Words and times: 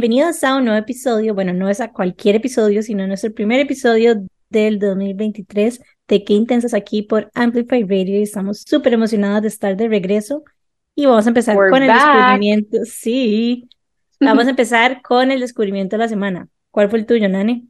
bienvenidos 0.00 0.42
a 0.44 0.56
un 0.56 0.64
nuevo 0.64 0.80
episodio. 0.80 1.34
Bueno, 1.34 1.52
no 1.52 1.68
es 1.68 1.78
a 1.78 1.92
cualquier 1.92 2.36
episodio, 2.36 2.82
sino 2.82 3.06
nuestro 3.06 3.34
primer 3.34 3.60
episodio 3.60 4.24
del 4.48 4.78
2023 4.78 5.78
de 6.08 6.24
Qué 6.24 6.32
Intensas 6.32 6.72
aquí 6.72 7.02
por 7.02 7.30
Amplify 7.34 7.82
Radio 7.82 8.18
y 8.18 8.22
estamos 8.22 8.62
súper 8.66 8.94
emocionadas 8.94 9.42
de 9.42 9.48
estar 9.48 9.76
de 9.76 9.88
regreso 9.88 10.42
y 10.94 11.04
vamos 11.04 11.26
a 11.26 11.28
empezar 11.28 11.54
con 11.54 11.82
el 11.82 11.92
descubrimiento. 11.92 12.78
Sí, 12.86 13.68
vamos 14.18 14.46
a 14.46 14.50
empezar 14.50 15.02
con 15.02 15.30
el 15.30 15.38
descubrimiento 15.38 15.96
de 15.96 16.02
la 16.02 16.08
semana. 16.08 16.48
¿Cuál 16.70 16.88
fue 16.88 17.00
el 17.00 17.04
tuyo, 17.04 17.28
Nani? 17.28 17.68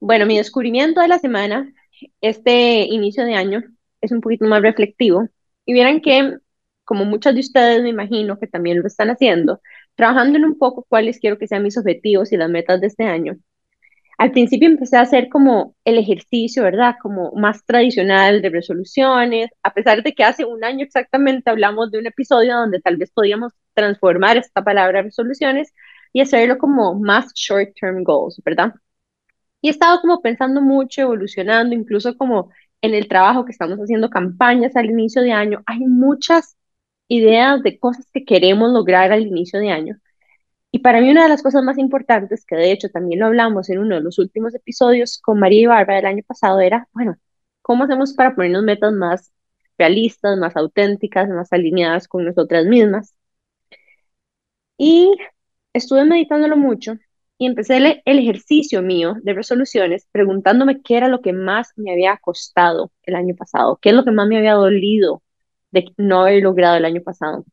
Bueno, 0.00 0.26
mi 0.26 0.36
descubrimiento 0.36 1.00
de 1.00 1.06
la 1.06 1.20
semana, 1.20 1.72
este 2.20 2.80
inicio 2.80 3.24
de 3.24 3.36
año, 3.36 3.62
es 4.00 4.10
un 4.10 4.20
poquito 4.20 4.44
más 4.46 4.60
reflectivo. 4.60 5.28
Y 5.66 5.72
vieran 5.72 6.00
que, 6.00 6.38
como 6.82 7.04
muchos 7.04 7.32
de 7.32 7.40
ustedes 7.40 7.80
me 7.84 7.90
imagino 7.90 8.40
que 8.40 8.48
también 8.48 8.80
lo 8.80 8.88
están 8.88 9.10
haciendo, 9.10 9.60
trabajando 9.96 10.38
en 10.38 10.44
un 10.44 10.58
poco 10.58 10.86
cuáles 10.88 11.18
quiero 11.20 11.38
que 11.38 11.48
sean 11.48 11.62
mis 11.64 11.78
objetivos 11.78 12.32
y 12.32 12.36
las 12.36 12.50
metas 12.50 12.80
de 12.80 12.86
este 12.88 13.04
año. 13.04 13.36
Al 14.18 14.32
principio 14.32 14.68
empecé 14.68 14.96
a 14.96 15.02
hacer 15.02 15.28
como 15.28 15.74
el 15.84 15.98
ejercicio, 15.98 16.62
¿verdad? 16.62 16.96
Como 17.02 17.32
más 17.32 17.64
tradicional 17.66 18.40
de 18.40 18.48
resoluciones, 18.50 19.50
a 19.62 19.74
pesar 19.74 20.02
de 20.02 20.14
que 20.14 20.24
hace 20.24 20.44
un 20.44 20.64
año 20.64 20.84
exactamente 20.84 21.50
hablamos 21.50 21.90
de 21.90 21.98
un 21.98 22.06
episodio 22.06 22.56
donde 22.56 22.80
tal 22.80 22.96
vez 22.96 23.10
podíamos 23.10 23.52
transformar 23.74 24.38
esta 24.38 24.64
palabra 24.64 25.02
resoluciones 25.02 25.72
y 26.12 26.22
hacerlo 26.22 26.56
como 26.58 26.94
más 26.98 27.32
short-term 27.34 28.04
goals, 28.04 28.40
¿verdad? 28.44 28.74
Y 29.60 29.68
he 29.68 29.70
estado 29.70 30.00
como 30.00 30.22
pensando 30.22 30.62
mucho, 30.62 31.02
evolucionando, 31.02 31.74
incluso 31.74 32.16
como 32.16 32.50
en 32.82 32.94
el 32.94 33.08
trabajo 33.08 33.44
que 33.44 33.52
estamos 33.52 33.78
haciendo 33.78 34.10
campañas 34.10 34.76
al 34.76 34.86
inicio 34.86 35.22
de 35.22 35.32
año, 35.32 35.62
hay 35.66 35.80
muchas 35.80 36.56
ideas 37.08 37.62
de 37.62 37.78
cosas 37.78 38.06
que 38.12 38.24
queremos 38.24 38.72
lograr 38.72 39.12
al 39.12 39.22
inicio 39.26 39.60
de 39.60 39.70
año. 39.70 39.96
Y 40.70 40.80
para 40.80 41.00
mí 41.00 41.10
una 41.10 41.24
de 41.24 41.30
las 41.30 41.42
cosas 41.42 41.62
más 41.64 41.78
importantes, 41.78 42.44
que 42.46 42.56
de 42.56 42.72
hecho 42.72 42.90
también 42.90 43.20
lo 43.20 43.26
hablamos 43.26 43.70
en 43.70 43.78
uno 43.78 43.96
de 43.96 44.02
los 44.02 44.18
últimos 44.18 44.54
episodios 44.54 45.18
con 45.18 45.38
María 45.40 45.62
y 45.62 45.66
Bárbara 45.66 45.96
del 45.96 46.06
año 46.06 46.22
pasado, 46.26 46.60
era, 46.60 46.88
bueno, 46.92 47.16
¿cómo 47.62 47.84
hacemos 47.84 48.14
para 48.14 48.34
ponernos 48.34 48.64
metas 48.64 48.92
más 48.92 49.32
realistas, 49.78 50.38
más 50.38 50.56
auténticas, 50.56 51.28
más 51.28 51.52
alineadas 51.52 52.08
con 52.08 52.24
nosotras 52.24 52.66
mismas? 52.66 53.14
Y 54.78 55.14
estuve 55.72 56.04
meditándolo 56.04 56.56
mucho 56.56 56.94
y 57.38 57.46
empecé 57.46 57.76
el, 57.78 58.02
el, 58.04 58.18
ejercicio 58.18 58.82
mío 58.82 59.16
de 59.22 59.34
resoluciones 59.34 60.06
preguntándome 60.12 60.82
qué 60.82 60.96
era 60.96 61.08
lo 61.08 61.20
que 61.22 61.32
más 61.32 61.72
me 61.76 61.92
había 61.92 62.16
costado 62.18 62.92
el 63.04 63.14
año 63.16 63.34
pasado, 63.36 63.78
qué 63.80 63.90
es 63.90 63.94
lo 63.94 64.04
que 64.04 64.10
más 64.12 64.28
me 64.28 64.38
había 64.38 64.54
dolido 64.54 65.22
de 65.76 65.92
no 65.98 66.22
haber 66.22 66.42
logrado 66.42 66.76
el 66.76 66.84
año 66.84 67.02
pasado. 67.02 67.44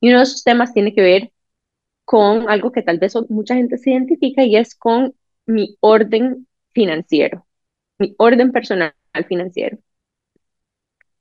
Y 0.00 0.10
uno 0.10 0.18
de 0.18 0.24
esos 0.24 0.44
temas 0.44 0.74
tiene 0.74 0.94
que 0.94 1.02
ver 1.02 1.32
con 2.04 2.48
algo 2.50 2.72
que 2.72 2.82
tal 2.82 2.98
vez 2.98 3.14
mucha 3.30 3.54
gente 3.56 3.78
se 3.78 3.90
identifica 3.92 4.44
y 4.44 4.56
es 4.56 4.74
con 4.76 5.14
mi 5.46 5.76
orden 5.80 6.48
financiero, 6.72 7.46
mi 7.98 8.14
orden 8.18 8.52
personal 8.52 8.94
financiero. 9.28 9.78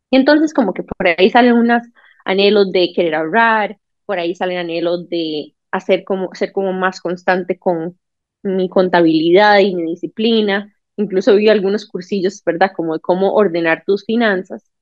Y 0.10 0.18
entonces 0.18 0.54
como 0.54 0.74
que 0.74 0.84
por 0.84 1.08
ahí 1.08 1.30
salen 1.30 1.54
unos 1.54 1.84
anhelos 2.26 2.72
de 2.72 2.94
querer 2.96 3.16
ahorrar, 3.16 3.80
por 4.06 4.20
ahí 4.20 4.36
salen 4.36 4.58
anhelos 4.58 5.10
de 5.10 5.56
hacer 5.72 6.04
como, 6.04 6.34
ser 6.36 6.52
como 6.52 6.74
más 6.74 7.02
constante 7.02 7.58
con 7.60 8.00
mi 8.44 8.70
contabilidad 8.70 9.60
y 9.60 9.76
mi 9.76 9.84
disciplina. 9.92 10.76
Incluso 10.98 11.36
vi 11.36 11.50
algunos 11.50 11.88
cursillos, 11.88 12.44
¿verdad? 12.46 12.72
Como 12.76 12.94
de 12.94 13.00
cómo 13.02 13.34
ordenar 13.34 13.84
tus 13.86 14.06
finanzas 14.06 14.73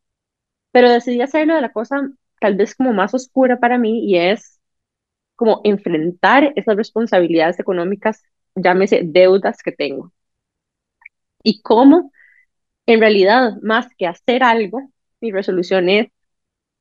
pero 0.71 0.89
decidí 0.89 1.21
hacerlo 1.21 1.55
de 1.55 1.61
la 1.61 1.71
cosa 1.71 2.01
tal 2.39 2.55
vez 2.55 2.75
como 2.75 2.93
más 2.93 3.13
oscura 3.13 3.59
para 3.59 3.77
mí 3.77 4.05
y 4.05 4.17
es 4.17 4.59
como 5.35 5.61
enfrentar 5.63 6.53
esas 6.55 6.75
responsabilidades 6.77 7.59
económicas, 7.59 8.23
llámese 8.55 9.01
deudas 9.05 9.63
que 9.63 9.71
tengo. 9.71 10.13
Y 11.43 11.61
cómo, 11.61 12.11
en 12.87 12.99
realidad, 13.01 13.53
más 13.63 13.87
que 13.97 14.07
hacer 14.07 14.43
algo, 14.43 14.91
mi 15.21 15.31
resolución 15.31 15.89
es 15.89 16.09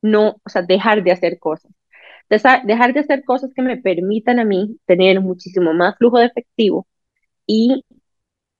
no, 0.02 0.40
o 0.44 0.50
sea, 0.50 0.62
dejar 0.62 1.02
de 1.04 1.12
hacer 1.12 1.38
cosas. 1.38 1.72
Dejar 2.30 2.94
de 2.94 3.00
hacer 3.00 3.24
cosas 3.24 3.52
que 3.54 3.62
me 3.62 3.76
permitan 3.78 4.38
a 4.40 4.44
mí 4.44 4.78
tener 4.86 5.20
muchísimo 5.20 5.74
más 5.74 5.96
flujo 5.98 6.18
de 6.18 6.26
efectivo 6.26 6.86
y 7.46 7.84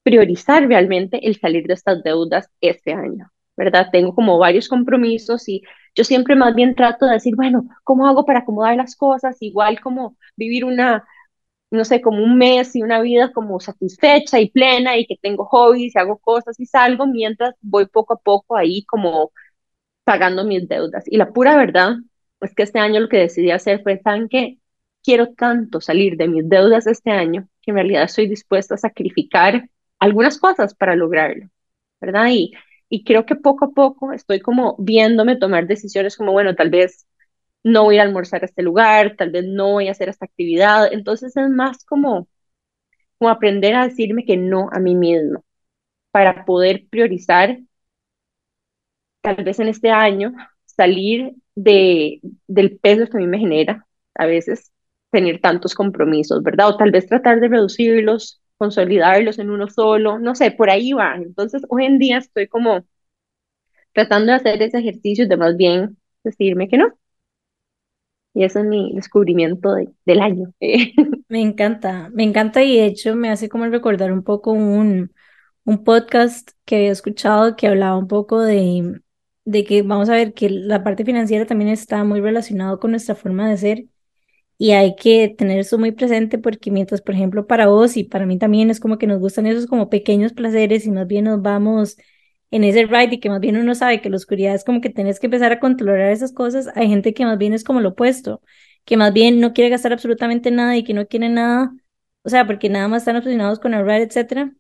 priorizar 0.05 0.67
realmente 0.69 1.27
el 1.27 1.39
salir 1.39 1.67
de 1.67 1.75
estas 1.75 2.03
deudas 2.03 2.49
este 2.61 2.93
año. 2.93 3.31
¿Verdad? 3.61 3.89
Tengo 3.93 4.15
como 4.15 4.39
varios 4.39 4.69
compromisos 4.69 5.49
y 5.49 5.63
yo 5.95 6.05
siempre 6.05 6.35
más 6.35 6.55
bien 6.55 6.75
trato 6.75 7.07
de 7.07 7.13
decir, 7.15 7.37
bueno, 7.37 7.69
¿cómo 7.85 8.07
hago 8.09 8.25
para 8.25 8.41
acomodar 8.41 8.77
las 8.77 8.97
cosas? 8.97 9.37
Igual 9.41 9.81
como 9.81 10.17
vivir 10.37 10.65
una, 10.65 11.05
no 11.71 11.85
sé, 11.85 12.01
como 12.01 12.25
un 12.25 12.39
mes 12.39 12.75
y 12.77 12.83
una 12.83 13.01
vida 13.03 13.33
como 13.33 13.61
satisfecha 13.61 14.41
y 14.41 14.51
plena 14.51 14.97
y 14.99 15.07
que 15.07 15.17
tengo 15.21 15.45
hobbies 15.47 15.95
y 15.95 15.99
hago 15.99 16.19
cosas 16.19 16.59
y 16.61 16.67
salgo 16.67 17.07
mientras 17.07 17.55
voy 17.61 17.87
poco 17.87 18.15
a 18.15 18.19
poco 18.21 18.57
ahí 18.57 18.85
como 18.87 19.33
pagando 20.05 20.45
mis 20.45 20.69
deudas. 20.69 21.05
Y 21.07 21.17
la 21.19 21.33
pura 21.33 21.57
verdad 21.57 21.97
es 22.41 22.55
que 22.55 22.63
este 22.65 22.79
año 22.81 23.01
lo 23.01 23.09
que 23.11 23.19
decidí 23.19 23.51
hacer 23.51 23.83
fue 23.83 23.99
tan 23.99 24.29
que 24.29 24.59
quiero 25.03 25.35
tanto 25.35 25.81
salir 25.83 26.17
de 26.17 26.29
mis 26.29 26.49
deudas 26.49 26.87
este 26.87 27.11
año 27.11 27.49
que 27.63 27.73
en 27.73 27.77
realidad 27.77 28.05
estoy 28.05 28.27
dispuesta 28.29 28.75
a 28.75 28.79
sacrificar 28.79 29.69
algunas 29.99 30.39
cosas 30.39 30.75
para 30.75 30.97
lograrlo, 30.97 31.49
¿verdad? 32.01 32.29
Y 32.31 32.53
y 32.91 33.05
creo 33.05 33.27
que 33.27 33.37
poco 33.37 33.67
a 33.67 33.71
poco 33.73 34.13
estoy 34.15 34.41
como 34.41 34.77
viéndome 34.81 35.37
tomar 35.39 35.69
decisiones 35.69 36.17
como, 36.19 36.33
bueno, 36.33 36.57
tal 36.57 36.71
vez 36.71 37.07
no 37.65 37.85
voy 37.85 37.99
a 37.99 38.03
almorzar 38.05 38.43
a 38.43 38.47
este 38.47 38.63
lugar, 38.63 39.17
tal 39.17 39.31
vez 39.33 39.45
no 39.47 39.73
voy 39.73 39.89
a 39.89 39.93
hacer 39.93 40.09
esta 40.11 40.27
actividad. 40.27 40.93
Entonces 40.93 41.37
es 41.37 41.51
más 41.51 41.85
como, 41.85 42.29
como 43.19 43.31
aprender 43.31 43.75
a 43.77 43.87
decirme 43.89 44.25
que 44.25 44.37
no 44.37 44.69
a 44.73 44.81
mí 44.81 44.95
mismo 44.97 45.45
para 46.13 46.45
poder 46.47 46.87
priorizar, 46.91 47.59
tal 49.21 49.45
vez 49.45 49.59
en 49.61 49.69
este 49.69 49.91
año, 49.91 50.33
salir 50.67 51.35
de, 51.55 52.21
del 52.47 52.79
peso 52.79 53.07
que 53.07 53.17
a 53.19 53.21
mí 53.21 53.27
me 53.27 53.39
genera 53.39 53.87
a 54.15 54.27
veces 54.27 54.73
tener 55.11 55.41
tantos 55.41 55.75
compromisos, 55.75 56.43
¿verdad? 56.43 56.69
O 56.69 56.77
tal 56.77 56.91
vez 56.91 57.07
tratar 57.07 57.41
de 57.41 57.49
reducirlos 57.49 58.40
consolidarlos 58.61 59.41
en 59.41 59.51
uno 59.51 59.69
solo, 59.71 60.21
no 60.21 60.37
sé, 60.37 60.53
por 60.53 60.71
ahí 60.71 60.93
va. 60.95 61.17
Entonces, 61.17 61.63
hoy 61.71 61.87
en 61.87 61.99
día 61.99 62.19
estoy 62.19 62.49
como 62.49 62.85
tratando 63.93 64.33
de 64.33 64.37
hacer 64.39 64.63
ese 64.63 64.79
ejercicio 64.79 65.29
de 65.29 65.37
más 65.37 65.57
bien 65.57 65.97
decirme 66.25 66.69
que 66.69 66.77
no. 66.79 66.93
Y 68.35 68.45
ese 68.45 68.61
es 68.61 68.67
mi 68.67 68.93
descubrimiento 68.95 69.75
del 70.07 70.21
año. 70.21 70.53
Me 71.29 71.41
encanta, 71.41 72.11
me 72.13 72.25
encanta 72.25 72.63
y 72.65 72.77
de 72.77 72.87
hecho 72.87 73.15
me 73.15 73.31
hace 73.31 73.49
como 73.49 73.67
recordar 73.67 74.11
un 74.13 74.25
poco 74.25 74.51
un, 74.53 75.13
un 75.65 75.85
podcast 75.85 76.51
que 76.65 76.77
había 76.77 76.91
escuchado 76.93 77.55
que 77.57 77.69
hablaba 77.69 77.97
un 77.99 78.09
poco 78.09 78.41
de, 78.41 79.01
de 79.45 79.65
que 79.65 79.83
vamos 79.83 80.09
a 80.09 80.15
ver 80.15 80.35
que 80.35 80.51
la 80.51 80.83
parte 80.85 81.05
financiera 81.05 81.47
también 81.47 81.71
está 81.71 82.03
muy 82.05 82.21
relacionado 82.21 82.81
con 82.81 82.91
nuestra 82.93 83.15
forma 83.15 83.49
de 83.49 83.57
ser 83.59 83.85
y 84.61 84.73
hay 84.73 84.95
que 84.95 85.31
tener 85.31 85.59
eso 85.59 85.79
muy 85.79 85.93
presente 85.93 86.37
porque 86.39 86.71
mientras, 86.71 87.01
por 87.01 87.15
ejemplo, 87.15 87.47
para 87.47 87.69
vos 87.69 87.97
y 87.97 88.05
para 88.05 88.27
mí 88.27 88.37
también 88.39 88.69
es 88.71 88.79
como 88.79 88.99
que 88.99 89.07
nos 89.07 89.19
gustan 89.19 89.47
esos 89.47 89.67
como 89.67 89.89
pequeños 89.89 90.35
placeres 90.35 90.85
y 90.85 90.91
más 90.91 91.07
bien 91.07 91.25
nos 91.25 91.41
vamos 91.41 91.97
en 92.51 92.65
ese 92.65 92.85
ride 92.85 93.15
y 93.15 93.21
que 93.21 93.31
más 93.31 93.41
bien 93.41 93.57
uno 93.57 93.75
sabe 93.75 94.03
que 94.03 94.11
la 94.11 94.17
oscuridad 94.17 94.55
es 94.55 94.63
como 94.65 94.83
que 94.83 94.91
tenés 94.91 95.19
que 95.19 95.29
empezar 95.29 95.51
a 95.53 95.61
controlar 95.61 96.11
esas 96.11 96.35
cosas, 96.35 96.69
hay 96.75 96.89
gente 96.89 97.15
que 97.15 97.25
más 97.25 97.39
bien 97.39 97.55
es 97.55 97.65
como 97.65 97.81
lo 97.81 97.91
opuesto, 97.91 98.43
que 98.85 98.99
más 98.99 99.15
bien 99.15 99.41
no 99.41 99.55
quiere 99.55 99.71
gastar 99.71 99.95
absolutamente 99.95 100.51
nada 100.51 100.77
y 100.77 100.85
que 100.85 100.93
no 100.93 101.07
quiere 101.07 101.31
nada, 101.31 101.73
o 102.23 102.29
sea, 102.29 102.47
porque 102.47 102.69
nada 102.69 102.87
más 102.89 103.03
están 103.03 103.17
obsesionados 103.17 103.61
con 103.61 103.73
el 103.73 103.87
ride, 103.87 104.03
etcétera. 104.03 104.55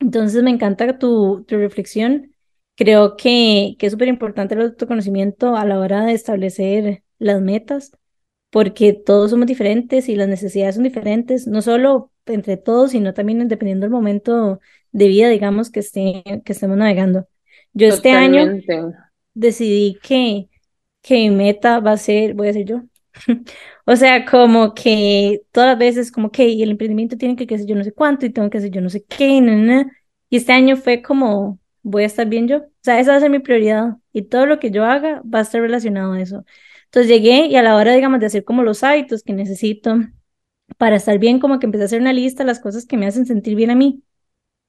Entonces 0.00 0.42
me 0.42 0.50
encanta 0.50 0.98
tu, 0.98 1.44
tu 1.46 1.56
reflexión. 1.58 2.34
Creo 2.76 3.16
que, 3.16 3.76
que 3.78 3.86
es 3.86 3.92
súper 3.92 4.08
importante 4.08 4.54
el 4.54 4.62
autoconocimiento 4.62 5.56
a 5.56 5.66
la 5.66 5.78
hora 5.80 6.04
de 6.06 6.14
establecer 6.14 7.04
las 7.18 7.42
metas 7.42 7.92
porque 8.54 8.92
todos 8.92 9.32
somos 9.32 9.48
diferentes 9.48 10.08
y 10.08 10.14
las 10.14 10.28
necesidades 10.28 10.76
son 10.76 10.84
diferentes, 10.84 11.48
no 11.48 11.60
solo 11.60 12.12
entre 12.24 12.56
todos, 12.56 12.92
sino 12.92 13.12
también 13.12 13.48
dependiendo 13.48 13.82
del 13.82 13.90
momento 13.90 14.60
de 14.92 15.08
vida, 15.08 15.28
digamos, 15.28 15.70
que, 15.70 15.80
esté, 15.80 16.22
que 16.44 16.52
estemos 16.52 16.76
navegando. 16.76 17.26
Yo 17.72 17.88
este 17.88 18.12
año 18.12 18.60
decidí 19.34 19.98
que, 20.00 20.48
que 21.02 21.14
mi 21.16 21.30
meta 21.30 21.80
va 21.80 21.90
a 21.90 21.96
ser, 21.96 22.34
voy 22.34 22.46
a 22.46 22.52
ser 22.52 22.64
yo. 22.64 22.82
o 23.86 23.96
sea, 23.96 24.24
como 24.24 24.72
que 24.72 25.42
todas 25.50 25.70
las 25.70 25.78
veces, 25.78 26.12
como 26.12 26.30
que 26.30 26.62
el 26.62 26.70
emprendimiento 26.70 27.16
tiene 27.16 27.34
que 27.34 27.52
hacer 27.52 27.66
yo 27.66 27.74
no 27.74 27.82
sé 27.82 27.90
cuánto 27.90 28.24
y 28.24 28.30
tengo 28.30 28.50
que 28.50 28.58
hacer 28.58 28.70
yo 28.70 28.80
no 28.80 28.88
sé 28.88 29.02
qué, 29.02 29.42
y 30.30 30.36
este 30.36 30.52
año 30.52 30.76
fue 30.76 31.02
como, 31.02 31.58
voy 31.82 32.04
a 32.04 32.06
estar 32.06 32.28
bien 32.28 32.46
yo. 32.46 32.58
O 32.58 32.70
sea, 32.84 33.00
esa 33.00 33.10
va 33.10 33.16
a 33.16 33.20
ser 33.20 33.30
mi 33.30 33.40
prioridad 33.40 33.96
y 34.12 34.22
todo 34.22 34.46
lo 34.46 34.60
que 34.60 34.70
yo 34.70 34.84
haga 34.84 35.22
va 35.22 35.40
a 35.40 35.42
estar 35.42 35.60
relacionado 35.60 36.12
a 36.12 36.20
eso. 36.20 36.44
Entonces 36.94 37.10
llegué 37.10 37.48
y 37.48 37.56
a 37.56 37.62
la 37.64 37.74
hora, 37.74 37.92
digamos, 37.92 38.20
de 38.20 38.26
hacer 38.26 38.44
como 38.44 38.62
los 38.62 38.84
hábitos 38.84 39.24
que 39.24 39.32
necesito 39.32 39.96
para 40.78 40.94
estar 40.94 41.18
bien, 41.18 41.40
como 41.40 41.58
que 41.58 41.66
empecé 41.66 41.82
a 41.82 41.86
hacer 41.86 42.00
una 42.00 42.12
lista 42.12 42.44
de 42.44 42.46
las 42.46 42.60
cosas 42.60 42.86
que 42.86 42.96
me 42.96 43.08
hacen 43.08 43.26
sentir 43.26 43.56
bien 43.56 43.70
a 43.70 43.74
mí. 43.74 44.04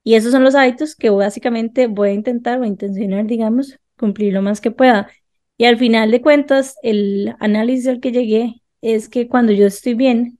Y 0.03 0.15
esos 0.15 0.31
son 0.31 0.43
los 0.43 0.55
hábitos 0.55 0.95
que 0.95 1.11
básicamente 1.11 1.85
voy 1.85 2.09
a 2.09 2.13
intentar 2.13 2.59
o 2.59 2.65
intencionar, 2.65 3.27
digamos, 3.27 3.79
cumplir 3.95 4.33
lo 4.33 4.41
más 4.41 4.59
que 4.59 4.71
pueda. 4.71 5.07
Y 5.55 5.65
al 5.65 5.77
final 5.77 6.09
de 6.09 6.23
cuentas, 6.23 6.77
el 6.81 7.35
análisis 7.39 7.89
al 7.89 7.99
que 7.99 8.11
llegué 8.11 8.63
es 8.81 9.07
que 9.07 9.27
cuando 9.27 9.51
yo 9.51 9.67
estoy 9.67 9.93
bien, 9.93 10.39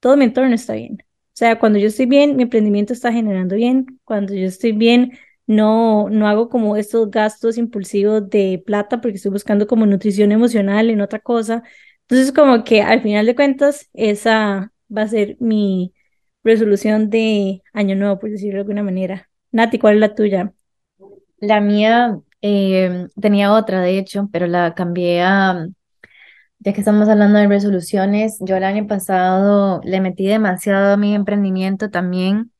todo 0.00 0.18
mi 0.18 0.26
entorno 0.26 0.54
está 0.54 0.74
bien. 0.74 0.98
O 1.00 1.32
sea, 1.32 1.58
cuando 1.58 1.78
yo 1.78 1.86
estoy 1.86 2.04
bien, 2.04 2.36
mi 2.36 2.42
emprendimiento 2.42 2.92
está 2.92 3.10
generando 3.10 3.56
bien. 3.56 3.86
Cuando 4.04 4.34
yo 4.34 4.46
estoy 4.46 4.72
bien, 4.72 5.12
no, 5.50 6.08
no 6.10 6.28
hago 6.28 6.48
como 6.48 6.76
estos 6.76 7.10
gastos 7.10 7.58
impulsivos 7.58 8.30
de 8.30 8.62
plata 8.64 9.00
porque 9.00 9.16
estoy 9.16 9.32
buscando 9.32 9.66
como 9.66 9.84
nutrición 9.84 10.30
emocional 10.30 10.90
en 10.90 11.00
otra 11.00 11.18
cosa. 11.18 11.64
Entonces, 12.02 12.32
como 12.32 12.62
que 12.62 12.82
al 12.82 13.02
final 13.02 13.26
de 13.26 13.34
cuentas, 13.34 13.88
esa 13.92 14.72
va 14.96 15.02
a 15.02 15.08
ser 15.08 15.36
mi 15.40 15.92
resolución 16.44 17.10
de 17.10 17.62
año 17.72 17.96
nuevo, 17.96 18.20
por 18.20 18.30
decirlo 18.30 18.58
de 18.58 18.60
alguna 18.60 18.84
manera. 18.84 19.28
Nati, 19.50 19.80
¿cuál 19.80 19.94
es 19.94 20.00
la 20.00 20.14
tuya? 20.14 20.52
La 21.40 21.60
mía 21.60 22.20
eh, 22.42 23.08
tenía 23.20 23.52
otra, 23.52 23.80
de 23.82 23.98
hecho, 23.98 24.28
pero 24.32 24.46
la 24.46 24.76
cambié 24.76 25.22
a, 25.22 25.66
ya 26.60 26.72
que 26.72 26.80
estamos 26.80 27.08
hablando 27.08 27.40
de 27.40 27.48
resoluciones, 27.48 28.38
yo 28.40 28.56
el 28.56 28.64
año 28.64 28.86
pasado 28.86 29.80
le 29.82 30.00
metí 30.00 30.26
demasiado 30.28 30.92
a 30.94 30.96
mi 30.96 31.12
emprendimiento 31.14 31.90
también. 31.90 32.52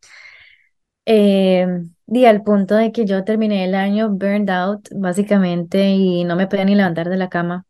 Eh, 1.07 1.67
y 2.11 2.25
al 2.27 2.43
punto 2.43 2.75
de 2.77 2.93
que 2.93 3.07
yo 3.07 3.25
terminé 3.25 3.65
el 3.65 3.75
año 3.75 4.11
burned 4.11 4.51
out, 4.51 4.89
básicamente, 4.95 5.91
y 5.91 6.25
no 6.25 6.37
me 6.37 6.47
podía 6.49 6.65
ni 6.65 6.75
levantar 6.75 7.09
de 7.09 7.17
la 7.17 7.29
cama. 7.29 7.67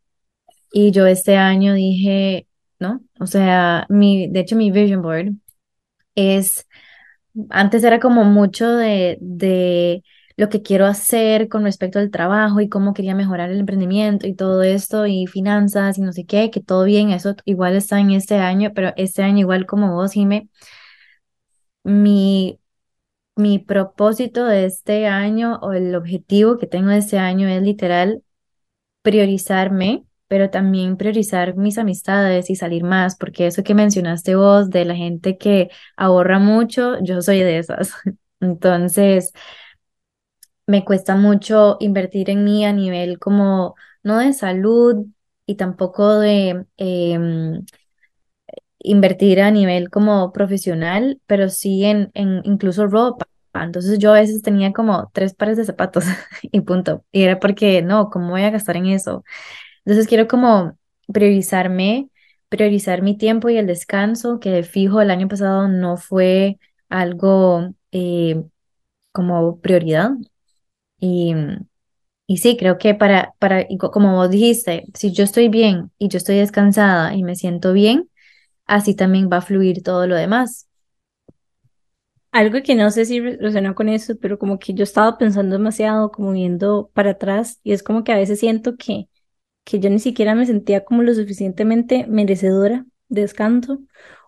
Y 0.71 0.91
yo 0.91 1.07
este 1.07 1.37
año 1.37 1.73
dije, 1.73 2.47
¿no? 2.79 3.01
O 3.19 3.27
sea, 3.27 3.85
mi, 3.89 4.29
de 4.29 4.41
hecho, 4.41 4.55
mi 4.55 4.71
vision 4.71 5.01
board 5.01 5.33
es, 6.15 6.67
antes 7.49 7.83
era 7.83 7.99
como 7.99 8.23
mucho 8.25 8.69
de, 8.69 9.17
de 9.21 10.03
lo 10.37 10.49
que 10.49 10.61
quiero 10.61 10.85
hacer 10.87 11.49
con 11.49 11.63
respecto 11.63 11.99
al 11.99 12.11
trabajo 12.11 12.61
y 12.61 12.69
cómo 12.69 12.93
quería 12.93 13.15
mejorar 13.15 13.51
el 13.51 13.59
emprendimiento 13.59 14.27
y 14.27 14.35
todo 14.35 14.63
esto 14.63 15.07
y 15.07 15.27
finanzas 15.27 15.97
y 15.97 16.01
no 16.01 16.13
sé 16.13 16.25
qué, 16.25 16.51
que 16.51 16.61
todo 16.61 16.85
bien, 16.85 17.11
eso 17.11 17.35
igual 17.45 17.75
está 17.75 17.99
en 17.99 18.11
este 18.11 18.35
año, 18.37 18.71
pero 18.75 18.93
este 18.97 19.23
año 19.23 19.39
igual 19.39 19.65
como 19.65 19.93
vos, 19.95 20.13
Jime, 20.13 20.49
mi, 21.83 22.59
mi 23.35 23.59
propósito 23.59 24.45
de 24.45 24.65
este 24.65 25.07
año 25.07 25.59
o 25.61 25.73
el 25.73 25.95
objetivo 25.95 26.57
que 26.57 26.67
tengo 26.67 26.89
de 26.89 26.97
este 26.99 27.17
año 27.17 27.47
es 27.47 27.61
literal 27.61 28.23
priorizarme 29.01 30.05
pero 30.31 30.49
también 30.49 30.95
priorizar 30.95 31.57
mis 31.57 31.77
amistades 31.77 32.49
y 32.49 32.55
salir 32.55 32.85
más, 32.85 33.17
porque 33.17 33.47
eso 33.47 33.63
que 33.63 33.75
mencionaste 33.75 34.35
vos 34.35 34.69
de 34.69 34.85
la 34.85 34.95
gente 34.95 35.37
que 35.37 35.69
ahorra 35.97 36.39
mucho, 36.39 36.97
yo 37.03 37.21
soy 37.21 37.39
de 37.41 37.57
esas. 37.57 37.91
Entonces, 38.39 39.33
me 40.67 40.85
cuesta 40.85 41.15
mucho 41.15 41.77
invertir 41.79 42.29
en 42.29 42.43
mí 42.43 42.65
a 42.65 42.73
nivel 42.73 43.19
como, 43.19 43.75
no 44.03 44.19
de 44.19 44.33
salud 44.33 45.05
y 45.45 45.55
tampoco 45.55 46.19
de 46.19 46.65
em, 46.77 47.65
invertir 48.83 49.41
a 49.41 49.51
nivel 49.51 49.89
como 49.89 50.31
profesional, 50.33 51.19
pero 51.27 51.49
sí 51.49 51.85
en, 51.85 52.11
en 52.13 52.41
incluso 52.45 52.87
ropa. 52.87 53.25
Entonces 53.53 53.99
yo 53.99 54.11
a 54.13 54.19
veces 54.21 54.41
tenía 54.41 54.71
como 54.73 55.09
tres 55.13 55.33
pares 55.35 55.57
de 55.57 55.65
zapatos 55.65 56.05
y 56.43 56.61
punto. 56.61 57.05
Y 57.11 57.23
era 57.23 57.39
porque, 57.39 57.81
no, 57.81 58.09
¿cómo 58.09 58.29
voy 58.31 58.43
a 58.43 58.49
gastar 58.51 58.77
en 58.77 58.87
eso? 58.87 59.23
Entonces 59.85 60.07
quiero 60.07 60.27
como 60.27 60.77
priorizarme, 61.13 62.09
priorizar 62.49 63.01
mi 63.01 63.17
tiempo 63.17 63.49
y 63.49 63.57
el 63.57 63.67
descanso, 63.67 64.39
que 64.39 64.63
fijo 64.63 65.01
el 65.01 65.11
año 65.11 65.27
pasado 65.27 65.67
no 65.67 65.97
fue 65.97 66.57
algo 66.89 67.73
eh, 67.91 68.43
como 69.13 69.59
prioridad. 69.61 70.11
Y, 70.99 71.35
y 72.27 72.37
sí, 72.39 72.57
creo 72.57 72.79
que 72.79 72.95
para, 72.95 73.33
para, 73.39 73.67
como 73.93 74.15
vos 74.17 74.31
dijiste, 74.31 74.85
si 74.95 75.13
yo 75.13 75.25
estoy 75.25 75.49
bien 75.49 75.91
y 75.99 76.09
yo 76.09 76.17
estoy 76.19 76.37
descansada 76.37 77.15
y 77.15 77.23
me 77.23 77.35
siento 77.37 77.73
bien, 77.73 78.09
así 78.71 78.95
también 78.95 79.29
va 79.31 79.37
a 79.37 79.41
fluir 79.41 79.83
todo 79.83 80.07
lo 80.07 80.15
demás. 80.15 80.67
Algo 82.31 82.63
que 82.63 82.75
no 82.75 82.89
sé 82.91 83.05
si 83.05 83.19
resuena 83.19 83.75
con 83.75 83.89
eso, 83.89 84.15
pero 84.21 84.39
como 84.39 84.57
que 84.57 84.73
yo 84.73 84.83
estaba 84.83 85.17
pensando 85.17 85.57
demasiado, 85.57 86.11
como 86.11 86.31
viendo 86.31 86.89
para 86.93 87.11
atrás, 87.11 87.59
y 87.63 87.73
es 87.73 87.83
como 87.83 88.03
que 88.05 88.13
a 88.13 88.17
veces 88.17 88.39
siento 88.39 88.77
que 88.77 89.07
que 89.65 89.79
yo 89.79 89.89
ni 89.89 89.99
siquiera 89.99 90.35
me 90.35 90.45
sentía 90.45 90.85
como 90.85 91.03
lo 91.03 91.13
suficientemente 91.15 92.05
merecedora 92.07 92.85
de 93.09 93.21
descanso 93.21 93.79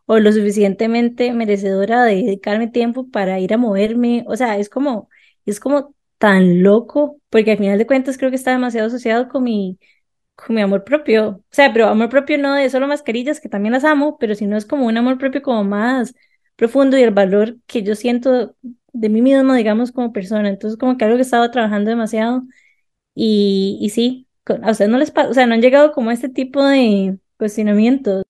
o 0.08 0.20
lo 0.20 0.32
suficientemente 0.34 1.34
merecedora 1.34 2.04
de 2.06 2.16
dedicarme 2.18 2.70
tiempo 2.70 3.10
para 3.12 3.40
ir 3.40 3.54
a 3.54 3.58
moverme. 3.58 4.26
O 4.28 4.36
sea, 4.38 4.58
es 4.58 4.70
como, 4.70 5.10
es 5.46 5.60
como 5.60 5.96
tan 6.20 6.64
loco, 6.64 7.20
porque 7.30 7.52
al 7.54 7.60
final 7.60 7.78
de 7.80 7.88
cuentas 7.88 8.18
creo 8.18 8.32
que 8.32 8.38
está 8.38 8.52
demasiado 8.52 8.88
asociado 8.88 9.30
con 9.30 9.44
mi, 9.44 9.80
con 10.36 10.56
mi 10.56 10.62
amor 10.62 10.84
propio. 10.84 11.28
O 11.30 11.44
sea, 11.52 11.72
pero 11.74 11.88
amor 11.88 12.10
propio 12.10 12.38
no 12.38 12.54
de 12.56 12.70
solo 12.70 12.88
mascarillas, 12.88 13.40
que 13.40 13.50
también 13.50 13.74
las 13.74 13.84
amo, 13.84 14.18
pero 14.20 14.36
si 14.36 14.46
no 14.48 14.58
es 14.58 14.66
como 14.66 14.86
un 14.88 14.98
amor 14.98 15.18
propio 15.18 15.42
como 15.42 15.64
más 15.64 16.16
profundo 16.56 16.98
y 16.98 17.04
el 17.04 17.12
valor 17.12 17.58
que 17.68 17.84
yo 17.84 17.96
siento 17.96 18.56
de 18.94 19.10
mí 19.10 19.22
mismo, 19.22 19.54
digamos, 19.54 19.92
como 19.92 20.14
persona. 20.14 20.50
Entonces, 20.50 20.78
como 20.80 20.98
que 20.98 21.06
algo 21.06 21.18
que 21.18 21.24
estaba 21.24 21.52
trabajando 21.52 21.90
demasiado. 21.90 22.44
Y, 23.16 23.78
y 23.82 23.90
sí, 23.90 24.28
a 24.48 24.72
ustedes 24.72 24.92
no 24.92 24.98
les 24.98 25.12
pasa, 25.12 25.30
o 25.30 25.34
sea, 25.34 25.46
no 25.46 25.54
han 25.54 25.62
llegado 25.62 25.92
como 25.92 26.10
a 26.10 26.14
este 26.14 26.30
tipo 26.30 26.64
de 26.66 27.18
cuestionamientos. 27.38 28.24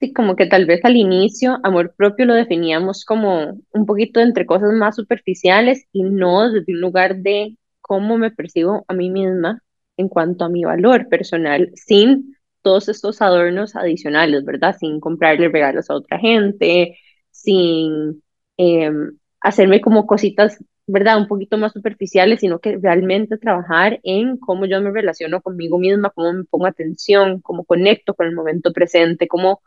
Sí, 0.00 0.12
como 0.12 0.36
que 0.36 0.46
tal 0.46 0.66
vez 0.66 0.84
al 0.84 0.96
inicio 0.96 1.58
amor 1.62 1.94
propio 1.96 2.26
lo 2.26 2.34
definíamos 2.34 3.04
como 3.04 3.58
un 3.72 3.86
poquito 3.86 4.20
entre 4.20 4.46
cosas 4.46 4.72
más 4.72 4.96
superficiales 4.96 5.86
y 5.92 6.02
no 6.02 6.50
desde 6.50 6.72
un 6.74 6.80
lugar 6.80 7.16
de 7.18 7.56
cómo 7.80 8.18
me 8.18 8.30
percibo 8.30 8.84
a 8.88 8.94
mí 8.94 9.10
misma 9.10 9.62
en 9.96 10.08
cuanto 10.08 10.44
a 10.44 10.48
mi 10.48 10.64
valor 10.64 11.08
personal, 11.08 11.70
sin 11.74 12.36
todos 12.62 12.88
estos 12.88 13.20
adornos 13.22 13.76
adicionales, 13.76 14.44
¿verdad? 14.44 14.76
Sin 14.78 15.00
comprarle 15.00 15.48
regalos 15.48 15.90
a 15.90 15.94
otra 15.94 16.18
gente, 16.18 16.98
sin 17.30 18.22
em, 18.56 19.18
hacerme 19.40 19.80
como 19.80 20.06
cositas 20.06 20.58
¿verdad? 20.86 21.18
Un 21.18 21.28
poquito 21.28 21.56
más 21.58 21.72
superficiales, 21.72 22.40
sino 22.40 22.58
que 22.60 22.76
realmente 22.78 23.38
trabajar 23.38 24.00
en 24.02 24.36
cómo 24.38 24.66
yo 24.66 24.80
me 24.80 24.90
relaciono 24.90 25.40
conmigo 25.42 25.78
misma, 25.78 26.10
cómo 26.10 26.32
me 26.32 26.44
pongo 26.44 26.66
atención, 26.66 27.40
cómo 27.40 27.64
conecto 27.64 28.14
con 28.14 28.26
el 28.26 28.34
momento 28.34 28.72
presente, 28.72 29.28
cómo, 29.28 29.62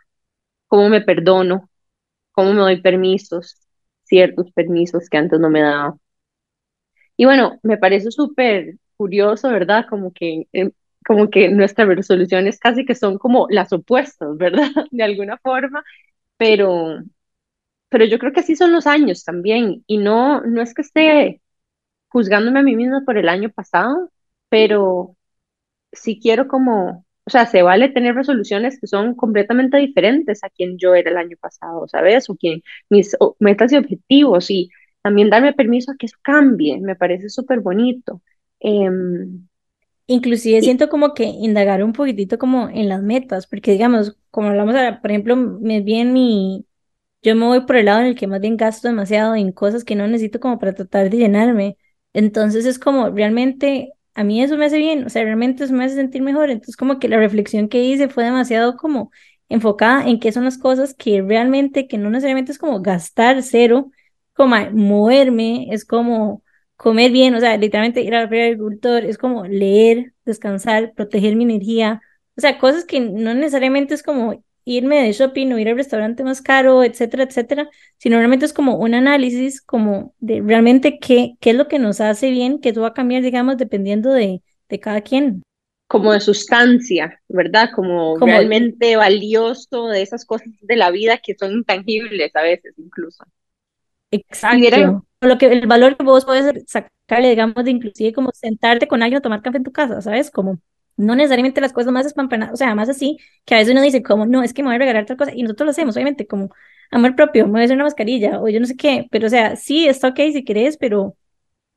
cómo 0.67 0.89
me 0.89 1.01
perdono, 1.01 1.69
cómo 2.34 2.53
me 2.53 2.62
doy 2.62 2.81
permisos, 2.81 3.57
ciertos 4.03 4.51
permisos 4.53 5.10
que 5.10 5.17
antes 5.17 5.39
no 5.39 5.50
me 5.50 5.62
daba. 5.62 5.98
Y 7.15 7.25
bueno, 7.25 7.60
me 7.63 7.77
parece 7.77 8.12
súper 8.12 8.77
curioso, 8.98 9.50
¿verdad? 9.50 9.86
Como 9.89 10.13
que, 10.13 10.48
eh, 10.54 10.72
como 11.06 11.30
que 11.30 11.50
nuestras 11.50 11.88
resoluciones 11.88 12.60
casi 12.60 12.86
que 12.86 12.96
son 12.96 13.18
como 13.18 13.48
las 13.50 13.72
opuestas, 13.74 14.38
¿verdad? 14.38 14.68
De 14.92 15.04
alguna 15.04 15.38
forma, 15.38 15.84
pero, 16.38 17.00
pero 17.89 18.06
yo 18.06 18.20
creo 18.20 18.34
que 18.34 18.42
así 18.42 18.56
son 18.56 18.72
los 18.74 18.88
años 18.88 19.24
también, 19.24 19.84
y 19.88 19.98
no, 19.98 20.42
no 20.42 20.62
es 20.62 20.74
que 20.74 20.82
esté 20.84 21.42
juzgándome 22.10 22.60
a 22.62 22.63
mí 22.63 22.75
misma 22.75 23.04
por 23.06 23.18
el 23.18 23.30
año 23.30 23.50
pasado, 23.51 24.12
pero 24.50 25.16
sí 25.92 26.20
quiero 26.22 26.48
como, 26.48 27.06
o 27.25 27.30
sea, 27.30 27.46
se 27.46 27.62
vale 27.63 27.89
tener 27.89 28.16
resoluciones 28.16 28.80
que 28.80 28.88
son 28.88 29.16
completamente 29.16 29.77
diferentes 29.77 30.44
a 30.44 30.50
quien 30.50 30.77
yo 30.77 30.96
era 30.96 31.12
el 31.12 31.18
año 31.18 31.38
pasado, 31.39 31.88
¿sabes? 31.88 32.30
O 32.30 32.36
quien 32.36 32.62
mis 32.89 33.16
metas 33.39 33.72
y 33.74 33.77
objetivos, 33.77 34.50
y 34.51 34.70
también 35.01 35.30
darme 35.30 35.54
permiso 35.54 35.92
a 35.92 35.96
que 35.98 36.08
eso 36.08 36.18
cambie, 36.24 36.80
me 36.82 36.96
parece 36.96 37.30
súper 37.30 37.60
bonito. 37.62 38.22
Em, 38.59 39.47
Inclusive 40.07 40.61
siento 40.61 40.89
como 40.89 41.13
que 41.13 41.25
indagar 41.25 41.83
un 41.83 41.93
poquitito 41.93 42.37
como 42.39 42.69
en 42.69 42.89
las 42.89 43.01
metas, 43.03 43.47
porque 43.47 43.71
digamos, 43.73 44.17
como 44.31 44.49
hablamos 44.49 44.75
ahora, 44.75 45.01
por 45.01 45.11
ejemplo, 45.11 45.35
me 45.37 45.81
bien 45.81 46.13
mi, 46.13 46.65
yo 47.23 47.35
me 47.35 47.45
voy 47.47 47.61
por 47.65 47.77
el 47.77 47.85
lado 47.85 48.01
en 48.01 48.07
el 48.07 48.15
que 48.15 48.27
más 48.27 48.41
bien 48.41 48.57
gasto 48.57 48.87
demasiado 48.87 49.35
en 49.35 49.51
cosas 49.51 49.83
que 49.83 49.95
no 49.95 50.07
necesito 50.07 50.39
como 50.39 50.59
para 50.59 50.73
tratar 50.75 51.09
de 51.09 51.17
llenarme. 51.17 51.77
Entonces 52.13 52.65
es 52.65 52.79
como 52.79 53.09
realmente 53.11 53.91
a 54.15 54.23
mí 54.23 54.41
eso 54.43 54.57
me 54.57 54.65
hace 54.65 54.77
bien, 54.79 55.05
o 55.05 55.09
sea, 55.09 55.23
realmente 55.23 55.63
eso 55.65 55.73
me 55.73 55.85
hace 55.85 55.95
sentir 55.95 56.21
mejor. 56.23 56.49
Entonces 56.51 56.77
como 56.77 56.99
que 56.99 57.09
la 57.09 57.17
reflexión 57.17 57.69
que 57.69 57.83
hice 57.83 58.09
fue 58.09 58.23
demasiado 58.25 58.77
como 58.77 59.11
enfocada 59.49 60.07
en 60.07 60.19
qué 60.19 60.31
son 60.31 60.45
las 60.45 60.57
cosas 60.57 60.93
que 60.95 61.21
realmente, 61.21 61.87
que 61.87 61.97
no 61.97 62.09
necesariamente 62.09 62.51
es 62.53 62.59
como 62.59 62.81
gastar 62.81 63.43
cero, 63.43 63.91
como 64.33 64.55
moverme, 64.73 65.67
es 65.71 65.85
como 65.85 66.43
comer 66.77 67.12
bien, 67.12 67.36
o 67.36 67.39
sea, 67.39 67.57
literalmente 67.57 68.01
ir 68.01 68.15
al 68.15 68.25
agricultor, 68.25 69.03
es 69.03 69.17
como 69.17 69.46
leer, 69.46 70.13
descansar, 70.25 70.93
proteger 70.93 71.36
mi 71.36 71.43
energía, 71.43 72.01
o 72.38 72.41
sea, 72.41 72.60
cosas 72.60 72.86
que 72.86 73.00
no 73.00 73.34
necesariamente 73.34 73.96
es 73.96 74.03
como 74.03 74.43
irme 74.63 75.01
de 75.01 75.13
shopping 75.13 75.53
o 75.53 75.60
ir 75.60 75.69
al 75.69 75.77
restaurante 75.77 76.24
más 76.24 76.41
caro, 76.41 76.84
etcétera, 76.84 77.24
etcétera, 77.24 77.69
sino 77.98 78.17
realmente 78.17 78.46
es 78.46 78.53
como 78.53 78.77
un 78.77 78.93
análisis 78.93 79.62
como 79.62 80.13
de 80.19 80.41
realmente 80.46 81.00
qué, 81.00 81.36
qué 81.39 81.51
es 81.51 81.55
lo 81.55 81.67
que 81.67 81.79
nos 81.79 82.00
hace 82.00 82.29
bien, 82.29 82.60
que 82.60 82.69
eso 82.69 82.81
va 82.81 82.89
a 82.89 82.93
cambiar, 82.93 83.24
digamos, 83.24 83.57
dependiendo 83.57 84.12
de, 84.12 84.41
de 84.69 84.79
cada 84.79 85.01
quien. 85.01 85.41
Como 85.88 86.12
de 86.12 86.19
sustancia, 86.19 87.22
¿verdad? 87.29 87.69
Como, 87.74 88.17
realmente 88.19 88.98
valioso 88.98 89.88
de 89.88 90.01
esas 90.01 90.25
cosas 90.25 90.50
de 90.60 90.75
la 90.75 90.91
vida 90.91 91.17
que 91.17 91.34
son 91.34 91.53
intangibles 91.53 92.36
a 92.36 92.41
veces 92.41 92.74
incluso. 92.77 93.24
Exacto. 94.12 95.06
Lo 95.21 95.38
que, 95.38 95.47
el 95.47 95.65
valor 95.67 95.97
que 95.97 96.03
vos 96.03 96.25
puedes 96.25 96.65
sacarle, 96.67 97.29
digamos, 97.29 97.63
de 97.63 97.71
inclusive 97.71 98.13
como 98.13 98.31
sentarte 98.33 98.88
con 98.88 99.01
alguien 99.01 99.17
a 99.17 99.21
tomar 99.21 99.41
café 99.41 99.57
en 99.57 99.63
tu 99.63 99.71
casa, 99.71 100.01
¿sabes? 100.01 100.29
Como 100.29 100.59
no 100.95 101.15
necesariamente 101.15 101.62
las 101.62 101.74
cosas 101.74 101.91
más 101.91 102.05
espampanadas, 102.05 102.53
o 102.53 102.57
sea, 102.57 102.75
más 102.75 102.89
así, 102.89 103.17
que 103.45 103.55
a 103.55 103.57
veces 103.59 103.71
uno 103.71 103.81
dice, 103.81 104.03
como, 104.03 104.25
no, 104.25 104.43
es 104.43 104.53
que 104.53 104.63
me 104.63 104.69
voy 104.69 104.75
a 104.75 104.79
regalar 104.79 105.03
otra 105.03 105.15
cosa, 105.15 105.31
y 105.33 105.43
nosotros 105.43 105.65
lo 105.65 105.71
hacemos, 105.71 105.95
obviamente, 105.95 106.27
como 106.27 106.50
amor 106.91 107.15
propio, 107.15 107.45
me 107.45 107.53
voy 107.53 107.62
a 107.62 107.63
hacer 107.65 107.75
una 107.77 107.86
mascarilla, 107.86 108.41
o 108.41 108.50
yo 108.50 108.59
no 108.59 108.65
sé 108.65 108.75
qué, 108.75 109.07
pero 109.12 109.27
o 109.27 109.29
sea, 109.29 109.55
sí, 109.55 109.88
está 109.88 110.09
ok 110.09 110.19
si 110.33 110.43
querés, 110.43 110.77
pero 110.77 111.15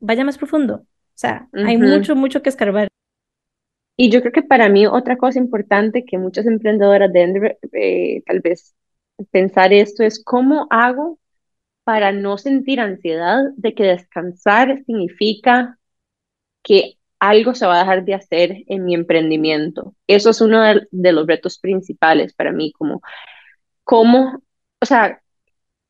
vaya 0.01 0.25
más 0.25 0.39
profundo, 0.39 0.77
o 0.77 0.87
sea, 1.15 1.49
hay 1.53 1.77
mucho, 1.77 2.17
mucho 2.17 2.43
que 2.43 2.49
escarbar. 2.49 2.89
Y 3.97 4.11
yo 4.11 4.21
creo 4.21 4.33
que 4.33 4.43
para 4.43 4.71
mí 4.71 4.87
otra 4.87 5.19
cosa 5.19 5.39
importante 5.39 6.05
que 6.07 6.17
muchas 6.17 6.47
emprendedoras 6.47 7.13
deben 7.13 7.57
eh, 7.73 8.23
tal 8.25 8.41
vez 8.41 8.75
pensar 9.31 9.75
esto 9.75 10.03
es 10.03 10.25
cómo 10.25 10.67
hago 10.71 11.19
para 11.91 12.13
no 12.13 12.39
sentir 12.39 12.79
ansiedad 12.79 13.43
de 13.57 13.75
que 13.75 13.83
descansar 13.83 14.81
significa 14.87 15.77
que 16.63 16.99
algo 17.19 17.53
se 17.53 17.67
va 17.67 17.77
a 17.77 17.79
dejar 17.81 18.05
de 18.05 18.15
hacer 18.15 18.59
en 18.69 18.85
mi 18.85 18.95
emprendimiento. 18.95 19.97
Eso 20.07 20.31
es 20.31 20.41
uno 20.41 20.63
de, 20.63 21.13
los 21.13 21.27
retos 21.27 21.59
principales 21.59 22.33
para 22.33 22.53
mí, 22.53 22.71
como 22.73 23.03
cómo, 23.83 24.41
o 24.81 24.87
sea, 24.87 25.21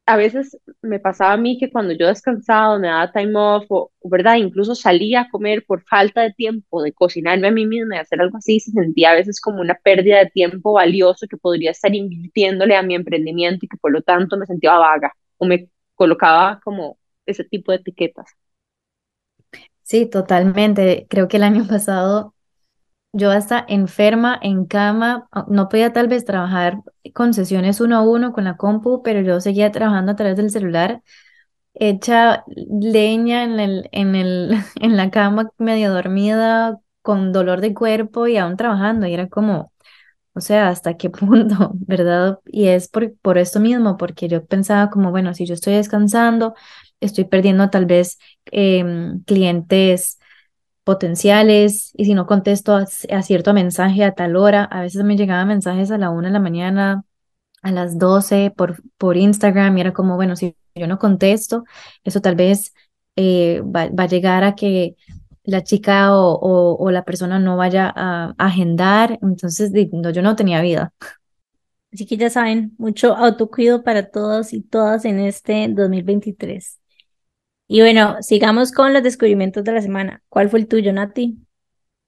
a 0.07 0.17
veces 0.17 0.59
me 0.83 1.01
pasaba 1.01 1.35
a 1.35 1.37
mí 1.37 1.59
que 1.59 1.71
cuando 1.71 1.93
yo 1.95 2.07
descansaba, 2.09 2.79
me 2.79 2.89
daba 2.89 3.13
time 3.13 3.35
off, 3.37 3.67
o, 3.69 3.93
¿verdad? 4.05 4.37
Incluso 4.37 4.75
salía 4.75 5.23
a 5.23 5.31
comer 5.31 5.65
por 5.67 5.83
falta 5.85 6.23
de 6.23 6.33
tiempo, 6.33 6.83
de 6.83 6.95
cocinarme 6.95 7.49
a 7.49 7.51
mí 7.51 7.67
misma 7.67 7.97
y 7.97 7.99
hacer 7.99 8.23
algo 8.23 8.39
así, 8.39 8.59
se 8.61 8.73
sentía 8.73 9.11
a 9.11 9.15
veces 9.17 9.39
como 9.41 9.61
una 9.61 9.75
pérdida 9.75 10.21
de 10.21 10.31
tiempo 10.31 10.73
valioso 10.73 11.27
que 11.29 11.37
podría 11.37 11.73
estar 11.73 11.95
invirtiéndole 11.95 12.75
a 12.77 12.83
mi 12.83 12.95
emprendimiento 12.95 13.67
y 13.67 13.69
que 13.69 13.77
por 13.77 13.93
lo 13.93 14.03
tanto 14.03 14.39
me 14.39 14.47
sentía 14.47 14.73
vaga 14.79 15.13
o 15.37 15.47
me 15.47 15.69
colocaba 16.01 16.61
como 16.65 16.99
ese 17.27 17.45
tipo 17.45 17.73
de 17.73 17.79
etiquetas. 17.79 18.27
Sí, 19.83 20.07
totalmente. 20.07 21.07
Creo 21.11 21.29
que 21.29 21.37
el 21.39 21.43
año 21.45 21.67
pasado 21.69 22.35
yo 23.13 23.31
hasta 23.33 23.65
enferma, 23.69 24.39
en 24.43 24.67
cama, 24.67 25.29
ah, 25.33 25.47
no 25.49 25.69
podía 25.69 25.93
tal 25.93 26.09
vez 26.09 26.25
trabajar 26.27 26.81
con 27.15 27.35
sesiones 27.35 27.81
uno 27.81 27.97
a 27.99 28.03
uno 28.03 28.33
con 28.33 28.45
la 28.45 28.57
compu, 28.57 29.03
pero 29.03 29.23
yo 29.23 29.41
seguía 29.41 29.73
trabajando 29.73 30.13
a 30.13 30.17
través 30.17 30.37
del 30.37 30.51
celular, 30.51 31.03
hecha 31.75 32.45
leña 32.49 33.45
en 33.45 33.61
el, 33.61 33.89
en 33.93 34.17
el, 34.17 34.53
en 34.81 34.97
la 34.99 35.11
cama, 35.11 35.51
medio 35.59 35.93
dormida, 35.93 36.81
con 37.03 37.33
dolor 37.33 37.61
de 37.63 37.75
cuerpo 37.75 38.29
y 38.29 38.37
aún 38.39 38.57
trabajando. 38.59 39.07
Y 39.07 39.15
era 39.15 39.29
como, 39.29 39.70
o 40.35 40.41
sea, 40.41 40.69
¿hasta 40.69 40.97
qué 40.97 41.11
punto, 41.11 41.73
verdad? 41.75 42.41
Y 42.47 42.69
es 42.69 42.89
por, 42.89 43.15
por 43.19 43.39
esto 43.39 43.61
mismo, 43.61 43.97
porque 43.97 44.29
yo 44.29 44.45
pensaba 44.45 44.91
como, 44.91 45.11
bueno, 45.11 45.35
si 45.35 45.47
yo 45.47 45.55
estoy 45.55 45.75
descansando, 45.75 46.55
estoy 47.01 47.25
perdiendo 47.25 47.71
tal 47.71 47.87
vez 47.87 48.19
em, 48.47 49.23
clientes 49.25 50.19
potenciales 50.85 51.93
y 51.97 52.05
si 52.07 52.15
no 52.15 52.27
contesto 52.27 52.75
a, 52.77 52.87
cierto 53.23 53.55
mensaje 53.55 54.05
a 54.05 54.15
tal 54.15 54.37
hora, 54.37 54.65
a 54.65 54.83
veces 54.83 55.05
me 55.05 55.17
llegaban 55.17 55.49
mensajes 55.49 55.91
a 55.91 55.99
la 55.99 56.11
una 56.11 56.29
de 56.29 56.33
la 56.35 56.41
mañana, 56.41 57.05
a 57.63 57.73
las 57.73 57.99
12 57.99 58.53
por, 58.57 58.83
por 58.99 59.17
Instagram 59.17 59.79
y 59.79 59.81
era 59.83 59.93
como, 59.93 60.17
bueno, 60.17 60.37
si 60.37 60.57
yo 60.75 60.87
no 60.87 60.99
contesto, 60.99 61.65
eso 62.05 62.21
tal 62.21 62.37
vez 62.37 62.75
eh, 63.17 63.61
va, 63.63 63.83
a 64.03 64.07
llegar 64.07 64.45
a 64.45 64.55
que 64.55 64.97
la 65.51 65.65
chica 65.65 66.17
o, 66.17 66.77
o, 66.77 66.91
la 66.91 67.05
persona 67.05 67.39
no 67.39 67.57
vaya 67.57 67.93
a, 67.95 68.35
agendar, 68.39 69.19
entonces 69.21 69.73
no, 69.93 70.11
yo 70.11 70.23
no 70.23 70.37
tenía 70.37 70.61
vida. 70.63 70.95
Así 71.93 72.07
que 72.07 72.17
ya 72.17 72.31
saben, 72.31 72.73
mucho 72.79 73.17
autocuido 73.17 73.83
para 73.83 74.11
todos 74.11 74.53
y 74.53 74.63
todas 74.63 75.05
en 75.05 75.19
este 75.19 75.67
2023. 75.69 76.79
Y 77.67 77.81
bueno, 77.81 78.17
sigamos 78.21 78.71
con 78.73 78.93
los 78.93 79.03
descubrimientos 79.03 79.65
de 79.65 79.73
la 79.73 79.83
semana. 79.83 80.23
¿Cuál 80.29 80.51
fue 80.51 80.61
el 80.61 80.69
tuyo, 80.69 80.93
Nati? 80.93 81.39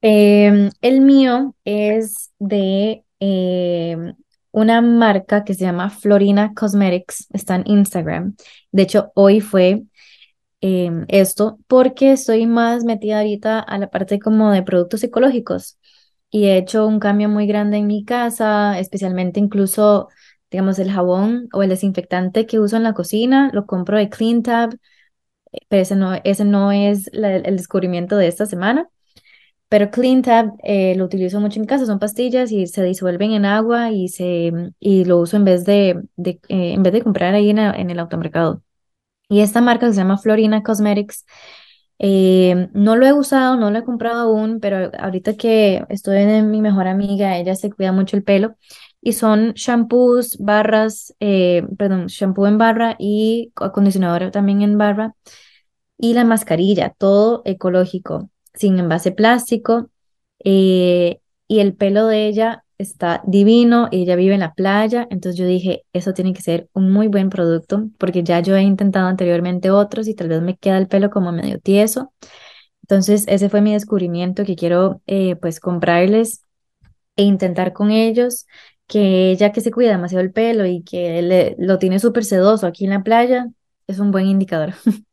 Em, 0.00 0.70
el 0.80 1.00
mío 1.00 1.56
es 1.64 2.32
de 2.38 3.04
em, 3.20 4.14
una 4.52 4.80
marca 4.80 5.44
que 5.44 5.54
se 5.54 5.64
llama 5.64 5.90
Florina 5.90 6.54
Cosmetics, 6.54 7.28
está 7.32 7.56
en 7.56 7.64
Instagram. 7.66 8.37
De 8.70 8.82
hecho, 8.82 9.12
hoy 9.14 9.40
fue 9.40 9.84
em, 10.62 11.04
esto 11.09 11.59
porque 11.69 12.12
estoy 12.12 12.47
más 12.47 12.85
metida 12.85 13.19
ahorita 13.19 13.61
a 13.61 13.78
la 13.78 13.90
parte 13.90 14.19
como 14.19 14.52
de 14.52 14.62
productos 14.62 15.04
ecológicos 15.04 15.78
y 16.31 16.47
he 16.47 16.57
hecho 16.59 16.87
un 16.87 17.00
cambio 17.00 17.28
muy 17.28 17.47
grande 17.47 17.76
en 17.78 17.87
mi 17.87 18.04
casa, 18.04 18.78
especialmente 18.78 19.40
incluso, 19.40 20.09
digamos, 20.50 20.78
el 20.78 20.90
jabón 20.90 21.49
o 21.52 21.62
el 21.62 21.69
desinfectante 21.71 22.47
que 22.47 22.61
uso 22.61 22.76
en 22.76 22.85
la 22.85 22.95
cocina, 22.95 23.50
lo 23.52 23.66
compro 23.66 23.99
de 23.99 24.09
CleanTab 24.09 24.78
pero 25.69 25.83
ese 25.83 25.97
no, 25.97 26.14
ese 26.25 26.45
no 26.45 26.73
es 26.73 27.11
el 27.12 27.57
descubrimiento 27.57 28.16
de 28.16 28.28
esta 28.28 28.47
semana. 28.47 28.88
Pero 29.69 29.90
CleanTab 29.90 30.52
eh, 30.64 30.95
lo 30.97 31.07
utilizo 31.07 31.40
mucho 31.40 31.61
en 31.61 31.66
casa, 31.66 31.87
son 31.87 31.99
pastillas 31.99 32.52
y 32.52 32.66
se 32.66 32.85
disuelven 32.85 33.33
en 33.33 33.47
agua 33.47 33.90
y, 33.90 34.09
se, 34.09 34.52
y 34.81 35.04
lo 35.07 35.19
uso 35.19 35.37
en 35.38 35.45
vez 35.45 35.64
de, 35.64 36.02
de 36.16 36.40
eh, 36.49 36.75
en 36.75 36.83
vez 36.83 36.92
de 36.92 37.02
comprar 37.02 37.35
ahí 37.35 37.50
en, 37.50 37.59
en, 37.59 37.90
el 37.90 37.99
automercado. 37.99 38.62
Y 39.32 39.40
esta 39.40 39.62
marca 39.62 39.90
se 39.90 39.96
llama 39.96 40.18
Florina 40.18 40.62
Cosmetics. 40.62 41.24
Eh, 41.98 42.68
no 42.74 42.96
lo 42.96 43.06
he 43.06 43.14
usado, 43.14 43.56
no 43.56 43.70
lo 43.70 43.78
he 43.78 43.84
comprado 43.84 44.20
aún, 44.20 44.60
pero 44.60 44.90
ahorita 44.98 45.38
que 45.38 45.86
estoy 45.88 46.18
en 46.18 46.50
mi 46.50 46.60
mejor 46.60 46.86
amiga, 46.86 47.38
ella 47.38 47.54
se 47.54 47.70
cuida 47.70 47.92
mucho 47.92 48.14
el 48.14 48.24
pelo 48.24 48.56
y 49.00 49.14
son 49.14 49.52
shampoos, 49.54 50.36
barras, 50.38 51.14
perdón, 51.18 52.08
shampoo 52.08 52.46
en 52.46 52.58
barra 52.58 52.94
y 52.98 53.52
acondicionador 53.56 54.30
también 54.32 54.60
en 54.60 54.76
barra 54.76 55.14
y 55.96 56.12
la 56.12 56.24
mascarilla, 56.24 56.94
todo 56.98 57.40
ecológico, 57.46 58.28
sin 58.52 58.78
envase 58.78 59.12
plástico. 59.12 59.88
Eh, 60.44 61.20
y 61.48 61.60
el 61.60 61.74
pelo 61.74 62.06
de 62.06 62.26
ella 62.26 62.62
está 62.82 63.22
divino, 63.26 63.88
ella 63.92 64.16
vive 64.16 64.34
en 64.34 64.40
la 64.40 64.54
playa, 64.54 65.06
entonces 65.10 65.38
yo 65.38 65.46
dije, 65.46 65.84
eso 65.92 66.12
tiene 66.14 66.32
que 66.32 66.42
ser 66.42 66.68
un 66.72 66.90
muy 66.90 67.08
buen 67.08 67.30
producto, 67.30 67.88
porque 67.98 68.22
ya 68.22 68.40
yo 68.40 68.56
he 68.56 68.62
intentado 68.62 69.06
anteriormente 69.08 69.70
otros 69.70 70.08
y 70.08 70.14
tal 70.14 70.28
vez 70.28 70.42
me 70.42 70.56
queda 70.56 70.78
el 70.78 70.88
pelo 70.88 71.10
como 71.10 71.32
medio 71.32 71.58
tieso. 71.60 72.12
Entonces 72.82 73.24
ese 73.28 73.48
fue 73.48 73.60
mi 73.60 73.72
descubrimiento 73.72 74.44
que 74.44 74.56
quiero 74.56 75.00
eh, 75.06 75.36
pues 75.36 75.60
comprarles 75.60 76.44
e 77.16 77.22
intentar 77.24 77.72
con 77.72 77.90
ellos, 77.90 78.46
que 78.86 79.30
ella 79.30 79.52
que 79.52 79.60
se 79.60 79.70
cuida 79.70 79.90
demasiado 79.92 80.22
el 80.24 80.32
pelo 80.32 80.66
y 80.66 80.82
que 80.82 81.22
le, 81.22 81.56
lo 81.58 81.78
tiene 81.78 81.98
súper 81.98 82.24
sedoso 82.24 82.66
aquí 82.66 82.84
en 82.84 82.90
la 82.90 83.02
playa, 83.02 83.48
es 83.86 83.98
un 83.98 84.10
buen 84.10 84.26
indicador. 84.26 84.74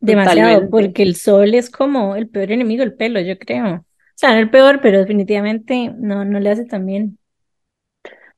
Demasiado, 0.00 0.68
porque 0.70 1.02
el 1.02 1.16
sol 1.16 1.54
es 1.54 1.70
como 1.70 2.16
el 2.16 2.28
peor 2.28 2.52
enemigo 2.52 2.82
del 2.82 2.94
pelo, 2.94 3.18
yo 3.20 3.38
creo. 3.38 3.85
Sea, 4.16 4.32
no 4.32 4.38
el 4.40 4.50
peor, 4.50 4.80
pero 4.80 4.98
definitivamente 4.98 5.94
no, 5.96 6.24
no 6.24 6.40
le 6.40 6.50
hace 6.50 6.64
tan 6.64 6.84
bien. 6.86 7.18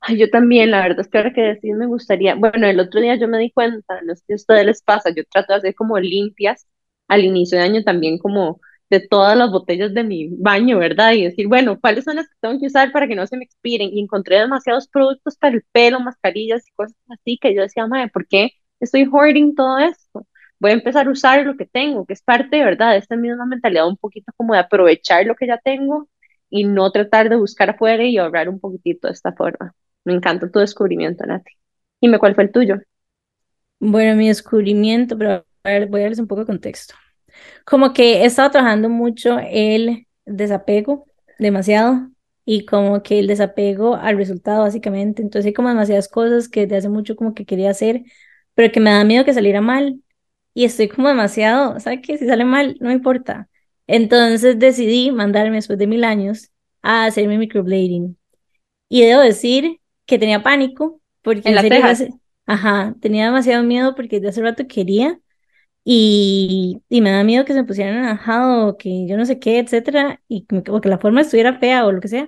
Ay, 0.01 0.17
yo 0.17 0.29
también, 0.29 0.71
la 0.71 0.81
verdad 0.81 1.01
es 1.01 1.07
que 1.09 1.17
ahora 1.17 1.33
que 1.33 1.41
decís 1.41 1.75
me 1.75 1.85
gustaría, 1.87 2.35
bueno, 2.35 2.67
el 2.67 2.79
otro 2.79 3.01
día 3.01 3.15
yo 3.15 3.27
me 3.27 3.37
di 3.39 3.51
cuenta, 3.51 4.01
no 4.03 4.15
sé 4.15 4.23
si 4.27 4.33
a 4.33 4.35
ustedes 4.35 4.65
les 4.65 4.81
pasa, 4.81 5.09
yo 5.15 5.23
trato 5.31 5.53
de 5.53 5.59
hacer 5.59 5.75
como 5.75 5.99
limpias 5.99 6.67
al 7.07 7.25
inicio 7.25 7.57
de 7.57 7.63
año 7.65 7.83
también 7.83 8.17
como 8.17 8.61
de 8.89 9.01
todas 9.07 9.37
las 9.37 9.51
botellas 9.51 9.93
de 9.93 10.03
mi 10.03 10.29
baño, 10.37 10.79
¿verdad? 10.79 11.13
Y 11.13 11.23
decir, 11.25 11.47
bueno, 11.47 11.79
¿cuáles 11.79 12.05
son 12.05 12.15
las 12.15 12.27
que 12.27 12.35
tengo 12.41 12.59
que 12.59 12.67
usar 12.67 12.91
para 12.91 13.07
que 13.07 13.15
no 13.15 13.27
se 13.27 13.37
me 13.37 13.43
expiren? 13.43 13.89
Y 13.93 14.01
encontré 14.01 14.37
demasiados 14.39 14.87
productos 14.87 15.35
para 15.37 15.55
el 15.55 15.63
pelo, 15.71 15.99
mascarillas 15.99 16.67
y 16.67 16.71
cosas 16.73 16.95
así 17.09 17.37
que 17.39 17.53
yo 17.53 17.61
decía, 17.61 17.85
madre, 17.87 18.09
¿por 18.09 18.25
qué 18.27 18.51
estoy 18.79 19.05
hoarding 19.11 19.53
todo 19.55 19.77
esto? 19.79 20.25
Voy 20.59 20.71
a 20.71 20.73
empezar 20.73 21.07
a 21.07 21.11
usar 21.11 21.45
lo 21.45 21.55
que 21.55 21.65
tengo, 21.65 22.05
que 22.05 22.13
es 22.13 22.21
parte, 22.21 22.63
¿verdad?, 22.63 22.91
de 22.91 22.97
esta 22.99 23.15
misma 23.15 23.45
mentalidad 23.45 23.87
un 23.87 23.97
poquito 23.97 24.31
como 24.35 24.53
de 24.53 24.59
aprovechar 24.59 25.25
lo 25.25 25.35
que 25.35 25.47
ya 25.47 25.57
tengo 25.57 26.07
y 26.49 26.63
no 26.65 26.91
tratar 26.91 27.29
de 27.29 27.35
buscar 27.35 27.69
afuera 27.71 28.03
y 28.03 28.17
ahorrar 28.17 28.49
un 28.49 28.59
poquitito 28.59 29.07
de 29.07 29.13
esta 29.13 29.33
forma. 29.33 29.73
Me 30.03 30.13
encanta 30.13 30.49
tu 30.49 30.59
descubrimiento, 30.59 31.25
Nati. 31.25 31.51
Dime 32.01 32.19
cuál 32.19 32.35
fue 32.35 32.45
el 32.45 32.51
tuyo. 32.51 32.77
Bueno, 33.79 34.15
mi 34.15 34.27
descubrimiento, 34.27 35.17
pero 35.17 35.45
voy 35.63 36.01
a 36.01 36.03
darles 36.03 36.19
un 36.19 36.27
poco 36.27 36.41
de 36.41 36.47
contexto. 36.47 36.95
Como 37.65 37.93
que 37.93 38.21
he 38.21 38.25
estado 38.25 38.51
trabajando 38.51 38.89
mucho 38.89 39.37
el 39.39 40.07
desapego, 40.25 41.05
demasiado, 41.37 42.09
y 42.45 42.65
como 42.65 43.03
que 43.03 43.19
el 43.19 43.27
desapego 43.27 43.95
al 43.95 44.17
resultado, 44.17 44.63
básicamente. 44.63 45.21
Entonces 45.21 45.45
hay 45.47 45.53
como 45.53 45.69
demasiadas 45.69 46.09
cosas 46.09 46.49
que 46.49 46.61
desde 46.61 46.77
hace 46.77 46.89
mucho 46.89 47.15
como 47.15 47.33
que 47.33 47.45
quería 47.45 47.69
hacer, 47.69 48.03
pero 48.55 48.71
que 48.71 48.79
me 48.79 48.91
da 48.91 49.03
miedo 49.03 49.23
que 49.23 49.33
saliera 49.33 49.61
mal 49.61 50.01
y 50.59 50.65
estoy 50.65 50.89
como 50.89 51.07
demasiado, 51.07 51.79
¿sabes 51.79 52.01
qué? 52.03 52.17
Si 52.17 52.27
sale 52.27 52.43
mal, 52.43 52.75
no 52.81 52.91
importa. 52.91 53.47
Entonces 53.87 54.59
decidí 54.59 55.09
mandarme 55.09 55.55
después 55.55 55.79
de 55.79 55.87
mil 55.87 56.03
años 56.03 56.51
a 56.81 57.05
hacerme 57.05 57.37
microblading. 57.37 58.17
Y 58.89 59.03
debo 59.03 59.21
decir 59.21 59.79
que 60.05 60.19
tenía 60.19 60.43
pánico, 60.43 60.99
porque 61.21 61.47
en, 61.47 61.55
las 61.55 62.03
ajá, 62.45 62.93
tenía 62.99 63.27
demasiado 63.27 63.63
miedo 63.63 63.95
porque 63.95 64.19
de 64.19 64.27
hace 64.27 64.41
rato 64.41 64.67
quería 64.67 65.17
y, 65.85 66.81
y 66.89 66.99
me 66.99 67.11
da 67.11 67.23
miedo 67.23 67.45
que 67.45 67.53
se 67.53 67.61
me 67.61 67.65
pusieran 67.65 68.03
enojado 68.03 68.67
o 68.67 68.77
que 68.77 69.07
yo 69.07 69.15
no 69.15 69.25
sé 69.25 69.39
qué, 69.39 69.59
etcétera, 69.59 70.21
y 70.27 70.45
o 70.69 70.81
que 70.81 70.89
la 70.89 70.97
forma 70.97 71.21
estuviera 71.21 71.57
fea 71.57 71.85
o 71.85 71.93
lo 71.93 72.01
que 72.01 72.09
sea. 72.09 72.27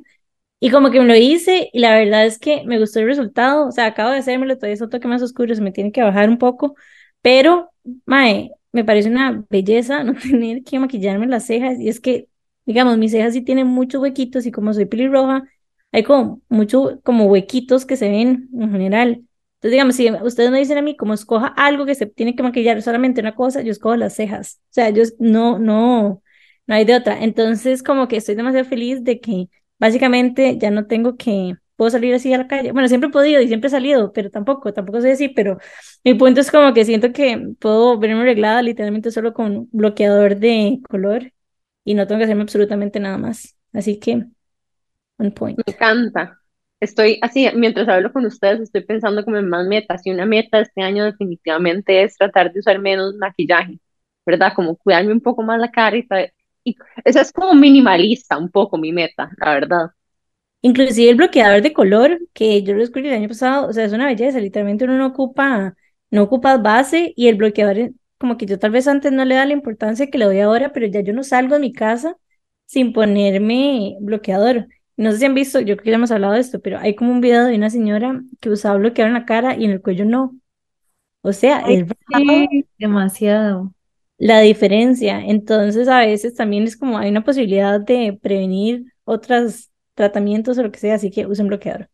Y 0.61 0.71
como 0.71 0.89
que 0.89 1.01
me 1.01 1.05
lo 1.05 1.17
hice 1.17 1.69
y 1.73 1.79
la 1.79 1.95
verdad 1.95 2.25
es 2.25 2.39
que 2.39 2.63
me 2.65 2.79
gustó 2.79 3.01
el 3.01 3.07
resultado, 3.07 3.67
o 3.67 3.71
sea, 3.73 3.88
acabo 3.88 4.11
de 4.11 4.19
hacérmelo, 4.19 4.55
todavía 4.55 4.75
es 4.75 4.81
otro 4.81 5.00
toque 5.00 5.09
más 5.09 5.21
oscuro, 5.21 5.53
se 5.53 5.61
me 5.61 5.73
tiene 5.73 5.91
que 5.91 6.01
bajar 6.01 6.29
un 6.29 6.38
poco, 6.38 6.75
pero, 7.21 7.71
mae, 8.05 8.51
me 8.71 8.83
parece 8.85 9.09
una 9.09 9.45
belleza 9.49 10.03
no 10.05 10.13
tener 10.15 10.63
que 10.63 10.79
maquillarme 10.79 11.27
las 11.27 11.45
cejas 11.45 11.79
y 11.79 11.89
es 11.89 11.99
que 11.99 12.27
Digamos, 12.65 12.97
mis 12.97 13.11
cejas 13.11 13.33
sí 13.33 13.41
tienen 13.41 13.67
muchos 13.67 14.01
huequitos 14.01 14.45
y 14.45 14.51
como 14.51 14.73
soy 14.73 14.85
pelirroja, 14.85 15.43
hay 15.91 16.03
como 16.03 16.41
muchos 16.49 16.99
como 17.03 17.25
huequitos 17.25 17.85
que 17.85 17.97
se 17.97 18.09
ven 18.09 18.49
en 18.53 18.71
general. 18.71 19.09
Entonces, 19.55 19.71
digamos, 19.71 19.95
si 19.95 20.11
ustedes 20.11 20.51
me 20.51 20.59
dicen 20.59 20.77
a 20.77 20.81
mí 20.81 20.95
como 20.95 21.13
escoja 21.13 21.47
algo 21.47 21.85
que 21.85 21.95
se 21.95 22.05
tiene 22.05 22.35
que 22.35 22.43
maquillar 22.43 22.81
solamente 22.81 23.21
una 23.21 23.35
cosa, 23.35 23.61
yo 23.61 23.71
escojo 23.71 23.95
las 23.95 24.15
cejas. 24.15 24.61
O 24.69 24.73
sea, 24.73 24.89
yo 24.89 25.03
no, 25.19 25.59
no, 25.59 26.23
no 26.67 26.75
hay 26.75 26.85
de 26.85 26.95
otra. 26.95 27.23
Entonces, 27.23 27.83
como 27.83 28.07
que 28.07 28.17
estoy 28.17 28.35
demasiado 28.35 28.65
feliz 28.67 29.03
de 29.03 29.19
que 29.19 29.49
básicamente 29.79 30.57
ya 30.57 30.71
no 30.71 30.87
tengo 30.87 31.17
que, 31.17 31.55
puedo 31.81 31.89
salir 31.89 32.13
así 32.13 32.31
a 32.31 32.38
la 32.38 32.47
calle. 32.47 32.73
Bueno, 32.73 32.88
siempre 32.88 33.07
he 33.09 33.11
podido 33.11 33.41
y 33.41 33.47
siempre 33.47 33.67
he 33.67 33.71
salido, 33.71 34.13
pero 34.13 34.29
tampoco, 34.29 34.71
tampoco 34.71 35.01
soy 35.01 35.09
así, 35.09 35.29
pero 35.29 35.57
mi 36.03 36.13
punto 36.13 36.39
es 36.39 36.51
como 36.51 36.75
que 36.75 36.85
siento 36.85 37.11
que 37.11 37.55
puedo 37.59 37.97
verme 37.97 38.21
arreglada 38.21 38.61
literalmente 38.61 39.09
solo 39.09 39.33
con 39.33 39.67
bloqueador 39.71 40.35
de 40.35 40.79
color 40.88 41.33
y 41.83 41.95
no 41.95 42.05
tengo 42.05 42.19
que 42.19 42.25
hacerme 42.25 42.43
absolutamente 42.43 43.00
nada 43.00 43.17
más. 43.17 43.57
Así 43.73 43.97
que, 43.97 44.27
un 45.17 45.31
point. 45.31 45.57
Me 45.57 45.73
encanta. 45.73 46.39
Estoy 46.79 47.17
así, 47.23 47.50
mientras 47.55 47.89
hablo 47.89 48.13
con 48.13 48.27
ustedes, 48.27 48.59
estoy 48.61 48.85
pensando 48.85 49.25
como 49.25 49.38
en 49.38 49.50
más 49.50 49.65
metas. 49.65 50.05
Y 50.05 50.11
una 50.11 50.27
meta 50.27 50.59
este 50.59 50.83
año 50.83 51.05
definitivamente 51.05 52.03
es 52.03 52.15
tratar 52.15 52.53
de 52.53 52.59
usar 52.59 52.77
menos 52.77 53.15
maquillaje, 53.15 53.79
¿verdad? 54.23 54.53
Como 54.55 54.75
cuidarme 54.75 55.13
un 55.13 55.21
poco 55.21 55.41
más 55.41 55.59
la 55.59 55.71
cara 55.71 55.97
y, 55.97 56.05
y 56.63 56.75
esa 57.05 57.21
es 57.21 57.31
como 57.31 57.55
minimalista 57.55 58.38
un 58.38 58.51
poco 58.51 58.77
mi 58.77 58.91
meta, 58.91 59.31
la 59.39 59.55
verdad. 59.55 59.88
Inclusive 60.61 61.09
el 61.09 61.15
bloqueador 61.15 61.61
de 61.61 61.73
color, 61.73 62.19
que 62.33 62.61
yo 62.63 62.73
lo 62.73 62.81
descubrí 62.81 63.07
el 63.07 63.15
año 63.15 63.27
pasado, 63.27 63.67
o 63.67 63.73
sea, 63.73 63.83
es 63.85 63.93
una 63.93 64.05
belleza, 64.05 64.39
literalmente 64.39 64.85
uno 64.85 64.97
no 64.97 65.07
ocupa, 65.07 65.75
no 66.11 66.23
ocupa 66.23 66.57
base 66.57 67.13
y 67.15 67.27
el 67.27 67.35
bloqueador, 67.35 67.91
como 68.19 68.37
que 68.37 68.45
yo 68.45 68.59
tal 68.59 68.71
vez 68.71 68.87
antes 68.87 69.11
no 69.11 69.25
le 69.25 69.35
da 69.35 69.45
la 69.45 69.53
importancia 69.53 70.07
que 70.09 70.17
le 70.19 70.25
doy 70.25 70.39
ahora, 70.39 70.71
pero 70.71 70.85
ya 70.85 71.01
yo 71.01 71.13
no 71.13 71.23
salgo 71.23 71.55
de 71.55 71.61
mi 71.61 71.73
casa 71.73 72.15
sin 72.67 72.93
ponerme 72.93 73.95
bloqueador. 74.01 74.67
No 74.97 75.11
sé 75.11 75.17
si 75.17 75.25
han 75.25 75.33
visto, 75.33 75.59
yo 75.59 75.75
creo 75.75 75.83
que 75.83 75.89
ya 75.89 75.95
hemos 75.95 76.11
hablado 76.11 76.33
de 76.33 76.41
esto, 76.41 76.59
pero 76.61 76.77
hay 76.77 76.95
como 76.95 77.11
un 77.11 77.21
video 77.21 77.45
de 77.45 77.55
una 77.55 77.71
señora 77.71 78.21
que 78.39 78.51
usaba 78.51 78.77
bloqueador 78.77 79.09
en 79.09 79.13
la 79.15 79.25
cara 79.25 79.57
y 79.57 79.65
en 79.65 79.71
el 79.71 79.81
cuello 79.81 80.05
no. 80.05 80.35
O 81.21 81.33
sea, 81.33 81.61
es 81.61 81.85
demasiado 82.77 83.73
la 84.19 84.41
diferencia. 84.41 85.25
Entonces, 85.25 85.87
a 85.87 85.99
veces 85.99 86.35
también 86.35 86.63
es 86.63 86.77
como 86.77 86.99
hay 86.99 87.09
una 87.09 87.23
posibilidad 87.23 87.79
de 87.79 88.17
prevenir 88.21 88.85
otros 89.03 89.70
tratamientos 90.01 90.58
o 90.58 90.63
lo 90.63 90.72
que 90.72 90.79
sea, 90.79 90.96
así 90.96 91.12
que 91.12 91.27
usen 91.27 91.48
bloqueador. 91.48 91.89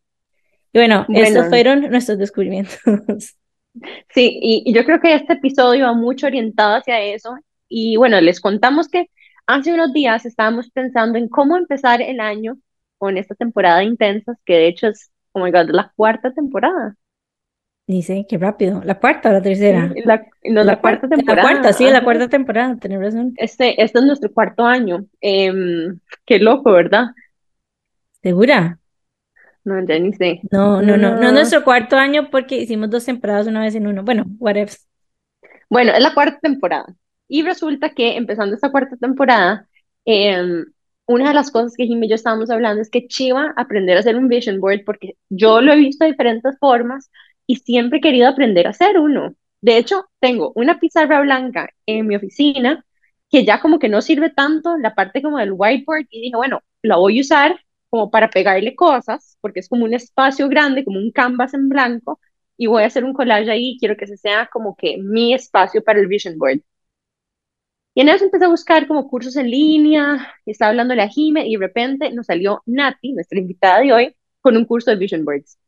Y 0.72 0.78
bueno, 0.78 1.06
estos 1.08 1.48
fueron 1.48 1.90
nuestros 1.90 2.18
descubrimientos. 2.18 2.78
Sí, 4.12 4.40
y, 4.42 4.72
yo 4.74 4.84
creo 4.84 4.98
que 4.98 5.14
este 5.14 5.34
episodio 5.34 5.84
va 5.84 5.92
mucho 5.92 6.26
orientado 6.26 6.74
hacia 6.74 7.00
eso. 7.00 7.36
Y 7.68 7.96
bueno, 7.96 8.20
les 8.20 8.40
contamos 8.40 8.88
que 8.88 9.06
hace 9.46 9.72
unos 9.72 9.92
días 9.92 10.26
estábamos 10.26 10.70
pensando 10.70 11.16
en 11.16 11.28
cómo 11.28 11.56
empezar 11.56 12.02
el 12.02 12.18
año 12.18 12.58
con 12.96 13.16
esta 13.18 13.36
temporada 13.36 13.84
intensas, 13.84 14.36
que 14.44 14.54
de 14.54 14.66
hecho 14.66 14.88
es, 14.88 15.12
oh 15.30 15.44
my 15.44 15.52
God, 15.52 15.70
la 15.70 15.92
cuarta 15.94 16.32
temporada. 16.32 16.96
Dice, 17.86 18.26
qué 18.28 18.36
rápido. 18.36 18.82
¿La 18.84 18.98
cuarta 18.98 19.30
o 19.30 19.32
la 19.32 19.42
tercera? 19.42 19.92
la, 20.04 20.26
no, 20.44 20.64
la, 20.64 20.80
cuarta, 20.80 21.08
temporada. 21.08 21.42
La 21.42 21.54
cuarta, 21.54 21.72
sí, 21.72 21.84
la 21.88 22.02
cuarta 22.02 22.28
temporada, 22.28 22.76
tenés 22.76 23.00
razón. 23.00 23.34
Este, 23.36 23.80
este 23.80 23.98
es 24.00 24.04
nuestro 24.04 24.32
cuarto 24.32 24.64
año. 24.64 25.06
Em, 25.20 26.00
qué 26.26 26.40
loco, 26.40 26.72
¿verdad? 26.72 27.06
¿Segura? 28.22 28.78
No, 29.64 29.84
ya 29.86 29.98
ni 29.98 30.12
sé. 30.14 30.40
No, 30.50 30.80
no, 30.82 30.96
no, 30.96 31.16
no, 31.16 31.26
es 31.26 31.32
nuestro 31.32 31.62
cuarto 31.64 31.96
año 31.96 32.30
porque 32.30 32.56
hicimos 32.56 32.90
dos 32.90 33.04
temporadas 33.04 33.46
una 33.46 33.60
vez 33.60 33.74
en 33.74 33.86
uno. 33.86 34.02
Bueno, 34.02 34.24
whatever. 34.38 34.70
Bueno, 35.68 35.92
es 35.92 36.02
la 36.02 36.14
cuarta 36.14 36.38
temporada. 36.40 36.86
Y 37.28 37.42
resulta 37.42 37.90
que 37.90 38.16
empezando 38.16 38.54
esta 38.54 38.70
cuarta 38.70 38.96
temporada, 38.96 39.68
eh, 40.06 40.64
una 41.06 41.28
de 41.28 41.34
las 41.34 41.50
cosas 41.50 41.74
que 41.76 41.86
Jimmy 41.86 42.06
y 42.06 42.10
yo 42.10 42.14
estábamos 42.16 42.50
hablando 42.50 42.82
es 42.82 42.90
que 42.90 43.06
chiva 43.08 43.54
aprender 43.56 43.96
a 43.96 44.00
hacer 44.00 44.16
un 44.16 44.28
vision 44.28 44.60
board 44.60 44.84
porque 44.84 45.16
yo 45.30 45.60
lo 45.60 45.72
he 45.72 45.76
visto 45.76 46.04
de 46.04 46.12
diferentes 46.12 46.58
formas 46.58 47.10
y 47.46 47.56
siempre 47.56 47.98
he 47.98 48.02
querido 48.02 48.28
aprender 48.28 48.66
a 48.66 48.70
hacer 48.70 48.98
uno. 48.98 49.34
De 49.60 49.78
hecho, 49.78 50.06
tengo 50.20 50.52
una 50.54 50.78
pizarra 50.78 51.20
blanca 51.20 51.70
en 51.86 52.06
mi 52.06 52.16
oficina 52.16 52.84
que 53.30 53.44
ya 53.44 53.60
como 53.60 53.78
que 53.78 53.88
no 53.88 54.02
sirve 54.02 54.30
tanto 54.30 54.76
la 54.78 54.94
parte 54.94 55.22
como 55.22 55.38
del 55.38 55.52
whiteboard 55.52 56.06
y 56.10 56.20
dije, 56.22 56.36
bueno, 56.36 56.62
la 56.82 56.96
voy 56.96 57.18
a 57.18 57.20
usar 57.22 57.58
como 57.90 58.10
para 58.10 58.30
pegarle 58.30 58.74
cosas 58.76 59.38
porque 59.40 59.60
es 59.60 59.68
como 59.68 59.84
un 59.84 59.94
espacio 59.94 60.48
grande, 60.48 60.84
como 60.84 60.98
un 60.98 61.12
canvas 61.12 61.54
en 61.54 61.68
blanco 61.68 62.20
y 62.56 62.66
voy 62.66 62.82
a 62.82 62.86
hacer 62.86 63.04
un 63.04 63.14
collage 63.14 63.50
ahí, 63.50 63.76
quiero 63.78 63.96
que 63.96 64.04
ese 64.06 64.16
sea 64.16 64.48
como 64.52 64.76
que 64.76 64.98
mi 64.98 65.34
espacio 65.34 65.82
para 65.82 66.00
el 66.00 66.08
vision 66.08 66.38
board. 66.38 66.60
Y 67.94 68.00
en 68.02 68.08
eso 68.08 68.24
empecé 68.24 68.44
a 68.44 68.48
buscar 68.48 68.86
como 68.86 69.08
cursos 69.08 69.36
en 69.36 69.50
línea, 69.50 70.32
estaba 70.46 70.70
hablando 70.70 70.94
a 70.94 71.08
Jime 71.08 71.46
y 71.48 71.56
de 71.56 71.58
repente 71.58 72.12
nos 72.12 72.26
salió 72.26 72.62
Nati, 72.66 73.12
nuestra 73.12 73.38
invitada 73.40 73.80
de 73.80 73.92
hoy, 73.92 74.16
con 74.40 74.56
un 74.56 74.64
curso 74.64 74.90
de 74.90 74.96
Vision 74.96 75.24
Boards. 75.24 75.58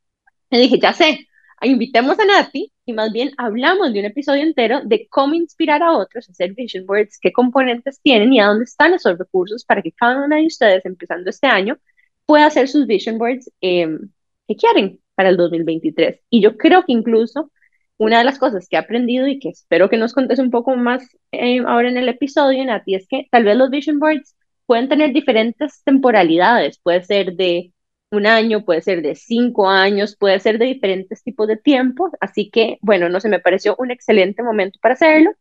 Y 0.51 0.59
dije, 0.61 0.79
ya 0.81 0.93
sé, 0.93 1.27
invitemos 1.63 2.19
a 2.21 2.25
Nati 2.25 2.73
y 2.85 2.93
más 2.93 3.13
bien 3.13 3.33
hablamos 3.37 3.93
de 3.93 4.01
un 4.01 4.07
episodio 4.07 4.43
entero 4.43 4.83
de 4.85 5.09
cómo 5.09 5.35
inspirar 5.35 5.83
a 5.83 5.93
otros 5.97 6.29
a 6.29 6.33
hacer 6.33 6.55
Vision 6.55 6.87
Boards, 6.87 7.19
qué 7.21 7.33
componentes 7.33 8.01
tienen 8.01 8.33
y 8.33 8.41
a 8.41 8.47
dónde 8.47 8.65
están 8.65 8.95
esos 8.95 9.19
recursos 9.19 9.65
para 9.65 9.83
que 9.83 9.93
cada 9.93 10.25
una 10.25 10.37
de 10.37 10.47
ustedes, 10.47 10.85
empezando 10.87 11.31
este 11.31 11.49
año, 11.49 11.79
pueda 12.27 12.47
hacer 12.47 12.69
sus 12.69 12.87
Vision 12.87 13.19
Boards 13.19 13.51
em, 13.61 14.11
que 14.49 14.57
quieren 14.57 15.01
para 15.15 15.31
el 15.31 15.37
2023. 15.37 16.21
Y 16.31 16.43
yo 16.43 16.57
creo 16.57 16.85
que 16.85 16.93
incluso 16.93 17.51
una 17.99 18.19
de 18.19 18.25
las 18.25 18.39
cosas 18.39 18.69
que 18.69 18.77
he 18.77 18.79
aprendido 18.79 19.27
y 19.29 19.39
que 19.39 19.51
espero 19.51 19.91
que 19.91 19.99
nos 19.99 20.15
contes 20.15 20.39
un 20.39 20.51
poco 20.51 20.77
más 20.77 21.05
eh, 21.33 21.61
ahora 21.67 21.89
en 21.91 21.99
el 21.99 22.09
episodio, 22.09 22.65
Nati, 22.65 22.95
es 22.95 23.07
que 23.07 23.29
tal 23.31 23.45
vez 23.45 23.57
los 23.57 23.71
vision 23.71 23.99
boards 23.99 24.37
pueden 24.67 24.89
tener 24.89 25.13
diferentes 25.13 25.83
temporalidades. 25.85 26.79
Puede 26.81 27.03
ser 27.05 27.35
de 27.37 27.73
un 28.11 28.27
año, 28.27 28.65
puede 28.65 28.83
ser 28.83 29.03
de 29.03 29.15
cinco 29.17 29.69
años, 29.69 30.17
puede 30.17 30.41
ser 30.41 30.59
de 30.59 30.67
diferentes 30.67 31.23
tipos 31.23 31.49
de 31.49 31.57
tiempo. 31.57 32.11
Así 32.21 32.51
que, 32.51 32.79
bueno, 32.81 33.09
no 33.09 33.21
sé, 33.21 33.29
me 33.29 33.41
pareció 33.41 33.77
un 33.79 33.91
excelente 33.91 34.43
momento 34.43 34.79
para 34.81 34.95
hacerlo. 34.95 35.33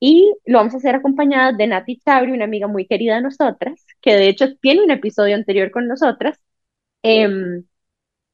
Y 0.00 0.32
lo 0.46 0.58
vamos 0.58 0.74
a 0.74 0.76
hacer 0.78 0.94
acompañada 0.94 1.52
de 1.52 1.66
Nati 1.66 1.98
Chabri, 1.98 2.32
una 2.32 2.44
amiga 2.44 2.68
muy 2.68 2.86
querida 2.86 3.16
de 3.16 3.22
nosotras, 3.22 3.84
que 4.00 4.14
de 4.14 4.28
hecho 4.28 4.56
tiene 4.58 4.82
un 4.82 4.90
episodio 4.90 5.34
anterior 5.34 5.70
con 5.70 5.88
nosotras. 5.88 6.38
Em, 7.02 7.64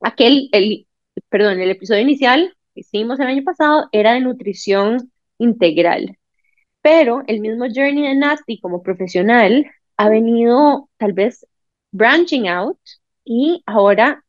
aquel, 0.01 0.49
el, 0.53 0.87
perdón, 1.29 1.61
el 1.61 1.71
episodio 1.71 2.03
inicial 2.03 2.55
hicimos 2.75 3.21
el 3.21 3.29
año 3.29 3.45
pasado 3.45 3.89
era 3.93 4.15
de 4.15 4.21
nutrición 4.21 5.13
integral. 5.39 6.19
Pero 6.83 7.23
el 7.29 7.41
mismo 7.41 7.67
journey 7.67 8.03
de 8.09 8.15
Nati 8.17 8.61
como 8.61 8.83
profesional 8.83 9.67
ha 9.97 10.09
venido 10.09 10.91
tal 10.99 11.13
vez 11.15 11.47
branching 11.93 12.49
out 12.49 12.79
y 13.25 13.63
ahora 13.67 14.24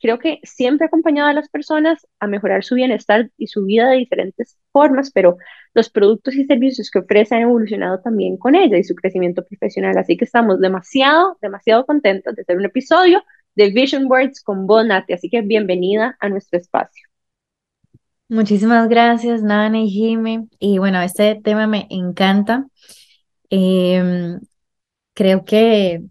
creo 0.00 0.18
que 0.18 0.40
siempre 0.42 0.84
ha 0.84 0.88
acompañado 0.88 1.28
a 1.28 1.32
las 1.32 1.48
personas 1.48 2.06
a 2.20 2.26
mejorar 2.26 2.64
su 2.64 2.74
bienestar 2.74 3.30
y 3.36 3.46
su 3.46 3.64
vida 3.64 3.88
de 3.88 3.96
diferentes 3.96 4.58
formas, 4.72 5.10
pero 5.10 5.38
los 5.74 5.90
productos 5.90 6.34
y 6.34 6.44
servicios 6.44 6.90
que 6.90 7.00
ofrece 7.00 7.34
han 7.34 7.42
evolucionado 7.42 8.00
también 8.00 8.36
con 8.36 8.54
ella 8.54 8.78
y 8.78 8.84
su 8.84 8.94
crecimiento 8.94 9.44
profesional. 9.44 9.96
Así 9.98 10.16
que 10.16 10.24
estamos 10.24 10.60
demasiado, 10.60 11.38
demasiado 11.40 11.86
contentos 11.86 12.34
de 12.34 12.42
hacer 12.42 12.56
un 12.56 12.64
episodio 12.64 13.22
de 13.54 13.70
Vision 13.70 14.06
Words 14.06 14.42
con 14.42 14.66
vos, 14.66 14.86
Nati. 14.86 15.12
Así 15.12 15.28
que 15.30 15.42
bienvenida 15.42 16.16
a 16.20 16.28
nuestro 16.28 16.58
espacio. 16.58 17.08
Muchísimas 18.28 18.88
gracias, 18.88 19.42
Nana 19.42 19.78
y 19.78 19.88
Jime. 19.88 20.48
Y 20.58 20.78
bueno, 20.78 21.00
este 21.00 21.40
tema 21.42 21.66
me 21.66 21.86
encanta. 21.90 22.66
Em, 23.50 24.40
creo 25.14 25.44
que 25.44 26.02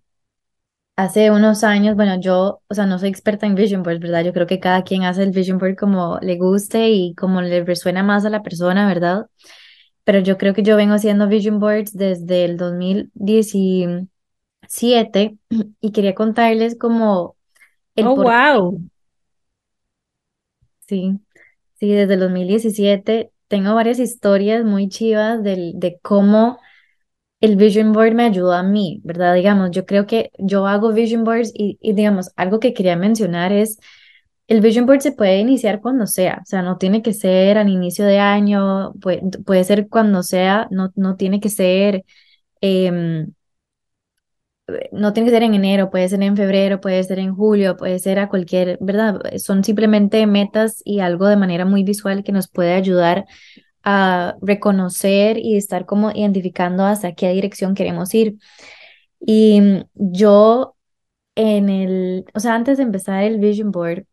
hace 0.96 1.32
unos 1.32 1.64
años, 1.64 1.96
bueno, 1.96 2.20
yo, 2.20 2.62
o 2.68 2.74
sea, 2.74 2.86
no 2.86 3.00
soy 3.00 3.10
experta 3.10 3.46
en 3.46 3.56
vision 3.56 3.84
boards, 3.84 4.00
¿verdad? 4.00 4.24
Yo 4.24 4.34
creo 4.34 4.48
que 4.48 4.60
cada 4.60 4.84
quien 4.84 5.04
hace 5.04 5.24
el 5.24 5.32
vision 5.32 5.58
board 5.58 5.76
como 5.76 6.20
le 6.22 6.38
guste 6.38 6.90
y 6.90 7.14
como 7.16 7.42
le 7.42 7.64
resuena 7.64 8.04
más 8.04 8.26
a 8.26 8.30
la 8.30 8.44
persona, 8.44 8.88
¿verdad? 8.88 9.28
Pero 10.04 10.20
yo 10.20 10.38
creo 10.38 10.54
que 10.54 10.64
yo 10.64 10.76
vengo 10.78 10.94
haciendo 10.96 11.28
vision 11.28 11.60
boards 11.60 11.94
desde 11.94 12.46
el 12.46 12.58
2017 12.58 15.38
y 15.82 15.92
quería 15.92 16.16
contarles 16.16 16.78
como 16.78 17.36
el 17.96 18.06
Oh, 18.08 18.16
wow. 18.16 18.82
Sí. 20.88 21.20
Sí, 21.80 21.90
desde 21.92 22.16
el 22.16 22.20
2017 22.22 23.32
tengo 23.48 23.76
varias 23.76 24.00
historias 24.00 24.64
muy 24.66 24.90
chivas 24.90 25.44
de, 25.44 25.74
de 25.76 26.00
cómo 26.02 26.60
el 27.42 27.56
Vision 27.58 27.94
Board 27.94 28.14
me 28.14 28.24
ayudó 28.26 28.54
a 28.54 28.64
mí, 28.64 29.02
¿verdad? 29.04 29.36
Digamos, 29.36 29.72
yo 29.72 29.86
creo 29.86 30.08
que 30.08 30.32
yo 30.40 30.68
hago 30.68 30.94
Vision 30.94 31.24
Boards 31.24 31.52
y, 31.54 31.78
digamos, 31.94 32.32
algo 32.36 32.60
que 32.60 32.74
quería 32.74 32.96
mencionar 32.96 33.52
es, 33.52 33.80
el 34.48 34.62
Vision 34.62 34.86
Board 34.86 35.02
se 35.02 35.12
puede 35.12 35.40
iniciar 35.40 35.82
cuando 35.82 36.08
sea, 36.08 36.40
o 36.44 36.46
sea, 36.46 36.62
no 36.62 36.78
tiene 36.78 37.02
que 37.02 37.14
ser 37.14 37.58
al 37.58 37.70
inicio 37.70 38.06
de 38.06 38.20
año, 38.20 38.94
puede, 39.02 39.22
puede 39.46 39.64
ser 39.64 39.88
cuando 39.90 40.24
sea, 40.24 40.68
no, 40.72 40.92
no 40.96 41.16
tiene 41.18 41.40
que 41.40 41.50
ser 41.50 42.06
eh, 42.62 43.28
no 44.92 45.14
tiene 45.14 45.28
que 45.30 45.36
ser 45.36 45.44
en 45.44 45.54
enero, 45.54 45.90
puede 45.92 46.10
ser 46.10 46.22
en 46.24 46.36
febrero, 46.36 46.82
puede 46.82 47.04
ser 47.04 47.20
en 47.20 47.36
julio, 47.36 47.78
puede 47.78 48.00
ser 48.00 48.20
a 48.20 48.30
cualquier, 48.30 48.78
¿verdad? 48.82 49.20
Son 49.38 49.64
simplemente 49.64 50.26
metas 50.28 50.82
y 50.84 51.00
algo 51.00 51.28
de 51.28 51.36
manera 51.36 51.66
muy 51.66 51.84
visual 51.84 52.24
que 52.24 52.32
nos 52.32 52.48
puede 52.48 52.74
ayudar 52.74 53.26
a 53.86 54.36
reconocer 54.42 55.38
y 55.40 55.58
estar 55.58 55.86
como 55.88 56.12
identificando 56.12 56.86
hacia 56.86 57.16
qué 57.16 57.30
dirección 57.32 57.76
queremos 57.76 58.14
ir. 58.16 58.38
Y 59.20 59.62
yo 59.96 60.76
en 61.36 61.70
el, 61.70 62.26
o 62.36 62.40
sea, 62.42 62.56
antes 62.56 62.78
de 62.78 62.84
empezar 62.86 63.24
el 63.24 63.40
vision 63.40 63.72
board, 63.72 64.06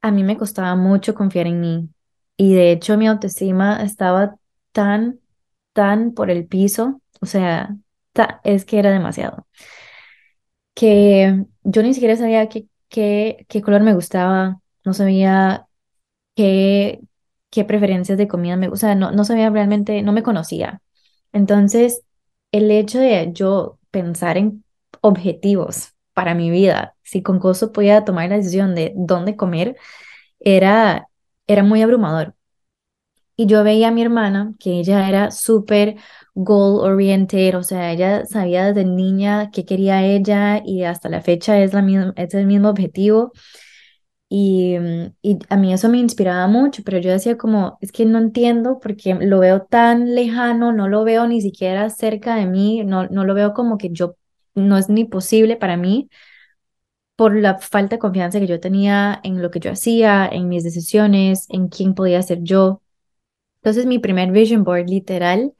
a 0.00 0.10
mí 0.10 0.24
me 0.24 0.36
costaba 0.36 0.74
mucho 0.76 1.14
confiar 1.14 1.46
en 1.46 1.60
mí. 1.60 1.88
Y 2.36 2.54
de 2.54 2.72
hecho 2.72 2.96
mi 2.98 3.06
autoestima 3.06 3.82
estaba 3.82 4.36
tan, 4.72 5.20
tan 5.72 6.12
por 6.14 6.30
el 6.30 6.46
piso, 6.46 7.00
o 7.20 7.26
sea, 7.26 7.76
es 8.44 8.64
que 8.64 8.78
era 8.78 8.90
demasiado. 8.90 9.46
Que 10.74 11.44
yo 11.64 11.82
ni 11.82 11.92
siquiera 11.94 12.16
sabía 12.16 12.48
qué, 12.48 12.66
qué, 12.88 13.46
qué 13.48 13.62
color 13.62 13.82
me 13.82 13.94
gustaba, 13.94 14.60
no 14.84 14.94
sabía 14.94 15.66
qué, 16.36 17.00
qué 17.52 17.64
preferencias 17.66 18.18
de 18.18 18.28
comida 18.28 18.56
me, 18.56 18.68
o 18.68 18.74
no, 18.96 19.12
no 19.12 19.24
sabía 19.24 19.50
realmente, 19.50 20.02
no 20.02 20.12
me 20.12 20.22
conocía. 20.24 20.82
Entonces, 21.32 22.02
el 22.52 22.70
hecho 22.70 22.98
de 22.98 23.30
yo 23.32 23.78
pensar 23.90 24.38
en 24.38 24.64
objetivos 25.02 25.92
para 26.14 26.34
mi 26.34 26.50
vida, 26.50 26.96
si 27.02 27.22
con 27.22 27.38
gozo 27.38 27.72
podía 27.72 28.04
tomar 28.04 28.30
la 28.30 28.36
decisión 28.38 28.74
de 28.74 28.94
dónde 28.96 29.36
comer, 29.36 29.76
era, 30.40 31.08
era 31.46 31.62
muy 31.64 31.82
abrumador. 31.82 32.34
Y 33.36 33.46
yo 33.46 33.64
veía 33.64 33.88
a 33.88 33.90
mi 33.90 34.02
hermana, 34.02 34.54
que 34.58 34.78
ella 34.80 35.08
era 35.08 35.30
súper 35.30 35.96
goal 36.34 36.80
oriented, 36.92 37.56
o 37.56 37.62
sea, 37.62 37.92
ella 37.92 38.26
sabía 38.26 38.66
desde 38.66 38.84
niña 38.84 39.50
qué 39.50 39.64
quería 39.64 40.04
ella 40.04 40.62
y 40.64 40.84
hasta 40.84 41.08
la 41.08 41.22
fecha 41.22 41.58
es, 41.60 41.72
la 41.72 41.82
misma, 41.82 42.12
es 42.16 42.34
el 42.34 42.46
mismo 42.46 42.68
objetivo. 42.70 43.32
Y, 44.34 44.78
y, 45.20 45.38
a 45.50 45.58
mí 45.58 45.74
eso 45.74 45.90
me 45.90 45.98
inspiraba 45.98 46.46
mucho, 46.46 46.82
pero 46.84 46.98
yo 46.98 47.10
decía 47.10 47.36
como, 47.36 47.76
es 47.82 47.92
que 47.92 48.06
no 48.06 48.16
entiendo 48.18 48.78
porque 48.80 49.14
lo 49.14 49.40
veo 49.40 49.64
tan 49.64 50.14
lejano, 50.14 50.72
no 50.72 50.88
lo 50.88 51.04
veo 51.04 51.26
ni 51.26 51.42
siquiera 51.42 51.90
cerca 51.90 52.36
de 52.36 52.46
mí, 52.46 52.82
no, 52.82 53.06
no 53.08 53.24
lo 53.26 53.34
veo 53.34 53.52
como 53.52 53.76
que 53.76 53.90
yo, 53.90 54.16
no 54.54 54.78
es 54.78 54.88
ni 54.88 55.04
posible 55.04 55.56
para 55.56 55.76
mí 55.76 56.08
por 57.16 57.36
la 57.36 57.58
falta 57.58 57.96
de 57.96 58.00
confianza 58.00 58.40
que 58.40 58.46
yo 58.46 58.60
tenía 58.60 59.20
en 59.22 59.42
lo 59.42 59.50
que 59.50 59.60
yo 59.60 59.70
hacía, 59.70 60.28
en 60.30 60.48
mis 60.48 60.64
decisiones, 60.64 61.46
en 61.50 61.68
quién 61.68 61.94
podía 61.94 62.22
ser 62.22 62.42
yo. 62.42 62.82
Entonces 63.56 63.86
mi 63.86 63.98
primer 63.98 64.32
vision 64.32 64.64
board 64.64 64.88
literal, 64.88 65.54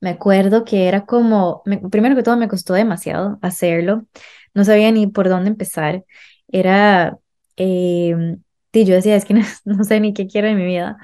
me 0.00 0.10
acuerdo 0.10 0.64
que 0.64 0.88
era 0.88 1.06
como, 1.06 1.62
primero 1.90 2.16
que 2.16 2.22
todo 2.22 2.36
me 2.36 2.48
costó 2.48 2.74
demasiado 2.74 3.38
hacerlo, 3.42 4.06
no 4.54 4.64
sabía 4.64 4.92
ni 4.92 5.06
por 5.08 5.28
dónde 5.28 5.50
empezar, 5.50 6.04
era, 6.48 7.18
eh, 7.56 8.36
yo 8.72 8.94
decía, 8.94 9.16
es 9.16 9.24
que 9.24 9.34
no, 9.64 9.84
sé 9.84 10.00
ni 10.00 10.14
qué 10.14 10.26
quiero 10.26 10.48
en 10.48 10.56
mi 10.56 10.64
vida, 10.64 10.98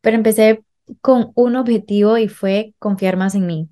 pero 0.00 0.16
empecé 0.16 0.64
con 1.00 1.32
un 1.34 1.56
objetivo 1.56 2.18
y 2.18 2.28
fue 2.28 2.74
confiar 2.78 3.16
más 3.16 3.34
en 3.34 3.46
mí. 3.46 3.68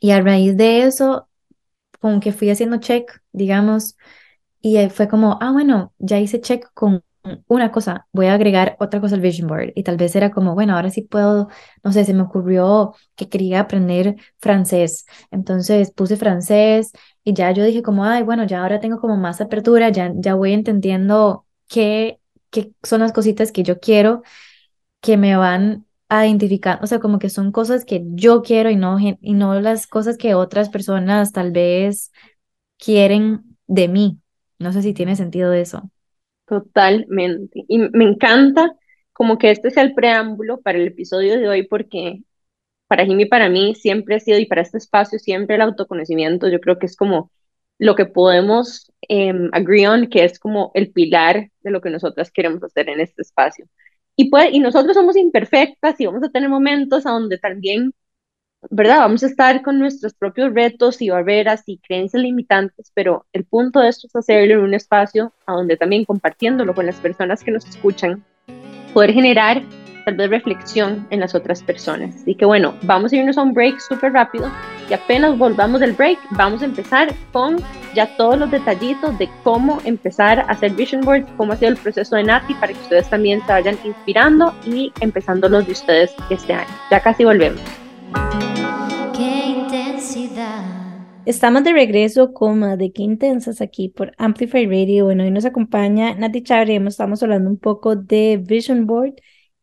Y 0.00 0.12
a 0.12 0.20
raíz 0.20 0.56
de 0.56 0.84
eso, 0.84 1.28
como 2.00 2.20
que 2.20 2.32
fui 2.32 2.50
haciendo 2.50 2.78
check, 2.78 3.20
digamos, 3.32 3.96
y 4.60 4.88
fue 4.90 5.08
como, 5.08 5.38
ah, 5.40 5.52
bueno, 5.52 5.94
ya 5.98 6.18
hice 6.18 6.40
check 6.40 6.66
con 6.74 7.04
una 7.48 7.70
cosa, 7.72 8.06
voy 8.12 8.26
a 8.26 8.34
agregar 8.34 8.76
otra 8.80 9.00
cosa 9.00 9.14
al 9.16 9.20
vision 9.20 9.48
board. 9.48 9.72
Y 9.74 9.82
tal 9.82 9.96
vez 9.96 10.14
era 10.16 10.30
como, 10.30 10.54
bueno, 10.54 10.74
ahora 10.76 10.90
sí 10.90 11.02
puedo, 11.02 11.48
no 11.84 11.92
sé, 11.92 12.04
se 12.04 12.14
me 12.14 12.22
ocurrió 12.22 12.94
que 13.16 13.28
quería 13.28 13.60
aprender 13.60 14.16
francés. 14.38 15.06
Entonces 15.30 15.90
puse 15.92 16.16
francés 16.16 16.92
y 17.24 17.34
ya 17.34 17.50
yo 17.52 17.64
dije 17.64 17.82
como, 17.82 18.04
ay, 18.04 18.22
bueno, 18.22 18.44
ya 18.46 18.62
ahora 18.62 18.80
tengo 18.80 19.00
como 19.00 19.16
más 19.16 19.40
apertura, 19.40 19.88
ya, 19.90 20.12
ya 20.16 20.34
voy 20.34 20.52
entendiendo 20.52 21.46
qué, 21.68 22.20
qué 22.50 22.72
son 22.82 23.00
las 23.00 23.12
cositas 23.12 23.52
que 23.52 23.62
yo 23.62 23.80
quiero 23.80 24.22
que 25.00 25.16
me 25.16 25.36
van 25.36 25.86
a 26.08 26.26
identificar, 26.26 26.78
o 26.82 26.86
sea, 26.86 27.00
como 27.00 27.18
que 27.18 27.30
son 27.30 27.52
cosas 27.52 27.84
que 27.84 28.02
yo 28.06 28.42
quiero 28.42 28.70
y 28.70 28.76
no, 28.76 28.98
y 29.00 29.34
no 29.34 29.60
las 29.60 29.86
cosas 29.86 30.16
que 30.18 30.34
otras 30.34 30.68
personas 30.68 31.32
tal 31.32 31.50
vez 31.52 32.12
quieren 32.78 33.56
de 33.66 33.88
mí. 33.88 34.20
No 34.58 34.72
sé 34.72 34.82
si 34.82 34.94
tiene 34.94 35.16
sentido 35.16 35.52
eso. 35.52 35.90
Totalmente. 36.46 37.64
Y 37.68 37.78
me 37.78 38.04
encanta 38.04 38.76
como 39.12 39.38
que 39.38 39.50
este 39.50 39.70
sea 39.70 39.82
el 39.82 39.94
preámbulo 39.94 40.60
para 40.60 40.78
el 40.78 40.86
episodio 40.88 41.38
de 41.38 41.48
hoy 41.48 41.66
porque 41.66 42.22
para 42.88 43.04
Jimmy 43.06 43.24
y 43.24 43.26
para 43.26 43.48
mí 43.48 43.74
siempre 43.74 44.16
ha 44.16 44.20
sido 44.20 44.38
y 44.38 44.46
para 44.46 44.62
este 44.62 44.78
espacio 44.78 45.18
siempre 45.18 45.56
el 45.56 45.62
autoconocimiento 45.62 46.48
yo 46.48 46.60
creo 46.60 46.78
que 46.78 46.86
es 46.86 46.96
como 46.96 47.32
lo 47.78 47.96
que 47.96 48.06
podemos 48.06 48.92
um, 49.08 49.50
agree 49.52 49.88
on 49.88 50.08
que 50.08 50.24
es 50.24 50.38
como 50.38 50.70
el 50.74 50.92
pilar 50.92 51.50
de 51.62 51.70
lo 51.70 51.80
que 51.80 51.90
nosotras 51.90 52.30
queremos 52.32 52.62
hacer 52.64 52.88
en 52.90 53.00
este 53.00 53.22
espacio. 53.22 53.66
Y, 54.16 54.30
y 54.52 54.60
nosotros 54.60 54.94
somos 54.94 55.16
imperfectas 55.16 56.00
y 56.00 56.06
vamos 56.06 56.22
a 56.24 56.30
tener 56.30 56.48
momentos 56.48 57.06
a 57.06 57.10
donde 57.10 57.38
también 57.38 57.92
¿verdad? 58.70 58.98
Vamos 58.98 59.22
a 59.22 59.26
estar 59.26 59.62
con 59.62 59.78
nuestros 59.78 60.14
propios 60.14 60.52
retos 60.54 61.00
y 61.02 61.10
barreras 61.10 61.62
y 61.66 61.78
creencias 61.78 62.22
limitantes, 62.22 62.90
pero 62.94 63.26
el 63.32 63.44
punto 63.44 63.80
de 63.80 63.88
esto 63.88 64.06
es 64.06 64.16
hacerlo 64.16 64.54
en 64.54 64.60
un 64.60 64.74
espacio 64.74 65.32
a 65.46 65.52
donde 65.52 65.76
también 65.76 66.04
compartiéndolo 66.04 66.74
con 66.74 66.86
las 66.86 66.96
personas 66.96 67.42
que 67.42 67.50
nos 67.50 67.66
escuchan, 67.66 68.24
poder 68.92 69.12
generar 69.12 69.62
tal 70.06 70.16
vez 70.16 70.30
reflexión 70.30 71.06
en 71.10 71.20
las 71.20 71.34
otras 71.34 71.62
personas. 71.62 72.14
Así 72.14 72.34
que 72.34 72.44
bueno, 72.44 72.74
vamos 72.82 73.12
a 73.12 73.16
irnos 73.16 73.36
a 73.36 73.42
un 73.42 73.52
break 73.52 73.80
súper 73.80 74.12
rápido 74.12 74.50
y 74.88 74.94
apenas 74.94 75.36
volvamos 75.36 75.80
del 75.80 75.92
break, 75.92 76.18
vamos 76.30 76.62
a 76.62 76.66
empezar 76.66 77.12
con 77.32 77.56
ya 77.92 78.16
todos 78.16 78.38
los 78.38 78.50
detallitos 78.50 79.18
de 79.18 79.28
cómo 79.42 79.80
empezar 79.84 80.40
a 80.40 80.44
hacer 80.44 80.72
vision 80.72 81.00
boards, 81.00 81.28
cómo 81.36 81.52
ha 81.52 81.56
sido 81.56 81.72
el 81.72 81.76
proceso 81.76 82.14
de 82.14 82.22
Nati 82.22 82.54
para 82.54 82.72
que 82.72 82.78
ustedes 82.78 83.10
también 83.10 83.40
se 83.46 83.52
vayan 83.52 83.76
inspirando 83.84 84.54
y 84.64 84.92
empezando 85.00 85.48
los 85.48 85.66
de 85.66 85.72
ustedes 85.72 86.14
este 86.30 86.52
año. 86.52 86.70
Ya 86.90 87.00
casi 87.00 87.24
volvemos. 87.24 87.60
Qué 89.16 89.46
intensidad. 89.46 90.64
Estamos 91.24 91.64
de 91.64 91.72
regreso 91.72 92.34
con 92.34 92.60
de 92.76 92.92
Qué 92.92 93.02
Intensas 93.02 93.60
aquí 93.60 93.88
por 93.88 94.12
Amplify 94.18 94.66
Radio. 94.66 95.06
Bueno, 95.06 95.24
hoy 95.24 95.30
nos 95.30 95.46
acompaña 95.46 96.14
Nati 96.14 96.42
Chabre. 96.42 96.76
Estamos 96.76 97.22
hablando 97.22 97.48
un 97.48 97.56
poco 97.56 97.96
de 97.96 98.40
Vision 98.42 98.86
Board 98.86 99.14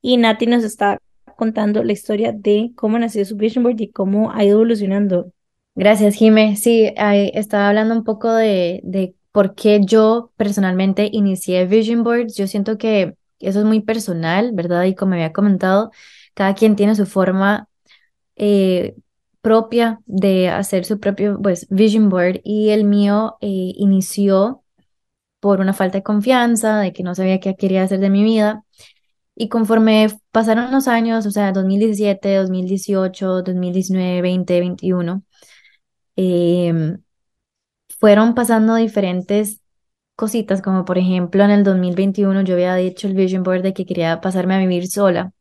y 0.02 0.18
Nati 0.18 0.48
nos 0.48 0.64
está 0.64 0.98
contando 1.38 1.84
la 1.84 1.94
historia 1.94 2.32
de 2.32 2.72
cómo 2.76 2.98
nació 2.98 3.24
su 3.26 3.36
Vision 3.38 3.64
Board 3.64 3.80
y 3.80 3.92
cómo 3.92 4.32
ha 4.32 4.44
ido 4.44 4.56
evolucionando. 4.56 5.32
Gracias, 5.76 6.16
Jime. 6.16 6.56
Sí, 6.56 6.92
estaba 6.98 7.70
hablando 7.70 7.94
un 7.96 8.04
poco 8.04 8.34
de, 8.34 8.82
de 8.84 9.14
por 9.32 9.54
qué 9.54 9.82
yo 9.84 10.32
personalmente 10.36 11.10
inicié 11.12 11.66
Vision 11.68 12.04
Boards. 12.04 12.36
Yo 12.36 12.48
siento 12.48 12.80
que 12.80 13.16
eso 13.40 13.60
es 13.60 13.66
muy 13.66 13.82
personal, 13.82 14.52
¿verdad? 14.54 14.86
Y 14.86 14.96
como 14.96 15.14
había 15.14 15.32
comentado, 15.32 15.92
cada 16.34 16.56
quien 16.56 16.76
tiene 16.76 16.96
su 16.96 17.06
forma 17.06 17.68
eh, 18.36 18.96
propia 19.44 20.00
de 20.06 20.50
hacer 20.50 20.86
su 20.86 21.00
propio 21.02 21.40
pues, 21.42 21.68
vision 21.70 22.10
board 22.10 22.42
y 22.46 22.70
el 22.70 22.86
mío 22.86 23.38
eh, 23.42 23.74
inició 23.78 24.64
por 25.42 25.60
una 25.62 25.74
falta 25.74 26.00
de 26.00 26.04
confianza, 26.04 26.80
de 26.80 26.94
que 26.94 27.04
no 27.04 27.16
sabía 27.16 27.40
qué 27.42 27.56
quería 27.56 27.84
hacer 27.84 28.00
de 28.00 28.10
mi 28.10 28.24
vida. 28.24 28.64
Y 29.36 29.50
conforme 29.50 30.10
pasaron 30.32 30.72
los 30.72 30.88
años, 30.88 31.26
o 31.26 31.32
sea, 31.32 31.52
2017, 31.52 32.36
2018, 32.38 33.44
2019, 33.44 34.22
20, 34.22 34.60
21, 34.62 35.24
fueron 38.00 38.36
pasando 38.36 38.76
diferentes 38.76 39.62
cositas, 40.16 40.62
como 40.62 40.86
por 40.86 40.98
ejemplo 40.98 41.44
en 41.44 41.52
el 41.52 41.64
2021 41.64 42.42
yo 42.44 42.54
había 42.56 42.76
dicho 42.76 43.08
el 43.08 43.16
vision 43.16 43.44
board 43.44 43.64
de 43.64 43.74
que 43.74 43.86
quería 43.86 44.22
pasarme 44.22 44.56
a 44.56 44.60
vivir 44.60 44.88
sola. 44.88 45.34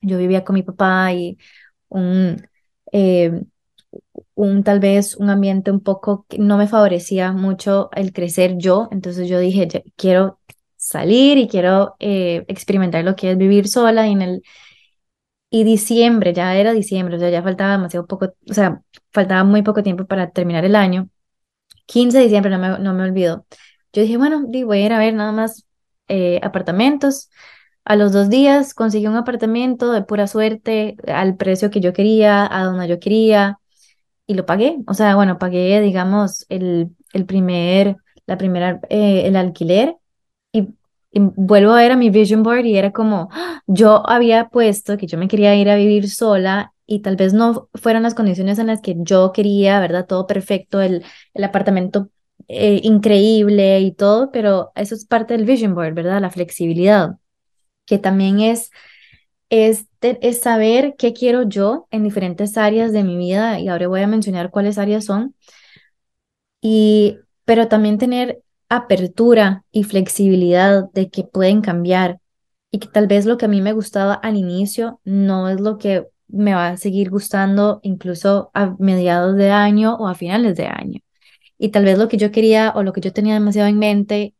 Yo 0.00 0.18
vivía 0.18 0.44
con 0.44 0.54
mi 0.54 0.62
papá 0.62 1.12
y 1.12 1.38
un, 1.88 2.48
eh, 2.92 3.42
un 4.34 4.62
tal 4.64 4.80
vez 4.80 5.16
un 5.16 5.30
ambiente 5.30 5.70
un 5.70 5.80
poco 5.80 6.26
que 6.28 6.38
no 6.38 6.56
me 6.58 6.68
favorecía 6.68 7.32
mucho 7.32 7.90
el 7.94 8.12
crecer 8.12 8.56
yo, 8.58 8.88
entonces 8.92 9.28
yo 9.28 9.38
dije, 9.38 9.68
quiero 9.96 10.38
salir 10.76 11.38
y 11.38 11.48
quiero 11.48 11.96
eh, 11.98 12.44
experimentar 12.48 13.04
lo 13.04 13.16
que 13.16 13.32
es 13.32 13.38
vivir 13.38 13.68
sola 13.68 14.06
y 14.06 14.12
en 14.12 14.22
el 14.22 14.42
y 15.50 15.64
diciembre, 15.64 16.32
ya 16.34 16.54
era 16.56 16.72
diciembre, 16.72 17.16
o 17.16 17.18
sea, 17.18 17.30
ya 17.30 17.42
faltaba 17.42 17.72
demasiado 17.72 18.06
poco, 18.06 18.34
o 18.50 18.54
sea, 18.54 18.82
faltaba 19.12 19.44
muy 19.44 19.62
poco 19.62 19.82
tiempo 19.82 20.06
para 20.06 20.30
terminar 20.30 20.64
el 20.64 20.76
año. 20.76 21.08
15 21.86 22.18
de 22.18 22.24
diciembre, 22.24 22.50
no 22.52 22.58
me, 22.58 22.78
no 22.80 22.94
me 22.94 23.04
olvido. 23.04 23.46
Yo 23.92 24.02
dije, 24.02 24.18
bueno, 24.18 24.42
voy 24.46 24.78
a 24.80 24.86
ir 24.86 24.92
a 24.94 24.98
ver 24.98 25.14
nada 25.14 25.32
más 25.32 25.66
eh, 26.08 26.40
apartamentos 26.42 27.30
a 27.88 27.96
los 27.96 28.12
dos 28.12 28.28
días 28.28 28.74
conseguí 28.74 29.06
un 29.06 29.16
apartamento 29.16 29.92
de 29.92 30.02
pura 30.02 30.26
suerte, 30.26 30.96
al 31.06 31.36
precio 31.36 31.70
que 31.70 31.80
yo 31.80 31.94
quería, 31.94 32.46
a 32.46 32.64
donde 32.64 32.86
yo 32.86 33.00
quería, 33.00 33.60
y 34.26 34.34
lo 34.34 34.44
pagué. 34.44 34.78
O 34.86 34.92
sea, 34.94 35.16
bueno, 35.16 35.38
pagué, 35.38 35.80
digamos, 35.80 36.44
el, 36.50 36.90
el 37.14 37.24
primer, 37.24 37.96
la 38.26 38.36
primera, 38.36 38.80
eh, 38.90 39.22
el 39.26 39.36
alquiler, 39.36 39.96
y, 40.52 40.68
vuelvo 41.12 41.72
a 41.72 41.76
ver 41.76 41.92
a 41.92 41.96
mi 41.96 42.10
vision 42.10 42.42
board 42.42 42.66
y 42.66 42.76
era 42.76 42.92
como, 42.92 43.30
¡ah! 43.32 43.62
yo 43.66 44.06
había 44.08 44.48
puesto 44.50 44.98
que 44.98 45.06
yo 45.06 45.16
me 45.18 45.28
quería 45.28 45.56
ir 45.56 45.70
a 45.70 45.76
vivir 45.76 46.10
sola 46.10 46.74
y 46.86 47.00
tal 47.00 47.16
vez 47.16 47.32
no 47.32 47.70
fueran 47.74 48.02
las 48.02 48.14
condiciones 48.14 48.58
en 48.58 48.66
las 48.68 48.82
que 48.82 48.96
yo 48.98 49.32
quería, 49.32 49.80
¿verdad? 49.80 50.06
Todo 50.06 50.26
perfecto, 50.26 50.82
el, 50.82 51.04
el 51.34 51.44
apartamento 51.44 52.10
eh, 52.48 52.80
increíble 52.84 53.80
y 53.80 53.92
todo, 53.92 54.30
pero 54.30 54.72
eso 54.74 54.94
es 54.94 55.06
parte 55.06 55.34
del 55.36 55.46
vision 55.46 55.74
board, 55.74 55.94
¿verdad? 55.94 56.20
La 56.20 56.30
flexibilidad 56.30 57.16
que 57.88 57.98
también 57.98 58.40
es, 58.40 58.70
es, 59.50 59.86
saber 60.40 60.94
qué 60.98 61.14
quiero 61.14 61.42
yo 61.48 61.88
en 61.90 62.04
diferentes 62.04 62.56
áreas 62.58 62.92
de 62.92 63.02
mi 63.02 63.16
vida 63.16 63.58
y 63.58 63.68
ahora 63.68 63.88
voy 63.88 64.02
a 64.02 64.06
mencionar 64.06 64.50
cuáles 64.50 64.78
áreas 64.78 65.06
son, 65.06 65.34
y, 66.60 67.18
pero 67.44 67.68
también 67.68 67.98
tener 67.98 68.42
apertura 68.68 69.64
y 69.72 69.84
flexibilidad 69.84 70.90
de 70.92 71.08
que 71.08 71.24
pueden 71.24 71.62
cambiar 71.62 72.20
y 72.70 72.78
que 72.80 72.88
tal 72.88 73.06
vez 73.06 73.24
lo 73.24 73.38
que 73.38 73.46
a 73.46 73.48
mí 73.48 73.62
me 73.62 73.72
gustaba 73.72 74.12
al 74.14 74.36
inicio 74.36 75.00
no 75.04 75.48
es 75.48 75.60
lo 75.60 75.78
que 75.78 76.06
me 76.28 76.54
va 76.54 76.68
a 76.68 76.76
seguir 76.76 77.10
gustando 77.10 77.80
incluso 77.82 78.50
a 78.52 78.76
mediados 78.78 79.36
de 79.36 79.50
año 79.50 79.96
o 79.96 80.08
a 80.08 80.14
finales 80.14 80.56
de 80.56 80.66
año. 80.66 81.00
Y 81.58 81.70
tal 81.70 81.84
vez 81.84 81.98
lo 81.98 82.08
que 82.08 82.18
yo 82.18 82.30
quería 82.32 82.72
o 82.76 82.82
lo 82.82 82.92
que 82.92 83.00
yo 83.00 83.12
tenía 83.12 83.34
demasiado 83.34 83.68
en 83.68 83.78
mente 83.78 84.34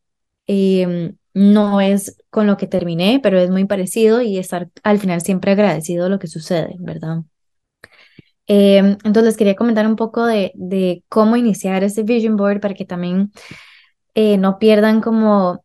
em, 0.47 1.17
no 1.39 1.79
es 1.79 2.17
con 2.29 2.47
lo 2.47 2.57
que 2.57 2.67
terminé, 2.67 3.21
pero 3.23 3.39
es 3.39 3.49
muy 3.49 3.63
parecido 3.63 4.21
y 4.21 4.37
estar 4.37 4.69
al 4.83 4.99
final 4.99 5.21
siempre 5.21 5.53
agradecido 5.53 6.03
de 6.03 6.09
lo 6.09 6.19
que 6.19 6.27
sucede, 6.27 6.75
¿verdad? 6.79 7.19
Em, 8.45 8.97
entonces 9.05 9.23
les 9.23 9.37
quería 9.37 9.55
comentar 9.55 9.87
un 9.87 9.95
poco 9.95 10.25
de, 10.25 10.51
de, 10.55 11.03
cómo 11.07 11.37
iniciar 11.37 11.83
este 11.85 12.03
vision 12.03 12.35
board 12.35 12.59
para 12.59 12.73
que 12.73 12.83
también 12.83 13.31
eh, 14.15 14.37
no 14.37 14.59
pierdan 14.59 14.99
como, 14.99 15.63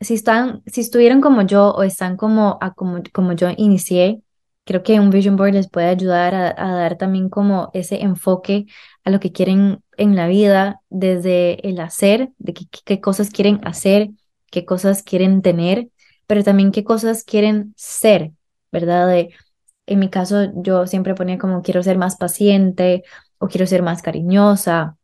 si 0.00 0.14
están, 0.14 0.62
si 0.66 0.80
estuvieron 0.80 1.20
como 1.20 1.42
yo 1.42 1.70
o 1.72 1.82
están 1.82 2.16
como, 2.16 2.56
a, 2.62 2.72
como, 2.72 3.02
como 3.12 3.34
yo 3.34 3.50
inicié, 3.58 4.22
creo 4.64 4.82
que 4.82 5.00
un 5.00 5.10
vision 5.10 5.36
board 5.36 5.52
les 5.52 5.68
puede 5.68 5.88
ayudar 5.88 6.34
a, 6.34 6.54
dar 6.54 6.96
también 6.96 7.28
como 7.28 7.70
ese 7.74 8.00
enfoque 8.02 8.66
a 9.04 9.10
lo 9.10 9.20
que 9.20 9.32
quieren 9.32 9.82
en 9.98 10.16
la 10.16 10.28
vida, 10.28 10.80
desde 10.88 11.68
el 11.68 11.78
hacer, 11.80 12.30
de 12.38 12.54
qué 12.54 13.00
cosas 13.02 13.30
quieren 13.30 13.60
hacer, 13.64 14.10
qué 14.54 14.64
cosas 14.64 15.02
quieren 15.02 15.42
tener, 15.42 15.88
pero 16.28 16.44
también 16.44 16.72
qué 16.72 16.84
cosas 16.84 17.24
quieren 17.24 17.74
ser, 17.76 18.32
¿verdad? 18.72 19.08
De, 19.08 19.34
en 19.86 19.98
mi 19.98 20.10
caso, 20.10 20.52
yo 20.56 20.86
siempre 20.86 21.14
ponía 21.16 21.38
como 21.38 21.62
quiero 21.62 21.82
ser 21.82 21.98
más 21.98 22.16
paciente 22.16 23.02
o 23.38 23.48
quiero 23.48 23.66
ser 23.66 23.82
más 23.82 24.02
cariñosa 24.02 24.96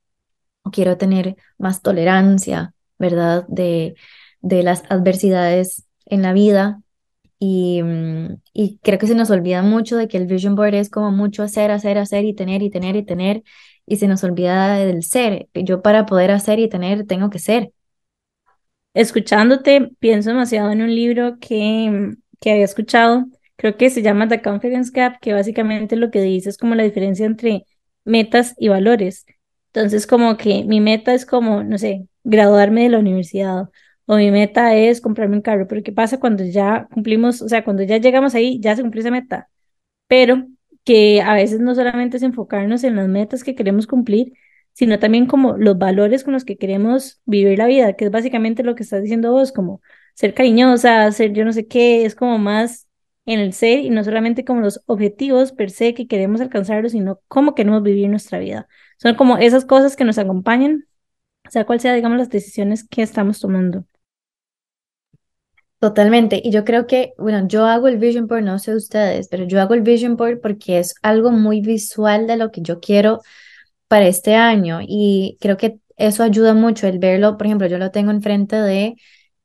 o 0.62 0.70
quiero 0.70 0.96
tener 0.98 1.36
más 1.58 1.82
tolerancia, 1.82 2.74
¿verdad? 2.98 3.46
De, 3.48 3.94
de 4.42 4.62
las 4.62 4.84
adversidades 4.90 5.86
en 6.06 6.22
la 6.22 6.32
vida. 6.32 6.82
Y, 7.38 7.82
mm, 7.82 8.36
y 8.54 8.78
creo 8.82 8.98
que 8.98 9.06
se 9.08 9.14
nos 9.16 9.30
olvida 9.30 9.62
mucho 9.62 9.96
de 9.96 10.08
que 10.08 10.18
el 10.18 10.26
vision 10.26 10.56
board 10.56 10.74
es 10.74 10.90
como 10.90 11.10
mucho 11.12 11.42
hacer, 11.42 11.70
hacer, 11.70 11.98
hacer 11.98 12.24
y 12.26 12.34
tener 12.34 12.62
y 12.62 12.70
tener 12.70 12.96
y 12.96 13.04
tener. 13.04 13.42
Y 13.86 13.96
se 13.96 14.08
nos 14.08 14.24
olvida 14.24 14.76
del 14.78 15.02
ser. 15.04 15.48
Yo 15.54 15.82
para 15.82 16.06
poder 16.06 16.30
hacer 16.32 16.58
y 16.60 16.68
tener 16.68 17.06
tengo 17.06 17.30
que 17.30 17.38
ser. 17.40 17.72
Escuchándote, 18.94 19.90
pienso 20.00 20.31
demasiado 20.31 20.70
en 20.72 20.83
un 20.83 20.94
libro 20.94 21.38
que, 21.40 22.12
que 22.40 22.50
había 22.53 22.64
escuchado 22.64 23.26
creo 23.57 23.76
que 23.76 23.90
se 23.90 24.00
llama 24.03 24.26
The 24.26 24.40
Confidence 24.42 24.90
Gap, 24.92 25.20
que 25.20 25.35
básicamente 25.35 25.94
lo 25.96 26.11
que 26.11 26.22
dice 26.22 26.48
es 26.48 26.57
como 26.57 26.74
la 26.74 26.83
diferencia 26.83 27.26
entre 27.26 27.66
metas 28.05 28.55
y 28.59 28.68
valores. 28.68 29.26
Entonces, 29.66 30.07
como 30.07 30.38
que 30.38 30.64
mi 30.64 30.81
meta 30.81 31.12
es 31.12 31.26
como, 31.26 31.62
no 31.62 31.76
sé, 31.76 32.09
graduarme 32.24 32.85
de 32.85 32.88
la 32.88 32.98
universidad 32.98 33.68
o 34.07 34.16
mi 34.16 34.31
meta 34.31 34.74
es 34.76 35.00
comprarme 35.03 35.37
un 35.37 35.42
carro, 35.42 35.68
pero 35.68 35.83
¿qué 35.83 35.92
pasa 35.92 36.18
cuando 36.18 36.42
ya 36.44 36.88
cumplimos, 36.92 37.42
o 37.42 37.48
sea, 37.50 37.62
cuando 37.64 37.83
ya 37.83 37.98
llegamos 37.98 38.35
ahí, 38.35 38.59
ya 38.61 38.74
se 38.74 38.83
cumplió 38.83 39.03
esa 39.03 39.11
meta? 39.11 39.48
Pero 40.09 40.46
que 40.85 41.22
a 41.22 41.35
veces 41.35 41.61
no 41.61 41.74
solamente 41.74 42.16
es 42.18 42.22
enfocarnos 42.22 42.85
en 42.85 42.96
las 42.96 43.09
metas 43.09 43.44
que 43.44 43.55
queremos 43.55 43.87
cumplir, 43.87 44.33
sino 44.81 44.99
también 44.99 45.27
como 45.27 45.59
los 45.59 45.77
valores 45.77 46.25
con 46.25 46.33
los 46.33 46.47
que 46.47 46.57
queremos 46.57 47.21
vivir 47.27 47.59
la 47.59 47.66
vida, 47.66 47.93
que 47.97 48.07
es 48.07 48.11
básicamente 48.11 48.62
lo 48.62 48.75
que 48.75 48.83
estás 48.83 49.03
diciendo 49.03 49.31
vos, 49.31 49.53
como 49.53 49.83
ser 50.14 50.33
cariñosa, 50.33 51.12
ser 51.12 51.35
yo 51.35 51.45
no 51.45 51.53
sé 51.53 51.66
qué, 51.66 52.07
es 52.07 52.14
como 52.14 52.38
más 52.38 52.88
en 53.27 53.40
el 53.40 53.53
ser 53.53 53.81
y 53.81 53.90
no 53.90 54.03
solamente 54.05 54.43
como 54.43 54.62
los 54.62 54.81
objetivos 54.87 55.53
per 55.53 55.71
se 55.71 55.93
que 55.93 56.07
queremos 56.07 56.40
alcanzarlos, 56.40 56.93
sino 56.93 57.21
cómo 57.29 57.55
queremos 57.55 57.83
vivir 57.83 58.09
nuestra 58.09 58.38
vida. 58.38 58.69
Son 58.97 59.14
como 59.16 59.37
esas 59.37 59.66
cosas 59.66 59.97
que 59.97 60.05
nos 60.05 60.16
acompañan, 60.16 60.87
sea 61.51 61.66
cual 61.66 61.81
sea, 61.81 61.93
digamos, 61.93 62.16
las 62.16 62.31
decisiones 62.31 62.88
que 62.88 63.03
estamos 63.03 63.38
tomando. 63.38 63.85
Totalmente. 65.79 66.40
Y 66.43 66.53
yo 66.53 66.64
creo 66.64 66.87
que, 66.87 67.12
bueno, 67.19 67.47
yo 67.49 67.66
hago 67.66 67.87
el 67.87 67.99
vision 67.99 68.27
board, 68.27 68.45
no 68.45 68.59
sé 68.59 68.75
ustedes, 68.75 69.29
pero 69.29 69.45
yo 69.45 69.61
hago 69.61 69.75
el 69.75 69.83
vision 69.83 70.16
board 70.16 70.40
porque 70.40 70.79
es 70.79 70.95
algo 71.03 71.33
muy 71.33 71.61
visual 71.61 72.27
de 72.27 72.38
lo 72.38 72.51
que 72.51 72.62
yo 72.62 72.81
quiero 72.81 73.21
para 73.90 74.07
este 74.07 74.37
año. 74.37 74.81
Y 74.83 75.37
creo 75.40 75.57
que 75.57 75.81
eso 75.96 76.22
ayuda 76.22 76.55
mucho 76.55 76.87
el 76.87 77.00
verlo. 77.00 77.37
Por 77.37 77.46
ejemplo, 77.46 77.66
yo 77.66 77.76
lo 77.79 77.90
tengo 77.90 78.12
enfrente 78.12 78.55
de 78.57 78.94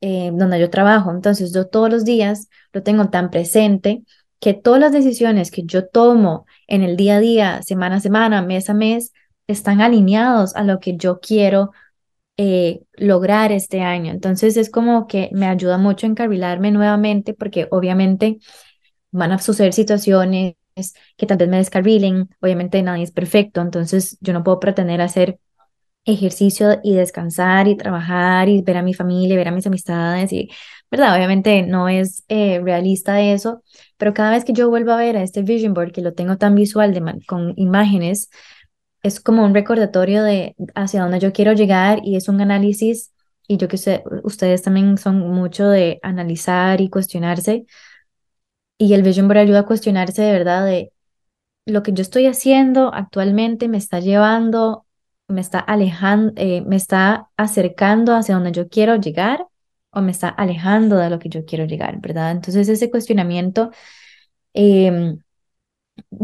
eh, 0.02 0.30
donde 0.34 0.60
yo 0.60 0.70
trabajo. 0.70 1.12
Entonces, 1.12 1.52
yo 1.52 1.68
todos 1.68 1.90
los 1.90 2.06
días 2.06 2.48
lo 2.72 2.84
tengo 2.84 3.10
tan 3.10 3.32
presente 3.32 4.04
que 4.40 4.54
todas 4.54 4.80
las 4.80 4.92
decisiones 4.92 5.50
que 5.50 5.64
yo 5.66 5.88
tomo 5.88 6.46
en 6.68 6.84
el 6.84 6.96
día 6.96 7.16
a 7.18 7.20
día, 7.20 7.62
semana 7.64 7.96
a 7.96 8.00
semana, 8.02 8.44
mes 8.44 8.70
a 8.70 8.76
mes, 8.76 9.14
están 9.48 9.82
alineados 9.82 10.56
a 10.56 10.64
lo 10.64 10.80
que 10.80 10.96
yo 10.96 11.20
quiero 11.20 11.72
eh, 12.38 12.84
lograr 12.94 13.52
este 13.52 13.82
año. 13.82 14.12
Entonces, 14.12 14.58
es 14.58 14.70
como 14.70 15.08
que 15.08 15.30
me 15.34 15.48
ayuda 15.48 15.80
mucho 15.80 16.06
a 16.06 16.10
encarrilarme 16.12 16.70
nuevamente 16.72 17.34
porque 17.34 17.68
obviamente 17.72 18.38
van 19.12 19.32
a 19.32 19.40
suceder 19.40 19.74
situaciones 19.74 20.54
que 21.18 21.26
tal 21.26 21.38
vez 21.38 21.50
me 21.50 21.58
descarrilen. 21.58 22.30
Obviamente 22.42 22.82
nadie 22.84 23.04
es 23.04 23.12
perfecto, 23.12 23.62
entonces 23.62 24.18
yo 24.22 24.34
no 24.34 24.44
puedo 24.44 24.60
pretender 24.60 25.02
hacer 25.02 25.40
ejercicio 26.06 26.80
y 26.84 26.96
descansar 26.96 27.68
y 27.68 27.78
trabajar 27.78 28.50
y 28.50 28.62
ver 28.62 28.78
a 28.78 28.84
mi 28.84 28.94
familia, 28.94 29.38
ver 29.38 29.48
a 29.48 29.52
mis 29.52 29.68
amistades 29.68 30.32
y, 30.34 30.50
¿verdad? 30.92 31.16
Obviamente 31.16 31.64
no 31.64 31.90
es 31.90 32.24
eh, 32.28 32.62
realista 32.64 33.22
eso, 33.22 33.64
pero 33.98 34.14
cada 34.14 34.32
vez 34.32 34.46
que 34.46 34.54
yo 34.54 34.70
vuelvo 34.70 34.92
a 34.92 34.98
ver 34.98 35.18
a 35.18 35.24
este 35.24 35.42
vision 35.42 35.74
board 35.74 35.92
que 35.92 36.02
lo 36.02 36.14
tengo 36.14 36.38
tan 36.38 36.56
visual 36.56 36.94
de 36.94 37.22
con 37.28 37.54
imágenes, 37.58 38.30
es 39.04 39.20
como 39.20 39.46
un 39.46 39.54
recordatorio 39.54 40.24
de 40.24 40.56
hacia 40.76 41.02
dónde 41.02 41.20
yo 41.20 41.34
quiero 41.34 41.54
llegar 41.54 42.02
y 42.04 42.16
es 42.18 42.28
un 42.30 42.42
análisis 42.42 43.14
y 43.48 43.58
yo 43.58 43.68
que 43.68 43.78
sé, 43.78 44.04
ustedes 44.24 44.64
también 44.64 44.98
son 44.98 45.20
mucho 45.20 45.70
de 45.70 46.00
analizar 46.04 46.82
y 46.82 46.90
cuestionarse 46.90 47.66
y 48.78 48.94
el 48.94 49.04
vision 49.04 49.28
board 49.28 49.40
ayuda 49.40 49.60
a 49.62 49.66
cuestionarse 49.66 50.22
de 50.22 50.32
verdad 50.32 50.66
de 50.66 50.92
lo 51.66 51.84
que 51.84 51.94
yo 51.94 52.02
estoy 52.02 52.28
haciendo 52.28 52.94
actualmente 52.94 53.68
me 53.68 53.78
está 53.78 54.00
llevando 54.00 54.86
me 55.28 55.42
está 55.42 55.60
alejando, 55.60 56.34
eh, 56.36 56.62
me 56.62 56.76
está 56.76 57.30
acercando 57.38 58.16
hacia 58.16 58.36
donde 58.36 58.52
yo 58.52 58.70
quiero 58.70 58.96
llegar 58.98 59.46
o 59.92 60.02
me 60.02 60.12
está 60.12 60.30
alejando 60.30 60.98
de 60.98 61.10
lo 61.10 61.20
que 61.20 61.30
yo 61.30 61.46
quiero 61.46 61.66
llegar, 61.66 62.00
¿verdad? 62.02 62.32
Entonces 62.32 62.68
ese 62.70 62.92
cuestionamiento, 62.92 63.72
em, 64.54 65.20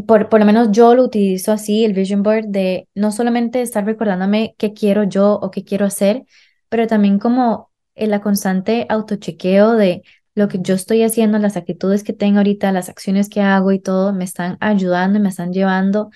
por, 0.08 0.30
por 0.30 0.40
lo 0.40 0.46
menos 0.46 0.70
yo 0.72 0.96
lo 0.96 1.04
utilizo 1.04 1.52
así, 1.52 1.86
el 1.86 1.94
vision 1.94 2.24
board, 2.24 2.46
de 2.48 2.88
no 2.96 3.12
solamente 3.12 3.62
estar 3.62 3.86
recordándome 3.86 4.56
qué 4.58 4.74
quiero 4.74 5.04
yo 5.04 5.34
o 5.42 5.52
qué 5.52 5.64
quiero 5.64 5.86
hacer, 5.86 6.24
pero 6.70 6.88
también 6.88 7.20
como 7.20 7.72
en 7.96 8.10
la 8.12 8.22
constante 8.22 8.86
autochequeo 8.90 9.74
de 9.74 10.04
lo 10.36 10.48
que 10.48 10.60
yo 10.62 10.76
estoy 10.76 11.04
haciendo, 11.04 11.38
las 11.40 11.58
actitudes 11.58 12.04
que 12.04 12.14
tengo 12.14 12.38
ahorita, 12.38 12.72
las 12.72 12.90
acciones 12.90 13.30
que 13.30 13.42
hago 13.42 13.72
y 13.72 13.80
todo, 13.80 14.14
me 14.14 14.24
están 14.24 14.58
ayudando 14.60 15.20
y 15.20 15.22
me 15.22 15.30
están 15.30 15.54
llevando 15.54 16.10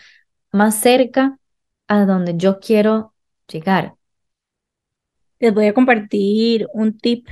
más 0.51 0.79
cerca 0.79 1.39
a 1.87 2.05
donde 2.05 2.35
yo 2.37 2.59
quiero 2.59 3.13
llegar. 3.47 3.95
Les 5.39 5.53
voy 5.53 5.67
a 5.67 5.73
compartir 5.73 6.67
un 6.73 6.97
tip 6.97 7.27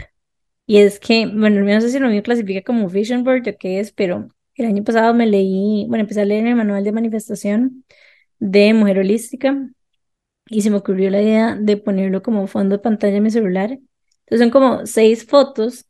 y 0.66 0.78
es 0.78 1.00
que, 1.00 1.26
bueno, 1.28 1.62
no 1.62 1.82
sé 1.82 1.90
si 1.90 2.00
lo 2.00 2.10
mío 2.10 2.24
clasifica 2.24 2.62
como 2.64 2.90
vision 2.90 3.24
board 3.24 3.48
o 3.50 3.58
qué 3.60 3.80
es, 3.80 3.92
pero 3.92 4.30
el 4.56 4.66
año 4.68 4.84
pasado 4.84 5.14
me 5.14 5.26
leí, 5.28 5.86
bueno, 5.88 6.02
empecé 6.04 6.22
a 6.22 6.26
leer 6.26 6.48
el 6.48 6.56
manual 6.56 6.84
de 6.84 6.92
manifestación 6.92 7.86
de 8.40 8.74
Mujer 8.74 9.00
Holística 9.00 9.70
y 10.48 10.62
se 10.62 10.70
me 10.70 10.78
ocurrió 10.78 11.10
la 11.10 11.22
idea 11.22 11.56
de 11.56 11.78
ponerlo 11.78 12.22
como 12.24 12.48
fondo 12.48 12.78
de 12.78 12.84
pantalla 12.84 13.18
en 13.18 13.24
mi 13.24 13.32
celular. 13.32 13.72
Entonces 13.72 14.40
son 14.40 14.50
como 14.52 14.86
seis 14.86 15.26
fotos 15.26 15.86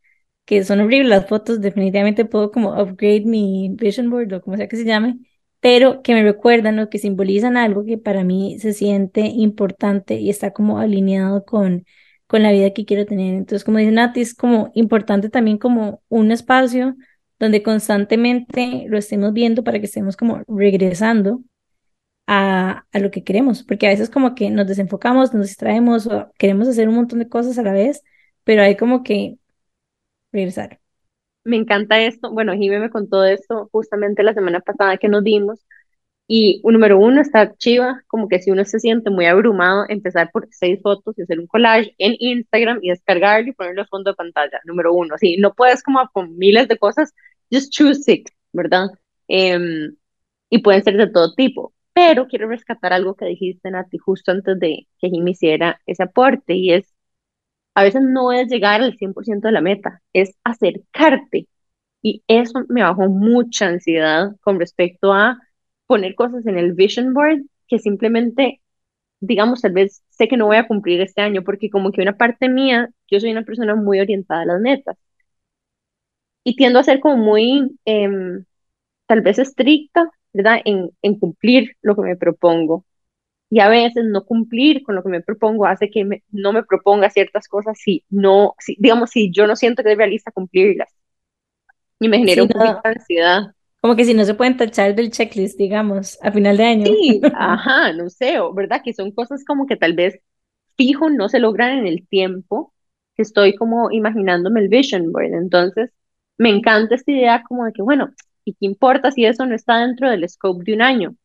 que 0.46 0.64
son 0.64 0.82
horribles 0.82 1.10
las 1.10 1.28
fotos, 1.28 1.62
definitivamente 1.62 2.26
puedo 2.26 2.52
como 2.52 2.72
upgrade 2.82 3.22
mi 3.26 3.70
vision 3.74 4.10
board 4.10 4.34
o 4.34 4.42
como 4.42 4.58
sea 4.58 4.68
que 4.68 4.76
se 4.78 4.86
llame, 4.86 5.20
pero 5.60 6.02
que 6.04 6.14
me 6.14 6.24
recuerdan 6.24 6.80
o 6.80 6.90
que 6.90 7.00
simbolizan 7.00 7.58
algo 7.58 7.86
que 7.86 7.98
para 7.98 8.24
mí 8.24 8.60
se 8.60 8.74
siente 8.74 9.22
importante 9.22 10.16
y 10.16 10.30
está 10.30 10.52
como 10.52 10.80
alineado 10.80 11.46
con, 11.46 11.86
con 12.28 12.44
la 12.44 12.52
vida 12.52 12.72
que 12.74 12.86
quiero 12.86 13.06
tener. 13.06 13.34
Entonces, 13.36 13.64
como 13.64 13.78
dice 13.78 13.92
Nati, 13.92 14.22
es 14.22 14.36
como 14.36 14.72
importante 14.76 15.30
también 15.30 15.58
como 15.58 16.02
un 16.10 16.32
espacio 16.32 16.96
donde 17.40 17.64
constantemente 17.64 18.86
lo 18.88 18.98
estemos 18.98 19.34
viendo 19.34 19.64
para 19.64 19.80
que 19.80 19.86
estemos 19.86 20.18
como 20.18 20.44
regresando 20.48 21.42
a, 22.28 22.86
a 22.92 23.00
lo 23.00 23.12
que 23.12 23.24
queremos, 23.24 23.64
porque 23.64 23.88
a 23.88 23.90
veces 23.90 24.10
como 24.10 24.36
que 24.36 24.50
nos 24.50 24.68
desenfocamos, 24.68 25.34
nos 25.34 25.48
distraemos 25.48 26.08
o 26.08 26.32
queremos 26.38 26.68
hacer 26.68 26.88
un 26.90 26.96
montón 26.96 27.20
de 27.20 27.30
cosas 27.30 27.58
a 27.58 27.64
la 27.64 27.74
vez, 27.74 28.02
pero 28.44 28.62
hay 28.64 28.76
como 28.78 29.04
que 29.04 29.38
regresar 30.34 30.80
me 31.44 31.58
encanta 31.58 32.00
esto. 32.02 32.32
Bueno, 32.32 32.54
Jimé 32.54 32.80
me 32.80 32.90
contó 32.90 33.24
esto 33.26 33.70
justamente 33.72 34.24
la 34.24 34.34
semana 34.34 34.60
pasada 34.62 34.98
que 34.98 35.10
nos 35.10 35.24
vimos. 35.24 35.66
Y 36.28 36.62
número 36.64 37.00
uno 37.00 37.22
está 37.22 37.56
chiva, 37.58 38.04
como 38.08 38.30
que 38.30 38.42
si 38.42 38.52
uno 38.52 38.66
se 38.66 38.80
siente 38.80 39.10
muy 39.10 39.26
abrumado, 39.26 39.86
empezar 39.90 40.32
por 40.32 40.48
seis 40.52 40.82
fotos 40.82 41.18
y 41.18 41.24
hacer 41.24 41.40
un 41.40 41.48
collage 41.48 41.96
en 41.98 42.16
Instagram 42.20 42.80
y 42.82 42.90
descargarlo 42.90 43.50
y 43.50 43.54
ponerlo 43.54 43.84
a 43.84 43.88
fondo 43.88 44.12
de 44.12 44.16
pantalla. 44.16 44.62
Número 44.66 44.94
uno, 44.94 45.18
sí, 45.18 45.38
no 45.38 45.54
puedes 45.54 45.84
como 45.84 46.08
con 46.14 46.38
miles 46.38 46.68
de 46.70 46.78
cosas, 46.78 47.14
just 47.52 47.72
choose 47.74 48.02
six, 48.04 48.32
¿verdad? 48.54 48.88
Em, 49.28 49.96
y 50.50 50.60
pueden 50.60 50.84
ser 50.84 50.98
de 50.98 51.08
todo 51.10 51.34
tipo. 51.36 51.74
Pero 51.94 52.28
quiero 52.28 52.48
rescatar 52.50 52.94
algo 52.94 53.16
que 53.16 53.26
dijiste, 53.26 53.70
Nati, 53.72 53.98
justo 53.98 54.32
antes 54.32 54.60
de 54.60 54.88
que 55.00 55.10
Jimmy 55.10 55.32
hiciera 55.32 55.82
ese 55.86 56.04
aporte, 56.04 56.56
y 56.56 56.74
es, 56.74 56.93
a 57.76 57.84
veces 57.84 58.02
no 58.04 58.32
es 58.32 58.48
llegar 58.50 58.82
al 58.82 58.98
100% 58.98 59.48
de 59.48 59.54
la 59.54 59.62
meta, 59.62 60.02
es 60.14 60.36
acercarte. 60.44 61.48
Y 62.02 62.24
eso 62.28 62.66
me 62.70 62.84
bajó 62.84 63.10
mucha 63.10 63.68
ansiedad 63.68 64.36
con 64.42 64.60
respecto 64.60 65.14
a 65.14 65.40
poner 65.88 66.16
cosas 66.16 66.46
en 66.48 66.58
el 66.58 66.74
vision 66.74 67.14
board 67.14 67.44
que 67.68 67.80
simplemente, 67.80 68.62
digamos, 69.22 69.62
tal 69.62 69.74
vez 69.74 70.04
sé 70.12 70.28
que 70.30 70.38
no 70.38 70.48
voy 70.48 70.58
a 70.58 70.68
cumplir 70.68 71.02
este 71.02 71.22
año, 71.22 71.44
porque 71.44 71.70
como 71.72 71.92
que 71.92 72.02
una 72.02 72.18
parte 72.18 72.50
mía, 72.50 72.90
yo 73.10 73.20
soy 73.22 73.32
una 73.32 73.44
persona 73.46 73.76
muy 73.76 74.00
orientada 74.02 74.44
a 74.44 74.46
las 74.46 74.62
metas. 74.62 74.98
Y 76.44 76.56
tiendo 76.56 76.80
a 76.80 76.84
ser 76.84 77.00
como 77.00 77.18
muy, 77.18 77.78
em, 77.86 78.46
tal 79.08 79.22
vez 79.22 79.40
estricta, 79.40 80.10
¿verdad? 80.34 80.62
En 80.66 81.20
cumplir 81.20 81.78
lo 81.82 81.96
que 81.96 82.04
me 82.04 82.18
propongo. 82.18 82.86
Y 83.54 83.60
a 83.60 83.70
veces 83.70 84.04
no 84.06 84.26
cumplir 84.26 84.82
con 84.82 84.96
lo 84.96 85.04
que 85.04 85.10
me 85.10 85.22
propongo 85.22 85.68
hace 85.68 85.92
que 85.92 86.24
no 86.32 86.54
me 86.54 86.64
proponga 86.64 87.12
ciertas 87.12 87.48
cosas 87.48 87.78
si 87.78 88.04
no, 88.10 88.56
si, 88.58 88.76
digamos, 88.80 89.12
si 89.12 89.32
yo 89.32 89.46
no 89.46 89.56
siento 89.56 89.84
que 89.84 89.92
es 89.92 89.98
realista 90.00 90.32
cumplirlas. 90.32 90.90
Y 92.00 92.10
me 92.10 92.18
genera 92.18 92.42
un 92.42 92.50
poquito 92.50 92.82
de 92.84 92.96
ansiedad. 92.96 93.42
Como 93.80 93.96
que 93.96 94.06
si 94.06 94.16
no 94.16 94.26
se 94.26 94.34
pueden 94.34 94.58
tachar 94.58 94.96
del 94.96 95.12
checklist, 95.12 95.56
digamos, 95.56 96.18
a 96.24 96.32
final 96.32 96.58
de 96.58 96.64
año. 96.64 96.86
Sí, 96.88 97.22
ajá, 97.36 97.94
no 97.94 98.10
sé, 98.10 98.38
¿verdad? 98.56 98.82
Que 98.84 98.92
son 98.96 99.12
cosas 99.12 99.46
como 99.46 99.68
que 99.68 99.76
tal 99.76 99.94
vez 99.94 100.18
fijo 100.76 101.12
no 101.12 101.30
se 101.30 101.38
logran 101.38 101.78
en 101.78 101.86
el 101.86 102.08
tiempo 102.08 102.74
que 103.16 103.22
estoy 103.22 103.54
como 103.54 103.92
imaginándome 103.92 104.62
el 104.62 104.68
vision 104.68 105.12
board. 105.12 105.32
Entonces, 105.32 105.92
me 106.40 106.50
encanta 106.50 106.96
esta 106.96 107.12
idea 107.12 107.44
como 107.48 107.66
de 107.66 107.74
que, 107.74 107.84
bueno, 107.84 108.10
¿y 108.46 108.54
qué 108.54 108.66
importa 108.66 109.12
si 109.12 109.26
eso 109.26 109.46
no 109.46 109.54
está 109.54 109.78
dentro 109.86 110.10
del 110.10 110.28
scope 110.28 110.64
de 110.64 110.74
un 110.74 110.82
año? 110.82 111.16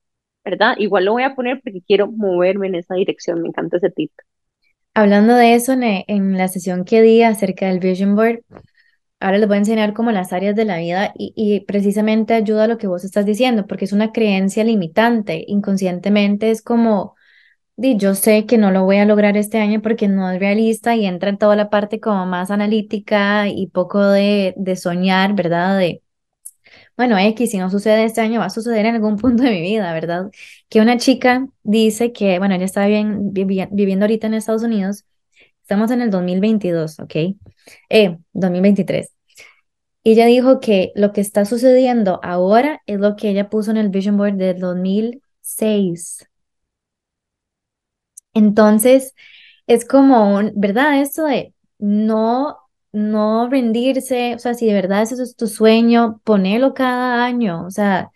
¿Verdad? 0.49 0.77
Igual 0.79 1.05
lo 1.05 1.13
voy 1.13 1.25
a 1.25 1.35
poner 1.35 1.61
porque 1.63 1.83
quiero 1.87 2.11
moverme 2.11 2.69
en 2.69 2.77
esa 2.77 2.95
dirección, 2.95 3.43
me 3.43 3.49
encanta 3.49 3.77
ese 3.77 3.91
tip. 3.91 4.11
Hablando 4.95 5.35
de 5.35 5.55
eso, 5.55 5.75
en, 5.75 6.39
la 6.39 6.49
sesión 6.49 6.87
que 6.87 7.03
di 7.03 7.23
acerca 7.23 7.69
del 7.69 7.81
Vision 7.81 8.17
Board, 8.17 8.41
ahora 9.21 9.37
les 9.37 9.47
voy 9.47 9.57
a 9.57 9.59
enseñar 9.59 9.93
como 9.93 10.11
las 10.11 10.33
áreas 10.33 10.57
de 10.57 10.65
la 10.65 10.79
vida 10.79 11.13
y, 11.19 11.35
y, 11.37 11.61
precisamente 11.67 12.33
ayuda 12.33 12.65
a 12.65 12.67
lo 12.67 12.79
que 12.79 12.87
vos 12.87 13.05
estás 13.05 13.27
diciendo, 13.27 13.67
porque 13.67 13.85
es 13.85 13.93
una 13.93 14.11
creencia 14.11 14.65
limitante. 14.65 15.45
Inconscientemente 15.47 16.51
es 16.51 16.63
como, 16.63 17.15
di, 17.77 17.99
yo 17.99 18.15
sé 18.15 18.47
que 18.47 18.57
no 18.57 18.71
lo 18.71 18.85
voy 18.85 18.97
a 18.99 19.05
lograr 19.05 19.37
este 19.37 19.59
año 19.59 19.83
porque 19.83 20.09
no 20.09 20.31
es 20.31 20.41
realista 20.41 20.97
y 20.97 21.05
entra 21.05 21.29
en 21.29 21.37
toda 21.37 21.57
la 21.57 21.69
parte 21.69 22.01
como 22.01 22.25
más 22.25 22.51
analítica 22.51 23.49
y 23.49 23.67
poco 23.67 24.03
de, 24.03 24.55
de 24.57 24.77
soñar, 24.77 25.35
¿verdad? 25.35 25.79
De, 25.79 26.03
bueno, 26.99 27.17
X, 27.17 27.53
si 27.53 27.59
no 27.59 27.71
sucede 27.71 28.05
este 28.05 28.21
año, 28.21 28.41
va 28.41 28.47
a 28.47 28.51
suceder 28.51 28.85
en 28.87 28.97
algún 28.97 29.17
punto 29.17 29.45
de 29.45 29.51
mi 29.53 29.61
vida, 29.61 29.93
¿verdad? 29.93 30.31
Que 30.69 30.81
una 30.81 30.99
chica 30.99 31.47
dice 31.63 32.13
que, 32.13 32.41
bueno, 32.41 32.57
ella 32.57 32.65
está 32.65 32.87
bien, 32.89 33.33
viviendo 33.33 34.05
ahorita 34.05 34.27
en 34.27 34.35
Estados 34.35 34.65
Unidos, 34.65 35.05
estamos 35.63 35.93
en 35.93 36.03
el 36.03 36.11
2022, 36.11 36.99
¿ok? 36.99 37.15
Eh, 37.89 38.19
2023. 38.33 39.13
Y 40.03 40.13
ella 40.13 40.27
dijo 40.27 40.59
que 40.61 40.91
lo 40.97 41.13
que 41.13 41.21
está 41.21 41.45
sucediendo 41.45 42.19
ahora 42.25 42.83
es 42.87 42.99
lo 42.99 43.15
que 43.15 43.31
ella 43.31 43.49
puso 43.49 43.71
en 43.71 43.77
el 43.77 43.91
Vision 43.91 44.17
Board 44.17 44.35
del 44.35 44.59
2006. 44.59 46.29
Entonces, 48.35 49.15
es 49.69 49.85
como, 49.85 50.35
un, 50.37 50.53
¿verdad? 50.57 51.01
Esto 51.01 51.27
de 51.27 51.55
no 51.79 52.59
no 52.93 53.49
rendirse, 53.49 54.35
o 54.35 54.39
sea, 54.39 54.55
si 54.55 54.67
de 54.67 54.75
verdad 54.75 55.03
ese 55.03 55.23
es 55.23 55.37
tu 55.37 55.47
sueño, 55.47 56.21
ponelo 56.25 56.75
cada 56.75 57.25
año, 57.25 57.65
o 57.67 57.71
sea, 57.71 58.11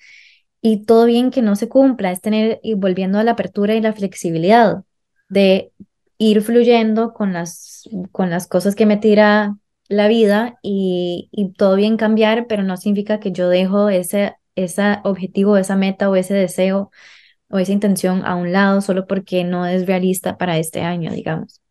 y 0.60 0.84
todo 0.86 1.06
bien 1.06 1.30
que 1.30 1.42
no 1.42 1.56
se 1.56 1.68
cumpla, 1.68 2.12
es 2.12 2.20
tener, 2.20 2.60
y 2.62 2.74
volviendo 2.74 3.18
a 3.18 3.24
la 3.24 3.32
apertura 3.32 3.74
y 3.74 3.80
la 3.80 3.92
flexibilidad 3.92 4.84
de 5.28 5.72
ir 6.18 6.42
fluyendo 6.42 7.14
con 7.14 7.32
las, 7.32 7.88
con 8.12 8.30
las 8.30 8.46
cosas 8.46 8.74
que 8.76 8.86
me 8.86 8.96
tira 8.96 9.56
la 9.88 10.08
vida 10.08 10.58
y, 10.62 11.28
y 11.32 11.52
todo 11.54 11.76
bien 11.76 11.96
cambiar, 11.96 12.46
pero 12.46 12.62
no 12.62 12.76
significa 12.76 13.20
que 13.20 13.32
yo 13.32 13.48
dejo 13.48 13.88
ese, 13.90 14.36
ese 14.54 14.98
objetivo, 15.04 15.56
esa 15.56 15.76
meta 15.76 16.10
o 16.10 16.16
ese 16.16 16.34
deseo 16.34 16.90
o 17.50 17.58
esa 17.58 17.72
intención 17.72 18.24
a 18.26 18.36
un 18.36 18.52
lado 18.52 18.80
solo 18.82 19.06
porque 19.06 19.44
no 19.44 19.66
es 19.66 19.86
realista 19.86 20.38
para 20.38 20.58
este 20.58 20.82
año, 20.82 21.12
digamos 21.12 21.61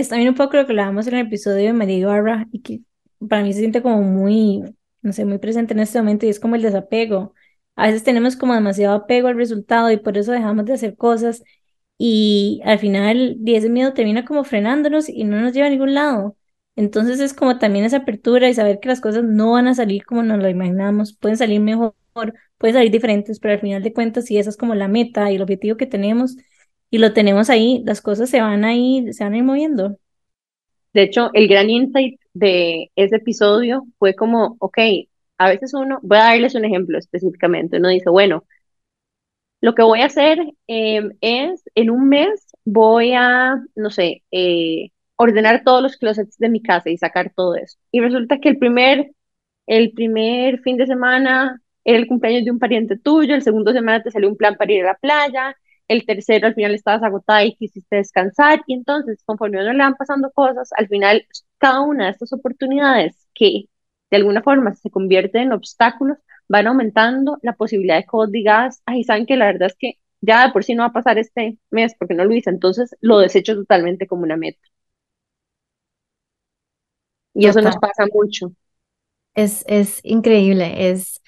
es 0.00 0.08
también 0.08 0.30
un 0.30 0.34
poco 0.34 0.56
lo 0.56 0.66
que 0.66 0.72
hablábamos 0.72 1.06
en 1.06 1.14
el 1.14 1.26
episodio 1.26 1.66
de 1.66 1.72
María 1.72 1.98
Ibarra 1.98 2.46
y 2.52 2.60
que 2.62 2.80
para 3.28 3.42
mí 3.44 3.52
se 3.52 3.60
siente 3.60 3.80
como 3.82 4.02
muy, 4.02 4.62
no 5.02 5.12
sé, 5.12 5.24
muy 5.24 5.38
presente 5.38 5.72
en 5.74 5.80
este 5.80 5.98
momento 5.98 6.26
y 6.26 6.30
es 6.30 6.40
como 6.40 6.56
el 6.56 6.62
desapego. 6.62 7.32
A 7.76 7.86
veces 7.86 8.02
tenemos 8.04 8.36
como 8.36 8.54
demasiado 8.54 8.94
apego 8.96 9.28
al 9.28 9.36
resultado 9.36 9.90
y 9.92 9.96
por 9.98 10.18
eso 10.18 10.32
dejamos 10.32 10.64
de 10.66 10.74
hacer 10.74 10.96
cosas 10.96 11.42
y 11.96 12.60
al 12.64 12.78
final 12.80 13.38
ese 13.46 13.70
miedo 13.70 13.92
termina 13.94 14.24
como 14.24 14.42
frenándonos 14.44 15.08
y 15.08 15.24
no 15.24 15.40
nos 15.40 15.52
lleva 15.52 15.68
a 15.68 15.70
ningún 15.70 15.94
lado. 15.94 16.36
Entonces 16.76 17.20
es 17.20 17.32
como 17.32 17.58
también 17.58 17.84
esa 17.84 17.98
apertura 17.98 18.48
y 18.48 18.54
saber 18.54 18.80
que 18.80 18.88
las 18.88 19.00
cosas 19.00 19.22
no 19.24 19.52
van 19.52 19.68
a 19.68 19.74
salir 19.74 20.04
como 20.04 20.24
nos 20.24 20.40
lo 20.42 20.48
imaginamos, 20.48 21.16
pueden 21.16 21.36
salir 21.38 21.60
mejor, 21.60 21.94
pueden 22.58 22.74
salir 22.74 22.90
diferentes, 22.90 23.38
pero 23.38 23.54
al 23.54 23.60
final 23.60 23.82
de 23.82 23.92
cuentas 23.92 24.24
si 24.24 24.38
esa 24.38 24.50
es 24.50 24.56
como 24.56 24.74
la 24.74 24.88
meta 24.88 25.30
y 25.30 25.36
el 25.36 25.42
objetivo 25.42 25.76
que 25.76 25.86
tenemos, 25.86 26.36
y 26.94 26.98
lo 26.98 27.12
tenemos 27.12 27.50
ahí, 27.50 27.82
las 27.84 28.00
cosas 28.00 28.30
se 28.30 28.40
van 28.40 28.64
a 28.64 28.72
ir, 28.76 29.14
se 29.14 29.24
van 29.24 29.34
a 29.34 29.38
ir 29.38 29.42
moviendo. 29.42 29.98
De 30.92 31.02
hecho, 31.02 31.30
el 31.34 31.48
gran 31.48 31.68
insight 31.68 32.20
de 32.34 32.92
ese 32.94 33.16
episodio 33.16 33.84
fue 33.98 34.14
como, 34.14 34.54
ok, 34.60 34.78
a 35.38 35.48
veces 35.48 35.74
uno, 35.74 35.98
voy 36.02 36.18
a 36.18 36.26
darles 36.26 36.54
un 36.54 36.64
ejemplo 36.64 36.96
específicamente, 36.96 37.78
uno 37.78 37.88
dice, 37.88 38.10
bueno, 38.10 38.44
lo 39.60 39.74
que 39.74 39.82
voy 39.82 40.02
a 40.02 40.06
hacer 40.06 40.38
em, 40.68 41.10
es, 41.20 41.64
en 41.74 41.90
un 41.90 42.08
mes 42.08 42.46
voy 42.64 43.12
a, 43.12 43.56
no 43.74 43.90
sé, 43.90 44.22
eh, 44.30 44.90
ordenar 45.16 45.64
todos 45.64 45.82
los 45.82 45.96
closets 45.96 46.38
de 46.38 46.48
mi 46.48 46.62
casa 46.62 46.90
y 46.90 46.96
sacar 46.96 47.32
todo 47.34 47.56
eso. 47.56 47.76
Y 47.90 48.02
resulta 48.02 48.38
que 48.38 48.50
el 48.50 48.58
primer, 48.58 49.10
el 49.66 49.90
primer 49.94 50.60
fin 50.60 50.76
de 50.76 50.86
semana 50.86 51.60
era 51.84 51.98
el 51.98 52.06
cumpleaños 52.06 52.44
de 52.44 52.52
un 52.52 52.60
pariente 52.60 52.96
tuyo, 52.96 53.34
el 53.34 53.42
segundo 53.42 53.72
semana 53.72 54.00
te 54.00 54.12
salió 54.12 54.28
un 54.28 54.36
plan 54.36 54.54
para 54.56 54.72
ir 54.72 54.84
a 54.84 54.92
la 54.92 54.94
playa, 54.94 55.56
el 55.88 56.06
tercero 56.06 56.46
al 56.46 56.54
final 56.54 56.74
estabas 56.74 57.02
agotada 57.02 57.44
y 57.44 57.56
quisiste 57.56 57.96
descansar 57.96 58.62
y 58.66 58.74
entonces 58.74 59.22
conforme 59.24 59.58
a 59.58 59.62
uno 59.62 59.72
le 59.72 59.78
van 59.78 59.94
pasando 59.96 60.30
cosas, 60.32 60.70
al 60.76 60.88
final 60.88 61.26
cada 61.58 61.80
una 61.82 62.06
de 62.06 62.10
estas 62.12 62.32
oportunidades 62.32 63.28
que 63.34 63.64
de 64.10 64.16
alguna 64.16 64.42
forma 64.42 64.74
se 64.74 64.90
convierten 64.90 65.42
en 65.42 65.52
obstáculos 65.52 66.18
van 66.48 66.66
aumentando 66.66 67.38
la 67.42 67.54
posibilidad 67.54 67.96
de 67.96 68.02
que 68.02 68.08
vos 68.12 68.30
digas, 68.30 68.82
ay, 68.86 69.04
saben 69.04 69.26
que 69.26 69.36
la 69.36 69.46
verdad 69.46 69.68
es 69.68 69.76
que 69.78 69.94
ya 70.20 70.46
de 70.46 70.52
por 70.52 70.64
sí 70.64 70.74
no 70.74 70.82
va 70.82 70.88
a 70.88 70.92
pasar 70.92 71.18
este 71.18 71.58
mes 71.70 71.94
porque 71.98 72.14
no 72.14 72.24
lo 72.24 72.34
hice, 72.34 72.50
entonces 72.50 72.96
lo 73.00 73.18
desecho 73.18 73.54
totalmente 73.54 74.06
como 74.06 74.22
una 74.22 74.36
meta. 74.36 74.60
Y 77.34 77.46
eso 77.46 77.60
nos 77.60 77.76
pasa 77.76 78.06
mucho. 78.12 78.52
Es, 79.34 79.64
es 79.66 80.00
increíble, 80.04 80.90
es... 80.90 81.20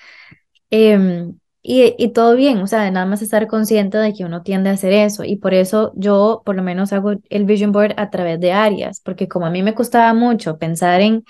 Em, 0.70 1.38
y, 1.68 2.08
todo 2.10 2.36
bien, 2.36 2.58
o 2.58 2.68
sea, 2.68 2.88
nada 2.92 3.06
más 3.06 3.22
estar 3.22 3.48
consciente 3.48 3.98
de 3.98 4.12
que 4.12 4.24
uno 4.24 4.42
tiende 4.42 4.70
a 4.70 4.74
hacer 4.74 4.92
eso. 4.92 5.24
Y 5.24 5.36
por 5.36 5.52
eso 5.52 5.92
yo 5.96 6.42
por 6.44 6.54
lo 6.54 6.62
menos 6.62 6.92
hago 6.92 7.14
el 7.28 7.44
vision 7.44 7.72
board 7.72 7.94
a 7.96 8.08
través 8.10 8.38
de 8.38 8.52
áreas, 8.52 9.00
porque 9.00 9.26
como 9.26 9.46
a 9.46 9.50
mí 9.50 9.62
me 9.64 9.74
costaba 9.74 10.14
mucho 10.14 10.58
pensar 10.58 11.00
en 11.00 11.24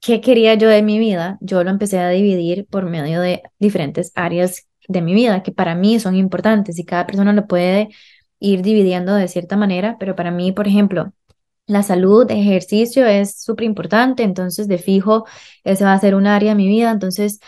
qué 0.00 0.20
quería 0.22 0.54
yo 0.54 0.68
de 0.70 0.82
mi 0.82 0.98
vida, 0.98 1.38
yo 1.42 1.64
lo 1.64 1.70
empecé 1.70 1.98
a 1.98 2.08
dividir 2.08 2.66
por 2.66 2.86
medio 2.86 3.20
de 3.20 3.42
diferentes 3.58 4.12
áreas 4.14 4.68
de 4.88 5.02
mi 5.02 5.12
vida 5.14 5.42
que 5.42 5.52
para 5.52 5.74
mí 5.74 6.00
son 6.00 6.16
importantes 6.16 6.78
y 6.78 6.84
cada 6.84 7.06
persona 7.06 7.34
lo 7.34 7.46
puede 7.46 7.90
ir 8.40 8.62
dividiendo 8.62 9.14
de 9.14 9.28
cierta 9.28 9.56
manera, 9.56 9.96
pero 10.00 10.16
para 10.16 10.30
mí, 10.30 10.52
por 10.52 10.66
ejemplo, 10.66 11.12
la 11.66 11.82
salud, 11.82 12.30
ejercicio 12.30 13.06
es 13.06 13.42
súper 13.42 13.66
importante, 13.66 14.22
entonces 14.22 14.68
de 14.68 14.78
fijo, 14.78 15.26
ese 15.64 15.84
va 15.84 15.92
a 15.92 16.00
ser 16.00 16.14
un 16.14 16.26
área 16.26 16.52
de 16.52 16.56
mi 16.56 16.68
vida, 16.68 16.90
entonces 16.90 17.40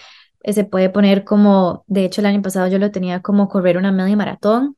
se 0.44 0.64
puede 0.64 0.90
poner 0.90 1.24
como, 1.24 1.84
de 1.86 2.04
hecho 2.04 2.20
el 2.20 2.26
año 2.26 2.42
pasado 2.42 2.68
yo 2.68 2.78
lo 2.78 2.90
tenía 2.90 3.20
como 3.22 3.48
correr 3.48 3.76
una 3.76 3.92
media 3.92 4.16
maratón 4.16 4.76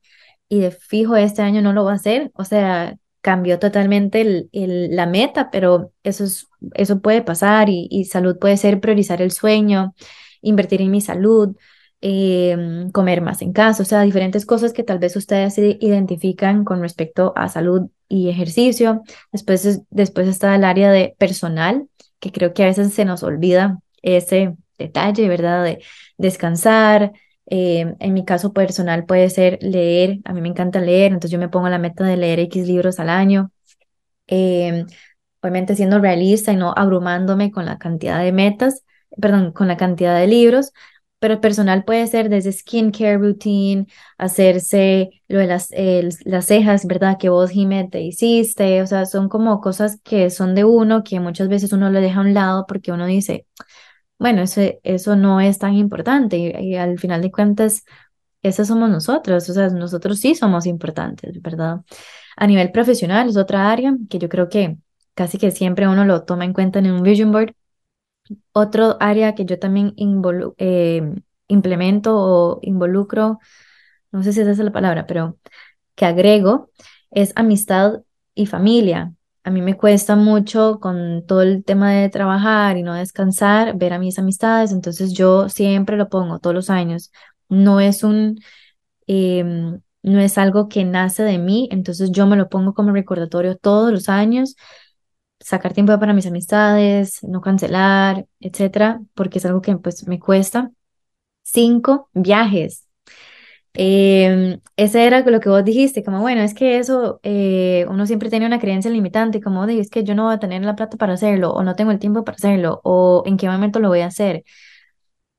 y 0.49 0.59
de 0.59 0.71
fijo 0.71 1.15
este 1.15 1.41
año 1.41 1.61
no 1.61 1.73
lo 1.73 1.85
va 1.85 1.93
a 1.93 1.95
hacer, 1.95 2.31
o 2.35 2.43
sea, 2.43 2.95
cambió 3.21 3.57
totalmente 3.57 4.21
el, 4.21 4.49
la 4.95 5.05
meta, 5.05 5.49
pero 5.49 5.93
eso, 6.03 6.25
es, 6.25 6.47
eso 6.75 7.01
puede 7.01 7.21
pasar 7.21 7.69
y, 7.69 8.05
salud 8.05 8.37
puede 8.37 8.57
ser 8.57 8.81
priorizar 8.81 9.21
el 9.21 9.31
sueño, 9.31 9.95
invertir 10.41 10.81
en 10.81 10.91
mi 10.91 11.01
salud, 11.01 11.55
em, 12.01 12.91
comer 12.91 13.21
más 13.21 13.41
en 13.41 13.53
casa, 13.53 13.81
o 13.83 13.85
sea, 13.85 14.01
diferentes 14.01 14.45
cosas 14.45 14.73
que 14.73 14.83
tal 14.83 14.99
vez 14.99 15.15
ustedes 15.15 15.57
identifican 15.57 16.65
con 16.65 16.81
respecto 16.81 17.33
a 17.37 17.47
salud 17.49 17.89
y 18.09 18.29
ejercicio. 18.29 19.03
Después, 19.31 19.81
después 19.89 20.27
está 20.27 20.53
el 20.55 20.65
área 20.65 20.91
de 20.91 21.15
personal, 21.17 21.87
que 22.19 22.31
creo 22.31 22.53
que 22.53 22.63
a 22.63 22.67
veces 22.67 22.93
se 22.93 23.05
nos 23.05 23.23
olvida 23.23 23.79
ese 24.01 24.55
detalle, 24.83 25.27
¿verdad? 25.29 25.63
De 25.63 25.83
descansar. 26.17 27.13
Eh, 27.47 27.95
en 27.99 28.13
mi 28.13 28.25
caso 28.25 28.53
personal 28.53 29.05
puede 29.05 29.29
ser 29.29 29.59
leer, 29.61 30.19
a 30.25 30.33
mí 30.33 30.41
me 30.41 30.47
encanta 30.49 30.79
leer, 30.79 31.07
entonces 31.11 31.31
yo 31.31 31.39
me 31.39 31.49
pongo 31.49 31.67
la 31.69 31.77
meta 31.79 32.05
de 32.05 32.17
leer 32.17 32.39
X 32.39 32.67
libros 32.67 32.99
al 32.99 33.09
año. 33.09 33.51
Em, 34.27 34.85
obviamente 35.41 35.75
siendo 35.75 35.99
realista 35.99 36.51
y 36.53 36.55
no 36.57 36.73
abrumándome 36.75 37.51
con 37.51 37.65
la 37.65 37.77
cantidad 37.77 38.19
de 38.23 38.31
metas, 38.31 38.83
perdón, 39.21 39.51
con 39.51 39.67
la 39.67 39.77
cantidad 39.77 40.17
de 40.19 40.27
libros, 40.27 40.71
pero 41.19 41.39
personal 41.41 41.85
puede 41.85 42.05
ser 42.07 42.29
desde 42.29 42.51
skincare 42.51 43.17
routine, 43.17 43.87
hacerse 44.17 45.21
lo 45.29 45.39
de 45.39 45.47
las, 45.47 45.69
las 46.25 46.45
cejas, 46.47 46.85
¿verdad? 46.85 47.17
Que 47.17 47.29
vos, 47.29 47.49
Jiménez, 47.51 47.91
te 47.91 48.01
hiciste, 48.01 48.81
o 48.81 48.87
sea, 48.87 49.05
son 49.05 49.29
como 49.29 49.61
cosas 49.61 49.99
que 50.03 50.29
son 50.29 50.53
de 50.55 50.65
uno, 50.65 51.03
que 51.03 51.19
muchas 51.21 51.47
veces 51.47 51.71
uno 51.73 51.89
lo 51.89 52.01
deja 52.01 52.19
a 52.19 52.23
un 52.23 52.33
lado 52.33 52.65
porque 52.67 52.91
uno 52.91 53.05
dice, 53.05 53.45
bueno, 54.23 54.41
eso, 54.41 54.61
eso 54.83 55.17
no 55.17 55.41
es 55.41 55.59
tan 55.59 55.73
importante 55.73 56.37
y, 56.37 56.77
al 56.77 56.97
final 56.97 57.21
de 57.21 57.29
cuentas, 57.29 57.83
esos 58.41 58.69
somos 58.69 58.89
nosotros, 58.89 59.49
o 59.49 59.53
sea, 59.53 59.67
nosotros 59.67 60.17
sí 60.19 60.33
somos 60.33 60.65
importantes, 60.65 61.41
¿verdad? 61.41 61.81
A 62.37 62.47
nivel 62.47 62.71
profesional 62.71 63.27
es 63.27 63.35
otra 63.35 63.69
área 63.69 63.97
que 64.09 64.19
yo 64.19 64.29
creo 64.29 64.47
que 64.47 64.77
casi 65.13 65.37
que 65.37 65.51
siempre 65.51 65.89
uno 65.89 66.05
lo 66.05 66.23
toma 66.23 66.45
en 66.45 66.53
cuenta 66.53 66.79
en 66.79 66.91
un 66.91 67.03
vision 67.03 67.33
board. 67.33 67.53
Otro 68.53 68.95
área 69.01 69.35
que 69.35 69.43
yo 69.43 69.59
también 69.59 69.93
eh, 70.57 71.01
implemento 71.49 72.15
o 72.15 72.59
involucro, 72.61 73.39
no 74.13 74.23
sé 74.23 74.31
si 74.31 74.39
esa 74.39 74.51
es 74.51 74.59
la 74.59 74.71
palabra, 74.71 75.05
pero 75.05 75.37
que 75.95 76.05
agrego 76.05 76.71
es 77.11 77.33
amistad 77.35 78.03
y 78.35 78.45
familia. 78.45 79.11
A 79.45 79.51
mí 79.51 79.61
me 79.61 79.75
cuesta 79.75 80.15
mucho 80.15 80.79
con 80.79 81.25
todo 81.25 81.41
el 81.41 81.65
tema 81.65 81.91
de 81.91 82.07
trabajar 82.09 82.77
y 82.77 82.83
no 82.83 82.93
descansar, 82.93 83.77
ver 83.77 83.91
a 83.93 83.99
mis 83.99 84.17
amistades, 84.17 84.71
entonces 84.71 85.13
yo 85.13 85.49
siempre 85.49 85.97
lo 85.97 86.07
pongo 86.09 86.39
todos 86.39 86.55
los 86.55 86.69
años. 86.69 87.11
No 87.49 87.81
es 87.81 88.03
un, 88.05 88.39
em, 89.07 89.81
no 90.03 90.19
es 90.21 90.37
algo 90.39 90.69
que 90.69 90.85
nace 90.85 91.23
de 91.23 91.39
mí, 91.39 91.69
entonces 91.71 92.11
yo 92.11 92.27
me 92.27 92.37
lo 92.37 92.49
pongo 92.49 92.73
como 92.73 92.91
recordatorio 92.93 93.57
todos 93.57 93.91
los 93.91 94.09
años 94.09 94.55
sacar 95.39 95.73
tiempo 95.73 95.99
para 95.99 96.13
mis 96.13 96.25
amistades, 96.27 97.23
no 97.23 97.41
cancelar, 97.41 98.27
etcétera, 98.39 99.01
porque 99.15 99.39
es 99.39 99.45
algo 99.45 99.61
que 99.61 99.75
pues 99.77 100.07
me 100.07 100.19
cuesta. 100.19 100.71
Cinco, 101.43 102.09
viajes. 102.13 102.82
Eh, 103.75 104.59
ese 104.77 105.05
era 105.05 105.21
lo 105.21 105.39
que 105.39 105.49
vos 105.49 105.63
dijiste, 105.65 106.03
como 106.03 106.21
bueno, 106.21 106.41
es 106.41 106.53
que 106.53 106.77
eso, 106.77 107.19
eh, 107.23 107.85
uno 107.89 108.05
siempre 108.05 108.29
tiene 108.29 108.45
una 108.45 108.59
creencia 108.59 108.91
limitante, 108.91 109.41
como 109.41 109.65
es 109.65 109.89
que 109.89 110.03
yo 110.03 110.13
no 110.15 110.25
voy 110.25 110.35
a 110.35 110.39
tener 110.39 110.63
la 110.63 110.75
plata 110.75 110.97
para 110.97 111.13
hacerlo, 111.13 111.51
o 111.53 111.63
no 111.63 111.75
tengo 111.75 111.91
el 111.91 111.99
tiempo 111.99 112.23
para 112.23 112.35
hacerlo, 112.35 112.81
o 112.83 113.23
en 113.25 113.37
qué 113.37 113.49
momento 113.49 113.79
lo 113.79 113.89
voy 113.89 114.01
a 114.01 114.07
hacer. 114.07 114.43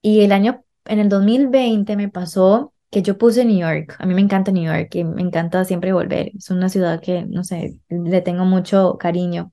Y 0.02 0.20
el 0.22 0.32
año, 0.32 0.64
en 0.84 0.98
el 0.98 1.08
2020 1.08 1.96
me 1.96 2.08
pasó 2.08 2.74
que 2.90 3.02
yo 3.02 3.18
puse 3.18 3.44
New 3.44 3.58
York. 3.58 3.96
A 3.98 4.06
mí 4.06 4.14
me 4.14 4.20
encanta 4.20 4.52
New 4.52 4.64
York 4.64 4.94
y 4.94 5.04
me 5.04 5.22
encanta 5.22 5.64
siempre 5.64 5.92
volver. 5.92 6.30
Es 6.36 6.50
una 6.50 6.68
ciudad 6.68 7.00
que, 7.00 7.24
no 7.24 7.42
sé, 7.44 7.80
le 7.88 8.20
tengo 8.22 8.44
mucho 8.44 8.98
cariño. 8.98 9.52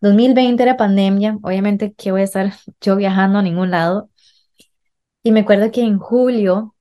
2020 0.00 0.62
era 0.62 0.76
pandemia, 0.76 1.38
obviamente 1.42 1.94
que 1.94 2.12
voy 2.12 2.22
a 2.22 2.24
estar 2.24 2.52
yo 2.80 2.96
viajando 2.96 3.38
a 3.38 3.42
ningún 3.42 3.70
lado. 3.70 4.10
Y 5.22 5.32
me 5.32 5.40
acuerdo 5.40 5.70
que 5.70 5.82
en 5.82 5.98
julio 5.98 6.71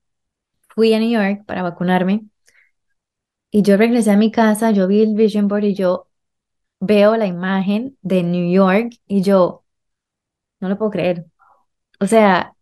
fui 0.75 0.93
a 0.93 0.99
New 0.99 1.09
York 1.11 1.45
para 1.45 1.63
vacunarme 1.63 2.25
y 3.51 3.61
yo 3.63 3.77
regresé 3.77 4.11
a 4.11 4.17
mi 4.17 4.31
casa, 4.31 4.71
yo 4.71 4.87
vi 4.87 5.01
el 5.01 5.15
vision 5.15 5.47
board 5.47 5.63
y 5.65 5.73
yo 5.75 6.07
veo 6.79 7.17
la 7.17 7.27
imagen 7.27 7.97
de 8.01 8.23
New 8.23 8.51
York 8.53 8.93
y 9.07 9.21
yo 9.23 9.65
no 10.59 10.69
lo 10.69 10.77
puedo 10.77 10.91
creer. 10.91 11.25
O 11.99 12.07
sea, 12.07 12.55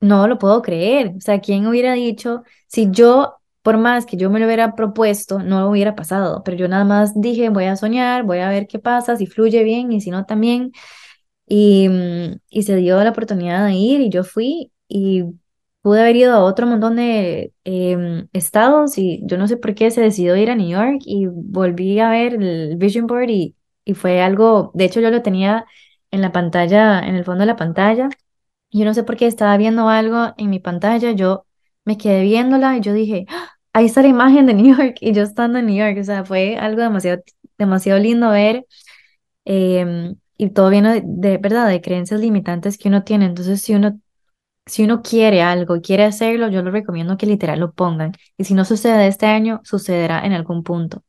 no 0.00 0.28
lo 0.28 0.38
puedo 0.38 0.62
creer. 0.62 1.14
O 1.16 1.20
sea, 1.20 1.40
¿quién 1.40 1.66
hubiera 1.66 1.92
dicho 1.94 2.42
si 2.68 2.90
yo 2.90 3.36
por 3.62 3.78
más 3.78 4.06
que 4.06 4.16
yo 4.16 4.30
me 4.30 4.38
lo 4.38 4.46
hubiera 4.46 4.76
propuesto, 4.76 5.40
no 5.40 5.68
hubiera 5.68 5.96
pasado, 5.96 6.42
pero 6.44 6.56
yo 6.56 6.68
nada 6.68 6.84
más 6.84 7.20
dije, 7.20 7.48
voy 7.50 7.64
a 7.64 7.74
soñar, 7.76 8.22
voy 8.22 8.38
a 8.38 8.48
ver 8.48 8.68
qué 8.68 8.78
pasa, 8.78 9.16
si 9.16 9.26
fluye 9.26 9.64
bien 9.64 9.90
y 9.92 10.00
si 10.00 10.10
no 10.12 10.24
también. 10.24 10.70
Y, 11.46 11.88
mm, 11.88 12.40
y 12.50 12.62
se 12.64 12.76
dio 12.76 13.02
la 13.04 13.10
oportunidad 13.10 13.66
de 13.66 13.74
ir 13.74 14.00
y 14.02 14.10
yo 14.10 14.24
fui 14.24 14.72
y 14.88 15.24
pude 15.86 16.00
haber 16.00 16.16
ido 16.16 16.32
a 16.34 16.42
otro 16.42 16.66
montón 16.66 16.96
de 16.96 17.52
em, 17.62 18.26
estados 18.32 18.98
y 18.98 19.20
yo 19.24 19.38
no 19.38 19.46
sé 19.46 19.56
por 19.56 19.76
qué 19.76 19.92
se 19.92 20.00
decidió 20.00 20.34
ir 20.36 20.50
a 20.50 20.56
New 20.56 20.68
York 20.68 20.98
y 21.04 21.26
volví 21.28 22.00
a 22.00 22.10
ver 22.10 22.34
el 22.34 22.76
Vision 22.76 23.06
Board 23.06 23.30
y, 23.30 23.54
y 23.84 23.94
fue 23.94 24.20
algo, 24.20 24.72
de 24.74 24.84
hecho 24.86 25.00
yo 25.00 25.10
lo 25.12 25.22
tenía 25.22 25.64
en 26.10 26.22
la 26.22 26.32
pantalla, 26.32 26.98
en 26.98 27.14
el 27.14 27.24
fondo 27.24 27.42
de 27.42 27.46
la 27.46 27.54
pantalla. 27.54 28.08
Yo 28.72 28.84
no 28.84 28.94
sé 28.94 29.04
por 29.04 29.16
qué 29.16 29.28
estaba 29.28 29.56
viendo 29.58 29.88
algo 29.88 30.34
en 30.38 30.50
mi 30.50 30.58
pantalla, 30.58 31.12
yo 31.12 31.46
me 31.84 31.96
quedé 31.96 32.22
viéndola 32.22 32.76
y 32.76 32.80
yo 32.80 32.92
dije, 32.92 33.26
¡Ah! 33.28 33.50
ahí 33.72 33.86
está 33.86 34.02
la 34.02 34.08
imagen 34.08 34.46
de 34.46 34.54
New 34.54 34.76
York 34.76 34.96
y 35.00 35.12
yo 35.12 35.22
estando 35.22 35.60
en 35.60 35.66
New 35.66 35.76
York, 35.76 35.98
o 36.00 36.04
sea, 36.04 36.24
fue 36.24 36.56
algo 36.56 36.82
demasiado, 36.82 37.22
demasiado 37.58 38.00
lindo 38.00 38.30
ver 38.30 38.66
em, 39.44 40.16
y 40.36 40.50
todo 40.50 40.70
viene 40.70 41.02
de, 41.04 41.38
verdad, 41.38 41.68
de 41.68 41.80
creencias 41.80 42.20
limitantes 42.20 42.76
que 42.76 42.88
uno 42.88 43.04
tiene, 43.04 43.26
entonces 43.26 43.62
si 43.62 43.74
uno, 43.76 44.00
si 44.66 44.84
uno 44.84 45.02
quiere 45.02 45.42
algo 45.42 45.76
y 45.76 45.80
quiere 45.82 46.04
hacerlo, 46.04 46.48
yo 46.48 46.62
lo 46.62 46.70
recomiendo 46.70 47.16
que 47.16 47.26
literal 47.26 47.60
lo 47.60 47.72
pongan 47.72 48.12
y 48.36 48.44
si 48.44 48.54
no 48.54 48.64
sucede 48.64 49.06
este 49.06 49.26
año, 49.26 49.60
sucederá 49.64 50.24
en 50.26 50.32
algún 50.32 50.62
punto. 50.64 51.02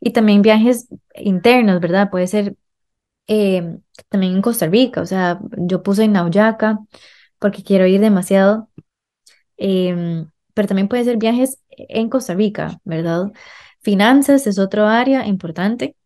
Y 0.00 0.12
también 0.12 0.42
viajes 0.42 0.88
internos, 1.16 1.80
¿verdad? 1.80 2.10
Puede 2.10 2.26
ser 2.28 2.56
em, 3.26 3.82
también 4.08 4.34
en 4.34 4.42
Costa 4.42 4.66
Rica, 4.68 5.02
o 5.02 5.06
sea, 5.06 5.40
yo 5.58 5.82
puse 5.82 6.04
en 6.04 6.12
Nauyaca 6.12 6.80
porque 7.38 7.62
quiero 7.64 7.86
ir 7.86 8.00
demasiado. 8.00 8.70
Em, 9.56 10.30
pero 10.54 10.68
también 10.68 10.88
puede 10.88 11.04
ser 11.04 11.16
viajes 11.18 11.60
en 11.70 12.08
Costa 12.10 12.34
Rica, 12.34 12.80
¿verdad? 12.84 13.32
Finanzas 13.80 14.46
es 14.46 14.58
otro 14.58 14.86
área 14.86 15.26
importante 15.26 15.96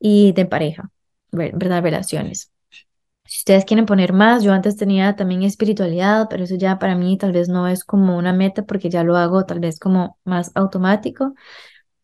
y 0.00 0.32
de 0.32 0.46
pareja, 0.46 0.90
¿verdad? 1.32 1.82
Relaciones. 1.82 2.52
Si 3.32 3.38
ustedes 3.38 3.64
quieren 3.64 3.86
poner 3.86 4.12
más, 4.12 4.42
yo 4.42 4.52
antes 4.52 4.76
tenía 4.76 5.16
también 5.16 5.42
espiritualidad, 5.42 6.26
pero 6.28 6.44
eso 6.44 6.54
ya 6.56 6.78
para 6.78 6.94
mí 6.96 7.16
tal 7.16 7.32
vez 7.32 7.48
no 7.48 7.66
es 7.66 7.82
como 7.82 8.18
una 8.18 8.34
meta 8.34 8.66
porque 8.66 8.90
ya 8.90 9.04
lo 9.04 9.16
hago 9.16 9.46
tal 9.46 9.58
vez 9.58 9.78
como 9.80 10.18
más 10.24 10.52
automático. 10.54 11.32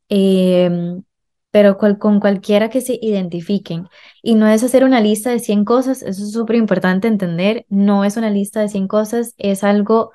Em, 0.09 1.03
pero 1.51 1.77
con 1.77 2.19
cualquiera 2.19 2.71
que 2.71 2.81
se 2.81 2.99
identifiquen. 3.03 3.89
Y 4.23 4.37
no 4.37 4.47
es 4.49 4.65
hacer 4.65 4.85
una 4.85 5.03
lista 5.03 5.29
de 5.29 5.39
100 5.39 5.67
cosas, 5.67 6.01
eso 6.01 6.23
es 6.23 6.33
súper 6.33 6.57
importante 6.57 7.09
entender, 7.09 7.67
no 7.69 8.05
es 8.07 8.17
una 8.17 8.31
lista 8.31 8.61
de 8.61 8.71
100 8.71 8.89
cosas, 8.89 9.35
es 9.37 9.65
algo 9.65 10.13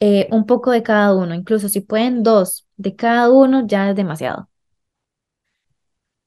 eh, 0.00 0.26
un 0.32 0.44
poco 0.46 0.72
de 0.72 0.82
cada 0.82 1.14
uno, 1.14 1.34
incluso 1.36 1.68
si 1.68 1.82
pueden 1.82 2.24
dos 2.24 2.66
de 2.76 2.96
cada 2.96 3.30
uno, 3.30 3.64
ya 3.64 3.90
es 3.90 3.94
demasiado. 3.94 4.48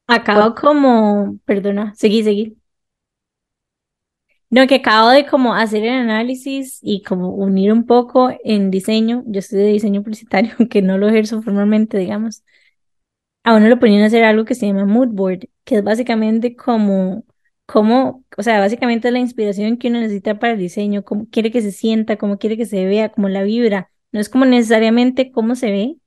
Acabo 0.07 0.55
como, 0.55 1.37
perdona, 1.45 1.93
seguí, 1.95 2.23
seguí. 2.23 2.57
No, 4.55 4.67
que 4.67 4.75
acabo 4.75 5.09
de 5.09 5.25
como 5.25 5.53
hacer 5.53 5.83
el 5.83 5.89
análisis 5.91 6.79
y 6.81 7.01
como 7.03 7.29
unir 7.29 7.73
un 7.73 7.85
poco 7.85 8.31
en 8.45 8.71
diseño. 8.71 9.21
Yo 9.27 9.39
estoy 9.39 9.59
de 9.59 9.65
diseño 9.67 10.01
publicitario, 10.01 10.53
aunque 10.59 10.81
no 10.81 10.97
lo 10.97 11.09
ejerzo 11.09 11.41
formalmente, 11.41 11.97
digamos. 11.97 12.41
A 13.43 13.53
uno 13.55 13.67
lo 13.67 13.79
ponían 13.79 14.03
a 14.03 14.05
hacer 14.07 14.23
algo 14.23 14.45
que 14.45 14.55
se 14.55 14.65
llama 14.67 14.85
mood 14.85 15.09
board, 15.09 15.49
que 15.65 15.75
es 15.75 15.83
básicamente 15.83 16.55
como 16.55 17.25
cómo, 17.65 18.23
o 18.37 18.43
sea, 18.43 18.59
básicamente 18.59 19.11
la 19.11 19.19
inspiración 19.19 19.77
que 19.77 19.89
uno 19.89 19.99
necesita 19.99 20.39
para 20.39 20.53
el 20.53 20.59
diseño, 20.59 21.03
cómo 21.03 21.27
quiere 21.29 21.51
que 21.51 21.61
se 21.61 21.71
sienta, 21.73 22.17
cómo 22.17 22.37
quiere 22.37 22.55
que 22.57 22.65
se 22.65 22.85
vea, 22.85 23.09
cómo 23.11 23.27
la 23.27 23.43
vibra. 23.43 23.91
No 24.13 24.21
es 24.21 24.29
como 24.29 24.45
necesariamente 24.45 25.31
cómo 25.31 25.55
se 25.55 25.69
ve, 25.71 25.97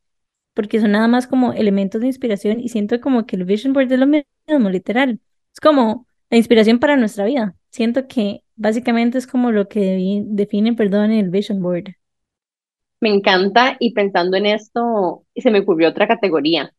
porque 0.55 0.81
son 0.81 0.93
nada 0.93 1.09
más 1.09 1.27
como 1.27 1.53
elementos 1.53 2.01
de 2.01 2.09
inspiración 2.09 2.61
y 2.61 2.71
siento 2.71 3.01
como 3.03 3.27
que 3.27 3.37
el 3.37 3.45
vision 3.45 3.75
board 3.75 3.93
es 3.93 3.99
lo 4.01 4.07
mismo, 4.07 4.71
literal. 4.71 5.21
Es 5.55 5.61
como 5.61 6.07
la 6.31 6.39
inspiración 6.39 6.79
para 6.81 6.97
nuestra 6.97 7.27
vida. 7.27 7.58
Siento 7.71 8.07
que 8.09 8.43
básicamente 8.57 9.17
es 9.19 9.27
como 9.27 9.53
lo 9.53 9.69
que 9.69 10.23
define, 10.27 10.75
perdón, 10.75 11.13
el 11.13 11.31
vision 11.31 11.63
board. 11.63 11.95
Me 13.01 13.11
encanta 13.11 13.77
y 13.81 13.93
pensando 13.95 14.37
en 14.37 14.47
esto, 14.47 15.25
se 15.37 15.51
me 15.51 15.61
ocurrió 15.61 15.89
otra 15.89 16.09
categoría 16.09 16.73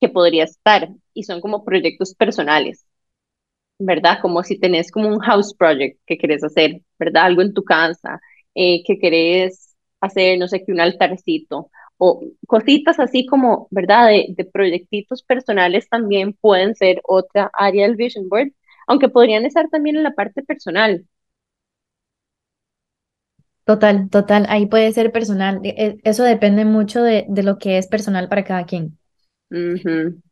que 0.00 0.08
podría 0.10 0.44
estar 0.44 0.88
y 1.14 1.24
son 1.24 1.40
como 1.42 1.64
proyectos 1.64 2.14
personales. 2.14 2.86
¿verdad? 3.78 4.18
Como 4.22 4.42
si 4.42 4.58
tenés 4.58 4.90
como 4.90 5.08
un 5.08 5.20
house 5.20 5.54
project 5.54 6.00
que 6.06 6.18
querés 6.18 6.42
hacer, 6.44 6.82
¿verdad? 6.98 7.24
Algo 7.26 7.42
en 7.42 7.54
tu 7.54 7.62
casa, 7.64 8.20
eh, 8.54 8.82
que 8.84 8.98
querés 8.98 9.76
hacer, 10.00 10.38
no 10.38 10.48
sé, 10.48 10.64
que 10.64 10.72
un 10.72 10.80
altarcito, 10.80 11.70
o 11.96 12.20
cositas 12.46 12.98
así 13.00 13.26
como, 13.26 13.68
¿verdad? 13.70 14.08
De, 14.08 14.26
de 14.36 14.44
proyectitos 14.44 15.22
personales 15.22 15.88
también 15.88 16.32
pueden 16.34 16.74
ser 16.74 17.00
otra 17.04 17.50
área 17.54 17.86
del 17.86 17.96
Vision 17.96 18.28
Board, 18.28 18.52
aunque 18.88 19.08
podrían 19.08 19.44
estar 19.44 19.68
también 19.68 19.96
en 19.96 20.02
la 20.02 20.12
parte 20.12 20.42
personal. 20.42 21.06
Total, 23.64 24.08
total, 24.08 24.46
ahí 24.48 24.66
puede 24.66 24.90
ser 24.92 25.12
personal. 25.12 25.60
E, 25.62 25.68
e, 25.76 25.98
eso 26.04 26.24
depende 26.24 26.64
mucho 26.64 27.02
de, 27.02 27.26
de 27.28 27.42
lo 27.42 27.58
que 27.58 27.78
es 27.78 27.86
personal 27.86 28.28
para 28.28 28.44
cada 28.44 28.64
quien. 28.64 28.98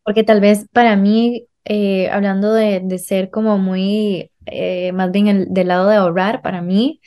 Porque 0.02 0.24
tal 0.24 0.40
vez 0.40 0.66
para 0.72 0.96
mí 0.96 1.46
eh, 1.64 2.08
hablando 2.10 2.52
de, 2.52 2.80
de, 2.82 2.98
ser 2.98 3.30
como 3.30 3.58
muy, 3.58 4.30
eh, 4.46 4.92
más 4.92 5.10
bien 5.10 5.26
el, 5.28 5.46
del 5.52 5.68
lado 5.68 5.88
de 5.88 5.96
ahorrar, 5.96 6.40
para 6.42 6.62
mí, 6.62 7.00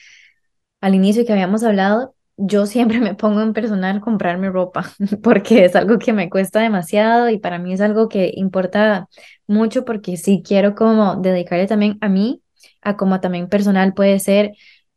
al 0.82 0.96
inicio 0.96 1.26
que 1.26 1.34
habíamos 1.34 1.64
hablado, 1.64 2.16
yo 2.40 2.66
siempre 2.66 3.00
me 3.00 3.16
pongo 3.16 3.42
en 3.42 3.54
personal 3.54 4.02
comprarme 4.02 4.50
ropa, 4.50 4.92
porque 5.24 5.66
es 5.66 5.76
algo 5.76 6.00
que 6.00 6.14
me 6.14 6.30
cuesta 6.30 6.62
demasiado 6.62 7.30
y 7.30 7.38
para 7.38 7.60
mí 7.60 7.74
es 7.74 7.82
algo 7.82 8.08
que 8.10 8.32
importa 8.36 9.08
mucho 9.48 9.86
porque 9.86 10.18
sí 10.18 10.42
quiero 10.46 10.76
como 10.76 11.18
dedicarle 11.18 11.68
también 11.68 11.98
a 12.02 12.10
mí, 12.10 12.42
a 12.82 12.96
como 12.98 13.20
también 13.20 13.50
personal 13.50 13.94
puede 13.94 14.20
ser 14.20 14.54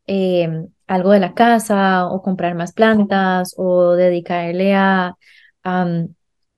eh, 0.07 0.49
algo 0.87 1.11
de 1.11 1.19
la 1.19 1.33
casa 1.33 2.07
o 2.07 2.21
comprar 2.21 2.55
más 2.55 2.73
plantas 2.73 3.53
o 3.57 3.93
dedicarle 3.93 4.73
a, 4.75 5.15
a, 5.63 5.87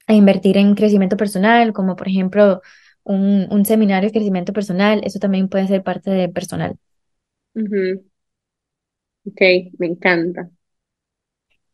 invertir 0.07 0.57
en 0.57 0.75
crecimiento 0.75 1.17
personal, 1.17 1.73
como 1.73 1.95
por 1.95 2.07
ejemplo 2.07 2.61
un, 3.03 3.47
un, 3.51 3.65
seminario 3.65 4.09
de 4.09 4.13
crecimiento 4.13 4.53
personal, 4.53 5.01
eso 5.03 5.19
también 5.19 5.49
puede 5.49 5.67
ser 5.67 5.83
parte 5.83 6.11
de 6.11 6.29
personal. 6.29 6.77
Ok, 9.25 9.41
me 9.77 9.87
encanta. 9.87 10.49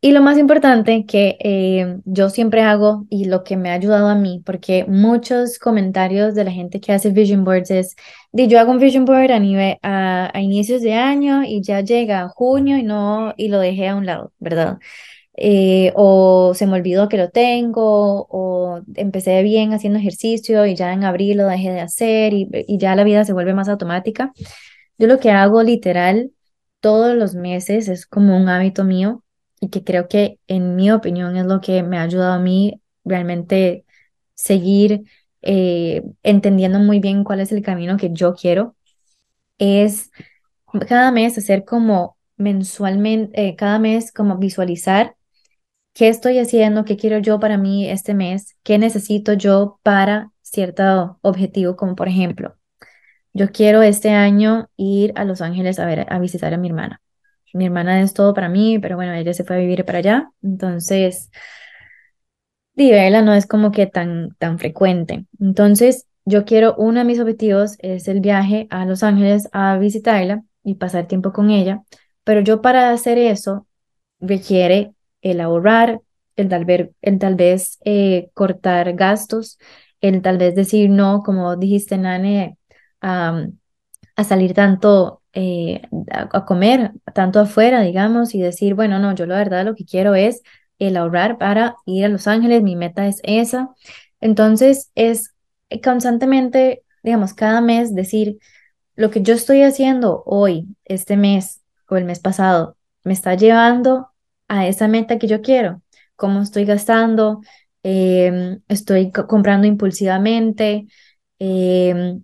Y 0.04 0.14
lo 0.14 0.22
más 0.24 0.40
importante 0.40 1.06
que 1.06 1.38
eh, 1.40 2.00
yo 2.06 2.32
siempre 2.32 2.64
hago 2.64 3.06
y 3.12 3.26
lo 3.26 3.44
que 3.44 3.56
me 3.56 3.70
ha 3.70 3.74
ayudado 3.74 4.08
a 4.08 4.16
mí, 4.16 4.42
porque 4.44 4.84
muchos 4.88 5.60
comentarios 5.60 6.34
de 6.34 6.44
la 6.44 6.52
gente 6.52 6.80
que 6.82 6.92
hace 6.92 7.12
vision 7.12 7.44
boards 7.44 7.70
es, 7.70 7.96
de 8.32 8.48
yo 8.48 8.60
hago 8.60 8.72
un 8.72 8.80
vision 8.80 9.06
board 9.06 9.30
a, 9.32 9.38
nivel, 9.40 9.78
a, 9.84 10.32
a, 10.34 10.42
inicios 10.42 10.82
de 10.82 10.96
año 10.96 11.44
y 11.44 11.62
ya 11.62 11.82
llega 11.82 12.30
junio 12.30 12.78
y 12.78 12.84
no, 12.84 13.36
y 13.38 13.50
lo 13.50 13.60
dejé 13.60 13.90
a 13.90 13.96
un 13.96 14.08
lado, 14.08 14.34
¿verdad? 14.40 14.80
Eh, 15.38 15.94
o 15.96 16.54
se 16.56 16.66
me 16.68 16.74
olvidó 16.74 17.08
que 17.10 17.18
lo 17.18 17.30
tengo, 17.30 18.28
o 18.30 18.82
empecé 18.96 19.44
bien 19.44 19.74
haciendo 19.74 20.00
ejercicio 20.00 20.66
y 20.66 20.76
ya 20.76 20.94
en 20.94 21.04
abril 21.04 21.38
lo 21.38 21.48
dejé 21.48 21.72
de 21.72 21.82
hacer 21.82 22.34
y, 22.34 22.50
y 22.68 22.78
ya 22.80 22.96
la 22.96 23.04
vida 23.04 23.24
se 23.26 23.34
vuelve 23.34 23.54
más 23.54 23.70
automática. 23.70 24.34
Yo 24.98 25.08
lo 25.08 25.20
que 25.20 25.32
hago 25.32 25.64
literal 25.64 26.32
todos 26.80 27.16
los 27.16 27.36
meses 27.36 27.88
es 27.88 28.08
como 28.08 28.38
un 28.38 28.50
hábito 28.50 28.84
mío 28.84 29.24
y 29.62 29.70
que 29.70 29.84
creo 29.86 30.10
que 30.10 30.40
en 30.48 30.76
mi 30.76 30.92
opinión 30.92 31.38
es 31.38 31.46
lo 31.46 31.62
que 31.62 31.84
me 31.84 31.98
ha 31.98 32.04
ayudado 32.04 32.34
a 32.34 32.40
mí 32.40 32.82
realmente 33.06 33.86
seguir 34.36 35.04
eh, 35.44 36.04
entendiendo 36.24 36.80
muy 36.80 37.00
bien 37.00 37.24
cuál 37.24 37.40
es 37.42 37.52
el 37.52 37.62
camino 37.64 37.98
que 37.98 38.10
yo 38.12 38.36
quiero, 38.36 38.76
es 39.60 40.12
cada 40.90 41.12
mes 41.12 41.38
hacer 41.38 41.66
como 41.66 42.18
mensualmente, 42.38 43.50
eh, 43.50 43.56
cada 43.56 43.80
mes 43.80 44.12
como 44.12 44.38
visualizar 44.38 45.16
qué 45.94 46.10
estoy 46.10 46.40
haciendo, 46.40 46.86
qué 46.86 46.98
quiero 46.98 47.20
yo 47.20 47.40
para 47.40 47.58
mí 47.58 47.90
este 47.90 48.14
mes, 48.16 48.58
qué 48.64 48.80
necesito 48.80 49.34
yo 49.34 49.80
para 49.84 50.32
cierto 50.42 51.20
objetivo, 51.22 51.76
como 51.76 51.96
por 51.96 52.08
ejemplo, 52.08 52.56
yo 53.34 53.52
quiero 53.52 53.82
este 53.84 54.12
año 54.12 54.70
ir 54.78 55.14
a 55.16 55.26
Los 55.26 55.42
Ángeles 55.42 55.80
a 55.80 55.86
ver, 55.86 56.08
a 56.10 56.20
visitar 56.20 56.54
a 56.54 56.58
mi 56.58 56.70
hermana. 56.70 57.02
Mi 57.54 57.66
hermana 57.66 58.02
es 58.02 58.14
todo 58.14 58.34
para 58.34 58.50
mí, 58.50 58.80
pero 58.80 58.96
bueno, 58.96 59.14
ella 59.14 59.34
se 59.34 59.44
fue 59.44 59.58
a 59.58 59.60
vivir 59.60 59.86
para 59.86 60.00
allá, 60.00 60.32
entonces, 60.42 61.30
verla 62.76 63.22
no 63.22 63.34
es 63.34 63.46
como 63.48 63.72
que 63.72 63.88
tan, 63.88 64.36
tan 64.38 64.60
frecuente. 64.60 65.26
Entonces, 65.40 66.08
yo 66.26 66.46
quiero, 66.46 66.76
uno 66.78 67.00
de 67.00 67.06
mis 67.06 67.20
objetivos 67.20 67.76
es 67.80 68.08
el 68.08 68.22
viaje 68.22 68.68
a 68.70 68.86
Los 68.86 69.04
Ángeles 69.04 69.50
a 69.52 69.78
visitarla 69.78 70.44
y 70.64 70.76
pasar 70.76 71.08
tiempo 71.08 71.34
con 71.34 71.50
ella, 71.50 71.84
pero 72.24 72.42
yo 72.42 72.62
para 72.62 72.92
hacer 72.92 73.18
eso 73.18 73.68
requiere 74.20 74.94
el 75.22 75.42
ahorrar, 75.42 76.02
el 76.36 76.50
tal 76.50 76.66
vez, 76.66 76.90
el 77.02 77.20
tal 77.20 77.36
vez 77.36 77.80
eh, 77.86 78.30
cortar 78.34 78.94
gastos, 78.94 79.58
el 80.02 80.22
tal 80.22 80.38
vez 80.38 80.56
decir 80.56 80.90
no, 80.90 81.22
como 81.24 81.56
dijiste, 81.56 81.98
Nane, 81.98 82.58
a, 83.02 83.46
a 84.16 84.24
salir 84.24 84.54
tanto 84.54 85.21
eh, 85.34 85.82
a, 86.12 86.46
comer, 86.46 86.92
tanto 87.14 87.40
afuera, 87.40 87.82
digamos, 87.82 88.36
y 88.36 88.42
decir, 88.42 88.76
bueno, 88.76 89.00
no, 89.00 89.16
yo 89.16 89.26
la 89.26 89.38
verdad 89.38 89.66
lo 89.66 89.76
que 89.76 89.86
quiero 89.86 90.16
es 90.16 90.42
el 90.80 90.98
ahorrar 90.98 91.38
para 91.38 91.76
ir 91.86 92.06
a 92.06 92.10
Los 92.10 92.28
Ángeles, 92.28 92.64
mi 92.64 92.76
meta 92.76 93.08
es 93.08 93.20
esa. 93.24 93.70
Entonces, 94.20 94.92
es 94.96 95.34
constantemente, 95.84 96.84
digamos, 97.04 97.34
cada 97.34 97.62
mes 97.62 97.96
decir, 97.96 98.40
lo 98.96 99.10
que 99.12 99.22
yo 99.22 99.34
estoy 99.34 99.64
haciendo 99.64 100.24
hoy, 100.26 100.68
este 100.86 101.18
mes 101.18 101.62
o 101.88 101.98
el 101.98 102.06
mes 102.06 102.20
pasado, 102.20 102.78
me 103.04 103.14
está 103.14 103.36
llevando 103.36 104.10
a 104.48 104.68
esa 104.68 104.88
meta 104.88 105.18
que 105.18 105.28
yo 105.28 105.42
quiero, 105.42 105.82
cómo 106.16 106.42
estoy 106.42 106.66
gastando, 106.66 107.42
em, 107.84 108.62
estoy 108.68 109.12
comprando 109.12 109.66
impulsivamente, 109.68 110.88
em, 111.40 112.24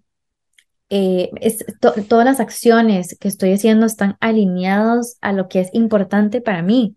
eh, 0.89 1.29
es, 1.41 1.65
todas 1.79 2.25
las 2.25 2.39
acciones 2.39 3.17
que 3.19 3.27
estoy 3.27 3.53
haciendo 3.53 3.85
están 3.85 4.17
alineados 4.19 5.17
a 5.21 5.33
lo 5.33 5.47
que 5.49 5.59
es 5.59 5.69
importante 5.73 6.41
para 6.41 6.61
mí, 6.61 6.95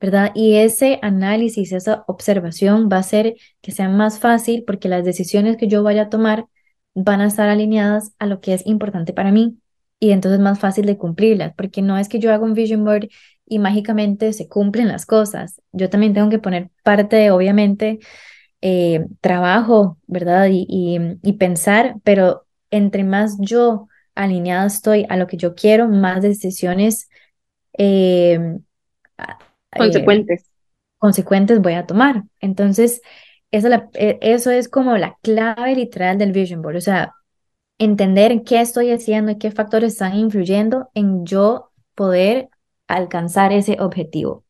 ¿verdad? 0.00 0.32
Y 0.34 0.56
ese 0.56 0.98
análisis, 1.02 1.72
esa 1.72 2.04
observación 2.06 2.88
va 2.92 2.98
a 2.98 3.00
hacer 3.00 3.36
que 3.62 3.72
sea 3.72 3.88
más 3.88 4.18
fácil 4.18 4.64
porque 4.66 4.88
las 4.88 5.04
decisiones 5.04 5.56
que 5.56 5.68
yo 5.68 5.82
vaya 5.82 6.02
a 6.02 6.10
tomar 6.10 6.46
van 6.94 7.20
a 7.20 7.26
estar 7.26 7.48
alineadas 7.48 8.12
a 8.18 8.26
lo 8.26 8.40
que 8.40 8.54
es 8.54 8.66
importante 8.66 9.12
para 9.12 9.32
mí 9.32 9.58
y 9.98 10.10
entonces 10.12 10.40
más 10.40 10.58
fácil 10.58 10.86
de 10.86 10.98
cumplirlas, 10.98 11.54
porque 11.56 11.80
no 11.82 11.96
es 11.98 12.08
que 12.08 12.18
yo 12.18 12.32
haga 12.32 12.44
un 12.44 12.54
vision 12.54 12.84
board 12.84 13.08
y 13.46 13.58
mágicamente 13.58 14.32
se 14.32 14.48
cumplen 14.48 14.88
las 14.88 15.06
cosas. 15.06 15.62
Yo 15.72 15.88
también 15.90 16.14
tengo 16.14 16.28
que 16.30 16.38
poner 16.38 16.70
parte, 16.82 17.30
obviamente, 17.30 18.00
eh, 18.60 19.06
trabajo, 19.20 19.98
¿verdad? 20.06 20.48
Y, 20.50 20.66
y 21.22 21.32
pensar, 21.34 21.96
pero 22.04 22.44
entre 22.74 23.04
más 23.04 23.36
yo 23.38 23.86
alineada 24.16 24.66
estoy 24.66 25.06
a 25.08 25.16
lo 25.16 25.26
que 25.26 25.36
yo 25.36 25.54
quiero, 25.54 25.88
más 25.88 26.22
decisiones 26.22 27.08
eh, 27.78 28.58
eh, 29.18 29.24
consecuentes. 29.76 30.50
consecuentes 30.98 31.60
voy 31.60 31.74
a 31.74 31.86
tomar. 31.86 32.24
Entonces, 32.40 33.00
eso, 33.52 33.68
e, 33.94 34.18
eso 34.22 34.50
es 34.50 34.68
como 34.68 34.96
la 34.96 35.16
clave 35.22 35.76
literal 35.76 36.18
del 36.18 36.32
Vision 36.32 36.62
Board, 36.62 36.76
o 36.76 36.80
sea, 36.80 37.14
entender 37.78 38.42
qué 38.44 38.60
estoy 38.60 38.90
haciendo 38.90 39.30
y 39.32 39.38
qué 39.38 39.52
factores 39.52 39.92
están 39.92 40.16
influyendo 40.16 40.90
en 40.94 41.24
yo 41.24 41.70
poder 41.94 42.48
alcanzar 42.88 43.52
ese 43.52 43.76
objetivo. 43.80 44.44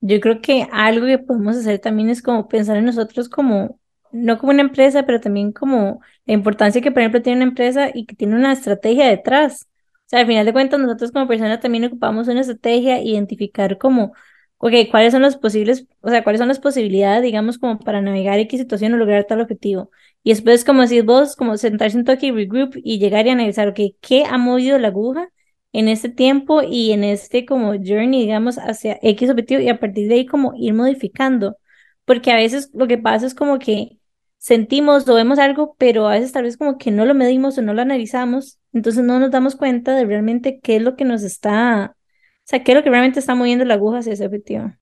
Yo 0.00 0.20
creo 0.20 0.42
que 0.42 0.68
algo 0.70 1.06
que 1.06 1.18
podemos 1.18 1.56
hacer 1.56 1.78
también 1.78 2.10
es 2.10 2.20
como 2.20 2.46
pensar 2.46 2.76
en 2.76 2.84
nosotros 2.84 3.30
como 3.30 3.80
no 4.14 4.38
como 4.38 4.52
una 4.52 4.62
empresa, 4.62 5.04
pero 5.04 5.20
también 5.20 5.52
como 5.52 6.00
la 6.26 6.34
importancia 6.34 6.80
que, 6.80 6.90
por 6.90 7.00
ejemplo, 7.00 7.22
tiene 7.22 7.38
una 7.38 7.48
empresa 7.50 7.90
y 7.92 8.06
que 8.06 8.14
tiene 8.16 8.36
una 8.36 8.52
estrategia 8.52 9.08
detrás. 9.08 9.66
O 10.06 10.08
sea, 10.08 10.20
al 10.20 10.26
final 10.26 10.46
de 10.46 10.52
cuentas, 10.52 10.80
nosotros 10.80 11.12
como 11.12 11.28
personas 11.28 11.60
también 11.60 11.84
ocupamos 11.84 12.28
una 12.28 12.40
estrategia, 12.40 13.02
identificar 13.02 13.78
como, 13.78 14.12
ok, 14.58 14.72
cuáles 14.90 15.12
son 15.12 15.22
los 15.22 15.36
posibles, 15.36 15.86
o 16.00 16.10
sea, 16.10 16.22
cuáles 16.24 16.38
son 16.40 16.48
las 16.48 16.60
posibilidades, 16.60 17.22
digamos, 17.22 17.58
como 17.58 17.78
para 17.78 18.00
navegar 18.00 18.38
X 18.40 18.60
situación 18.60 18.94
o 18.94 18.96
lograr 18.96 19.24
tal 19.24 19.40
objetivo. 19.40 19.90
Y 20.22 20.30
después, 20.30 20.64
como 20.64 20.82
decís 20.82 21.04
vos, 21.04 21.36
como 21.36 21.56
sentarse 21.56 21.96
un 21.98 22.04
toque 22.04 22.26
y 22.26 22.30
regroup 22.32 22.74
y 22.82 22.98
llegar 22.98 23.26
y 23.26 23.30
analizar, 23.30 23.68
ok, 23.68 23.80
¿qué 24.00 24.24
ha 24.24 24.38
movido 24.38 24.78
la 24.78 24.88
aguja 24.88 25.28
en 25.72 25.88
este 25.88 26.08
tiempo 26.08 26.62
y 26.62 26.92
en 26.92 27.04
este 27.04 27.44
como 27.44 27.72
journey, 27.74 28.22
digamos, 28.22 28.56
hacia 28.58 28.98
X 29.02 29.30
objetivo 29.30 29.60
y 29.60 29.68
a 29.68 29.78
partir 29.80 30.08
de 30.08 30.14
ahí 30.14 30.26
como 30.26 30.54
ir 30.56 30.74
modificando? 30.74 31.56
Porque 32.04 32.30
a 32.32 32.36
veces 32.36 32.70
lo 32.74 32.86
que 32.86 32.98
pasa 32.98 33.26
es 33.26 33.34
como 33.34 33.58
que 33.58 33.98
sentimos 34.44 35.08
o 35.08 35.14
vemos 35.14 35.38
algo, 35.38 35.74
pero 35.78 36.06
a 36.06 36.12
veces 36.12 36.32
tal 36.32 36.44
vez 36.44 36.58
como 36.58 36.76
que 36.76 36.90
no 36.90 37.06
lo 37.06 37.14
medimos 37.14 37.56
o 37.56 37.62
no 37.62 37.72
lo 37.72 37.80
analizamos, 37.80 38.58
entonces 38.74 39.02
no 39.02 39.18
nos 39.18 39.30
damos 39.30 39.56
cuenta 39.56 39.96
de 39.96 40.04
realmente 40.04 40.60
qué 40.60 40.76
es 40.76 40.82
lo 40.82 40.96
que 40.96 41.06
nos 41.06 41.22
está, 41.22 41.96
o 41.96 42.42
sea, 42.44 42.62
qué 42.62 42.72
es 42.72 42.76
lo 42.76 42.84
que 42.84 42.90
realmente 42.90 43.20
está 43.20 43.34
moviendo 43.34 43.64
la 43.64 43.74
aguja 43.74 43.98
hacia 44.00 44.12
ese 44.12 44.26
objetivo. 44.26 44.74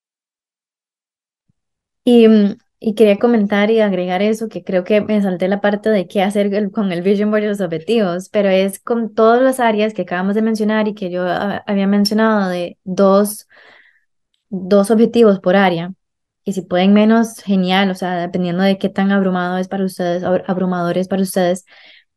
Y, 2.05 2.27
mm, 2.27 2.57
y 2.81 2.95
quería 2.97 3.19
comentar 3.19 3.71
y 3.71 3.79
agregar 3.81 4.21
eso, 4.21 4.49
que 4.49 4.65
creo 4.65 4.83
que 4.83 5.01
me 5.01 5.23
salté 5.23 5.47
la 5.47 5.61
parte 5.61 5.91
de 5.91 6.09
qué 6.09 6.23
hacer 6.23 6.51
con 6.73 6.91
el 6.91 7.03
Vision 7.03 7.31
Board 7.31 7.45
y 7.45 7.47
los 7.47 7.61
objetivos, 7.61 8.29
pero 8.31 8.49
es 8.49 8.81
con 8.81 9.15
todas 9.15 9.41
las 9.43 9.61
áreas 9.61 9.95
que 9.95 10.03
acabamos 10.03 10.35
de 10.35 10.43
mencionar 10.43 10.89
y 10.89 10.95
que 10.95 11.11
yo 11.11 11.23
ah, 11.25 11.63
había 11.69 11.87
mencionado 11.87 12.49
de 12.51 12.79
dos, 12.83 13.47
dos 14.49 14.91
objetivos 14.91 15.39
por 15.39 15.55
área 15.55 15.95
y 16.45 16.53
si 16.55 16.63
pueden 16.63 16.93
menos, 16.95 17.39
genial, 17.41 17.91
o 17.91 17.95
sea, 17.95 18.17
dependiendo 18.21 18.63
de 18.63 18.79
qué 18.79 18.89
tan 18.89 19.13
abrumado 19.13 19.59
es 19.59 19.69
para 19.69 19.85
ustedes, 19.85 20.23
abrumador 20.25 20.99
es 20.99 21.09
para 21.09 21.23
ustedes, 21.23 21.65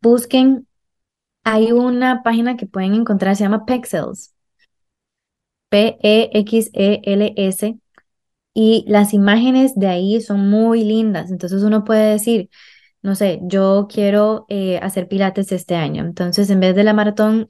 busquen, 0.01 0.67
hay 1.43 1.71
una 1.71 2.23
página 2.23 2.57
que 2.57 2.67
pueden 2.67 2.93
encontrar, 2.95 3.35
se 3.35 3.43
llama 3.43 3.65
Pexels, 3.65 4.33
P-E-X-E-L-S, 5.69 7.77
y 8.53 8.85
las 8.87 9.13
imágenes 9.13 9.75
de 9.75 9.87
ahí 9.87 10.21
son 10.21 10.49
muy 10.49 10.83
lindas, 10.83 11.31
entonces 11.31 11.63
uno 11.63 11.83
puede 11.83 12.11
decir, 12.11 12.49
no 13.03 13.15
sé, 13.15 13.39
yo 13.43 13.87
quiero 13.89 14.45
eh, 14.49 14.79
hacer 14.79 15.07
pilates 15.07 15.51
este 15.53 15.75
año. 15.75 16.03
Entonces, 16.03 16.49
en 16.49 16.59
vez 16.59 16.75
de 16.75 16.83
la 16.83 16.93
maratón, 16.93 17.47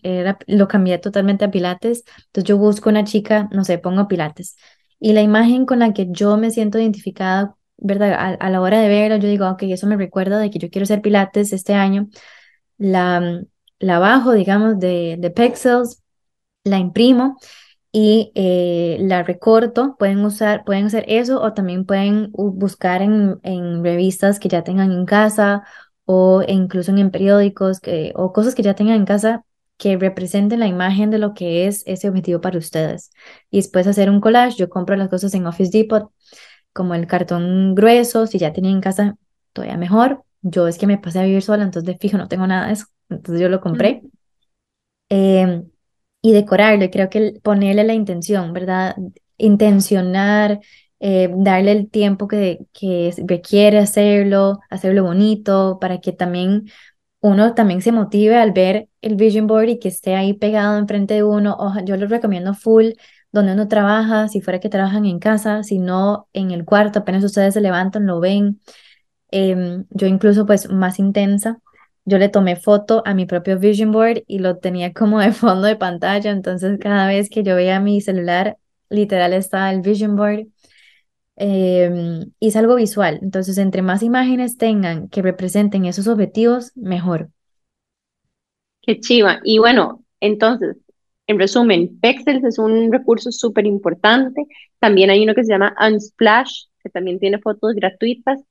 lo 0.48 0.68
cambié 0.68 1.00
totalmente 1.00 1.46
a 1.46 1.52
pilates. 1.52 2.04
Entonces, 2.28 2.48
yo 2.50 2.58
busco 2.58 2.90
una 2.90 3.06
chica, 3.06 3.50
no 3.54 3.64
sé, 3.64 3.78
pongo 3.80 4.08
pilates. 4.08 4.58
Y 5.06 5.14
la 5.14 5.22
imagen 5.22 5.68
con 5.68 5.78
la 5.78 5.94
que 5.94 6.08
yo 6.10 6.36
me 6.36 6.50
siento 6.50 6.80
identificada, 6.80 7.56
¿verdad? 7.78 8.38
A, 8.40 8.50
la 8.50 8.60
hora 8.60 8.80
de 8.82 8.90
verla, 8.90 9.18
yo 9.18 9.30
digo, 9.30 9.48
ok, 9.48 9.62
eso 9.64 9.86
me 9.86 9.98
recuerda 9.98 10.40
de 10.40 10.50
que 10.50 10.58
yo 10.58 10.72
quiero 10.72 10.86
hacer 10.86 11.04
pilates 11.04 11.54
este 11.54 11.76
año. 11.76 12.10
La, 12.80 13.44
la 13.78 14.00
bajo, 14.00 14.32
digamos, 14.34 14.80
de, 14.80 15.18
de 15.20 15.30
Pexels, 15.30 16.02
la 16.64 16.80
imprimo 16.80 17.38
y 17.92 18.32
eh, 18.34 18.98
la 19.02 19.22
recorto. 19.22 19.96
Pueden 20.00 20.26
usar, 20.26 20.64
pueden 20.66 20.88
hacer 20.88 21.06
eso 21.08 21.40
o 21.40 21.54
también 21.54 21.86
pueden 21.86 22.32
buscar 22.34 23.04
en, 23.04 23.40
en 23.44 23.84
revistas 23.84 24.40
que 24.40 24.50
ya 24.50 24.64
tengan 24.64 24.92
en 24.92 25.06
casa 25.06 25.66
o 26.06 26.42
incluso 26.48 26.92
en 26.92 27.12
periódicos 27.12 27.80
que, 27.80 28.12
o 28.16 28.34
cosas 28.34 28.56
que 28.56 28.64
ya 28.64 28.74
tengan 28.74 28.96
en 28.96 29.06
casa 29.06 29.46
que 29.78 29.98
representen 29.98 30.60
la 30.60 30.68
imagen 30.68 31.12
de 31.12 31.20
lo 31.20 31.34
que 31.34 31.68
es 31.68 31.84
ese 31.86 32.10
objetivo 32.10 32.42
para 32.42 32.58
ustedes. 32.58 33.12
Y 33.52 33.58
después 33.58 33.88
hacer 33.88 34.10
un 34.10 34.22
collage, 34.22 34.58
yo 34.58 34.70
compro 34.70 34.96
las 34.96 35.10
cosas 35.10 35.34
en 35.34 35.46
Office 35.48 35.72
Depot, 35.78 36.12
como 36.74 36.96
el 36.96 37.08
cartón 37.08 37.76
grueso, 37.76 38.28
si 38.28 38.38
ya 38.40 38.54
tienen 38.54 38.74
en 38.74 38.82
casa, 38.82 39.18
todavía 39.54 39.78
mejor. 39.78 40.24
Yo 40.42 40.68
es 40.68 40.78
que 40.78 40.88
me 40.88 40.98
pasé 40.98 41.20
a 41.20 41.24
vivir 41.24 41.42
sola, 41.42 41.64
entonces 41.64 41.88
de 41.88 41.98
fijo 41.98 42.18
no 42.18 42.28
tengo 42.28 42.48
nada 42.48 42.68
de 42.68 42.74
eso, 42.74 42.86
entonces 43.10 43.42
yo 43.42 43.50
lo 43.50 43.62
compré. 43.62 44.04
Em, 45.10 45.70
y 46.22 46.32
decorarlo, 46.34 46.90
creo 46.90 47.10
que 47.10 47.40
ponerle 47.44 47.84
la 47.84 47.94
intención, 47.94 48.54
¿verdad? 48.54 48.96
Intencionar, 49.38 50.60
eh, 51.00 51.30
darle 51.36 51.72
el 51.74 51.90
tiempo 51.90 52.28
que, 52.28 52.66
que 52.74 53.14
requiere 53.28 53.78
hacerlo, 53.80 54.60
hacerlo 54.70 55.04
bonito, 55.04 55.78
para 55.80 56.00
que 56.02 56.12
también 56.14 56.66
uno 57.26 57.56
también 57.56 57.82
se 57.82 57.92
motive 57.92 58.38
al 58.38 58.52
ver 58.52 58.88
el 59.02 59.16
vision 59.16 59.48
board 59.48 59.70
y 59.70 59.80
que 59.80 59.88
esté 59.88 60.16
ahí 60.16 60.34
pegado 60.34 60.78
enfrente 60.78 61.16
de 61.16 61.24
uno. 61.24 61.58
yo 61.84 61.98
lo 61.98 62.08
recomiendo 62.08 62.54
full 62.54 62.92
donde 63.32 63.54
uno 63.54 63.68
trabaja, 63.68 64.28
si 64.28 64.42
fuera 64.42 64.60
que 64.60 64.70
trabajan 64.70 65.06
en 65.06 65.18
casa, 65.20 65.64
si 65.64 65.80
no 65.80 66.30
en 66.34 66.52
el 66.52 66.66
cuarto, 66.66 67.00
apenas 67.00 67.24
ustedes 67.24 67.56
se 67.56 67.62
levantan, 67.62 68.06
lo 68.06 68.20
ven. 68.20 68.62
Em, 69.32 69.86
yo 69.90 70.08
incluso 70.08 70.46
pues 70.46 70.70
más 70.70 71.00
intensa, 71.00 71.60
yo 72.06 72.20
le 72.20 72.30
tomé 72.30 72.56
foto 72.58 73.02
a 73.06 73.16
mi 73.16 73.26
propio 73.26 73.58
vision 73.60 73.92
board 73.92 74.24
y 74.28 74.40
lo 74.40 74.58
tenía 74.60 74.94
como 74.94 75.20
de 75.20 75.32
fondo 75.34 75.68
de 75.68 75.76
pantalla, 75.78 76.30
entonces 76.32 76.78
cada 76.80 77.08
vez 77.08 77.30
que 77.32 77.44
yo 77.44 77.56
veía 77.56 77.80
mi 77.80 78.02
celular, 78.02 78.58
literal 78.90 79.34
estaba 79.34 79.72
el 79.72 79.82
vision 79.82 80.16
board. 80.16 80.48
Em, 81.38 82.32
y 82.40 82.48
es 82.48 82.56
algo 82.56 82.76
visual, 82.76 83.20
entonces 83.22 83.58
entre 83.58 83.82
más 83.82 84.04
imágenes 84.04 84.58
tengan 84.58 85.10
que 85.10 85.22
representen 85.22 85.86
esos 85.86 86.08
objetivos, 86.08 86.72
mejor. 86.76 87.30
Qué 88.82 89.00
chiva. 89.00 89.40
Y 89.44 89.58
bueno, 89.60 90.04
entonces, 90.20 90.78
en 91.28 91.40
resumen, 91.40 92.00
Pexels 92.00 92.44
es 92.44 92.60
un 92.60 92.92
recurso 92.92 93.32
súper 93.32 93.66
importante. 93.66 94.46
También 94.80 95.10
hay 95.10 95.24
uno 95.24 95.34
que 95.34 95.44
se 95.44 95.52
llama 95.52 95.76
Unsplash, 95.80 96.66
que 96.84 96.90
también 96.90 97.20
tiene 97.20 97.40
fotos 97.40 97.74
gratuitas. 97.74 98.42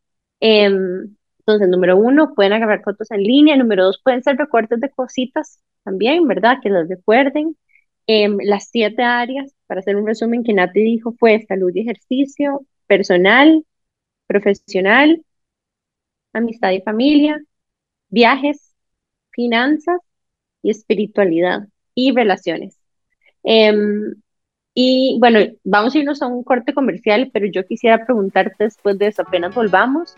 Em, 0.41 1.17
entonces, 1.39 1.69
número 1.69 1.97
uno, 1.97 2.35
pueden 2.35 2.53
agarrar 2.53 2.83
fotos 2.83 3.11
en 3.11 3.23
línea. 3.23 3.57
Número 3.57 3.85
dos, 3.85 4.01
pueden 4.03 4.23
ser 4.23 4.37
recortes 4.37 4.81
de 4.81 4.91
cositas 4.91 5.61
también, 5.85 6.27
¿verdad? 6.27 6.59
Que 6.63 6.71
los 6.71 6.89
recuerden. 6.89 7.57
Em, 8.07 8.39
las 8.43 8.69
siete 8.71 9.03
áreas, 9.03 9.55
para 9.67 9.81
hacer 9.81 9.97
un 9.97 10.07
resumen 10.07 10.43
que 10.45 10.53
Nati 10.53 10.83
dijo, 10.83 11.15
fue 11.19 11.45
salud 11.49 11.71
y 11.75 11.81
ejercicio, 11.81 12.67
personal, 12.87 13.65
profesional, 14.27 15.25
amistad 16.33 16.73
y 16.73 16.81
familia, 16.83 17.41
viajes, 18.09 18.75
finanzas 19.31 19.99
y 20.63 20.71
espiritualidad 20.71 21.69
y 21.95 22.13
relaciones. 22.13 22.79
Em, 23.43 24.15
y 24.75 25.19
bueno, 25.21 25.41
vamos 25.65 25.95
a 25.95 25.99
irnos 25.99 26.23
a 26.23 26.27
un 26.27 26.43
corte 26.43 26.75
comercial, 26.75 27.31
pero 27.33 27.47
yo 27.47 27.67
quisiera 27.67 28.05
preguntarte 28.05 28.65
después 28.65 28.99
de 28.99 29.09
eso, 29.09 29.23
apenas 29.23 29.55
volvamos, 29.55 30.15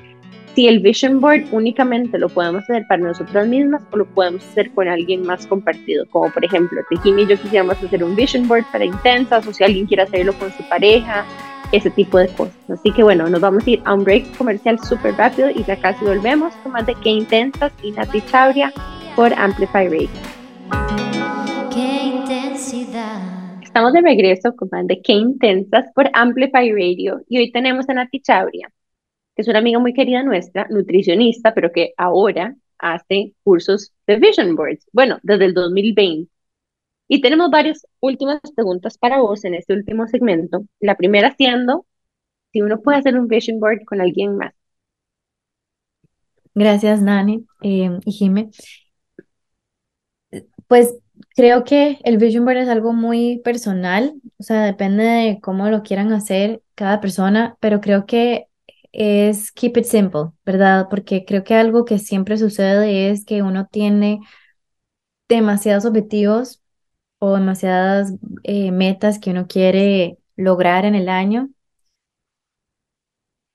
si 0.57 0.67
el 0.69 0.81
vision 0.81 1.21
board 1.21 1.45
únicamente 1.53 2.19
lo 2.19 2.31
podemos 2.31 2.63
hacer 2.63 2.87
para 2.89 3.03
nosotras 3.03 3.47
mismas 3.47 3.83
o 3.91 3.99
lo 3.99 4.07
podemos 4.07 4.43
hacer 4.43 4.71
con 4.71 4.89
alguien 4.89 5.21
más 5.23 5.47
compartido, 5.47 6.07
como 6.09 6.33
por 6.33 6.43
ejemplo, 6.43 6.81
Tejimi 6.89 7.25
y 7.25 7.27
yo 7.27 7.39
quisiéramos 7.39 7.77
hacer 7.83 8.03
un 8.03 8.17
vision 8.17 8.49
board 8.49 8.65
para 8.73 8.87
intensas, 8.87 9.47
o 9.47 9.53
si 9.53 9.63
alguien 9.63 9.85
quiere 9.85 10.05
hacerlo 10.05 10.33
con 10.39 10.51
su 10.53 10.67
pareja, 10.71 11.27
ese 11.73 11.91
tipo 11.91 12.19
de 12.19 12.29
cosas. 12.29 12.57
Así 12.69 12.93
que 12.93 13.03
bueno, 13.03 13.29
nos 13.29 13.41
vamos 13.41 13.67
a 13.67 13.71
ir 13.71 13.83
a 13.85 13.95
un 13.95 14.05
break 14.05 14.37
comercial 14.37 14.79
súper 14.81 15.15
rápido 15.15 15.51
y 15.51 15.65
ya 15.65 15.77
casi 15.77 16.05
volvemos 16.05 16.55
con 16.57 16.73
más 16.73 16.87
de 16.87 16.95
Qué 16.97 17.11
Intensas 17.11 17.73
y 17.83 17.93
Nati 17.93 18.21
Chauria 18.23 18.73
por 19.15 19.33
Amplify 19.35 19.89
Radio. 19.89 20.09
Estamos 23.63 23.93
de 23.93 24.01
regreso 24.01 24.57
con 24.57 24.69
más 24.73 24.87
de 24.87 25.03
Qué 25.03 25.13
Intensas 25.13 25.87
por 25.95 26.09
Amplify 26.13 26.73
Radio 26.73 27.21
y 27.29 27.39
hoy 27.39 27.53
tenemos 27.53 27.89
a 27.89 27.95
Nati 27.95 28.21
Chabria, 28.21 28.71
que 29.35 29.43
es 29.43 29.49
una 29.49 29.59
amiga 29.59 29.79
muy 29.79 29.93
querida 29.93 30.23
nuestra, 30.23 30.67
nutricionista, 30.71 31.53
pero 31.53 31.71
que 31.73 31.93
ahora 31.97 32.57
hace 32.79 33.35
cursos 33.43 33.93
de 34.07 34.17
Vision 34.17 34.57
Boards, 34.57 34.87
bueno, 34.93 35.19
desde 35.23 35.47
el 35.47 35.55
2020. 35.55 36.31
Y 37.09 37.21
tenemos 37.21 37.51
varias 37.51 37.87
últimas 38.01 38.41
preguntas 38.55 38.99
para 38.99 39.21
vos 39.21 39.45
en 39.45 39.55
este 39.55 39.75
último 39.75 40.07
segmento. 40.09 40.65
La 40.81 40.97
primera 40.97 41.35
siendo 41.37 41.87
si 42.53 42.63
uno 42.63 42.81
puede 42.81 42.99
hacer 42.99 43.19
un 43.19 43.29
Vision 43.29 43.61
Board 43.61 43.85
con 43.85 44.01
alguien 44.01 44.37
más. 44.37 44.55
Gracias, 46.55 47.03
Nani 47.03 47.47
eh, 47.63 47.99
y 48.05 48.13
Jime. 48.13 48.51
Pues 50.67 50.97
Creo 51.35 51.65
que 51.65 51.99
el 52.05 52.19
vision 52.19 52.45
board 52.45 52.59
es 52.59 52.69
algo 52.69 52.93
muy 52.93 53.41
personal, 53.45 54.15
o 54.39 54.43
sea, 54.43 54.65
depende 54.65 55.05
de 55.05 55.41
cómo 55.41 55.69
lo 55.71 55.83
quieran 55.83 56.13
hacer 56.13 56.63
cada 56.75 57.01
persona, 57.01 57.57
pero 57.61 57.81
creo 57.81 58.07
que 58.07 58.49
es 58.93 59.53
keep 59.53 59.77
it 59.79 59.85
simple, 59.85 60.33
¿verdad? 60.45 60.89
Porque 60.91 61.25
creo 61.25 61.45
que 61.45 61.55
algo 61.55 61.85
que 61.85 61.99
siempre 61.99 62.39
sucede 62.39 63.11
es 63.11 63.25
que 63.25 63.43
uno 63.43 63.67
tiene 63.71 64.21
demasiados 65.29 65.85
objetivos 65.85 66.63
o 67.19 67.35
demasiadas 67.37 68.15
eh, 68.43 68.71
metas 68.73 69.19
que 69.19 69.31
uno 69.31 69.47
quiere 69.47 70.19
lograr 70.37 70.85
en 70.85 70.95
el 70.95 71.09
año. 71.09 71.51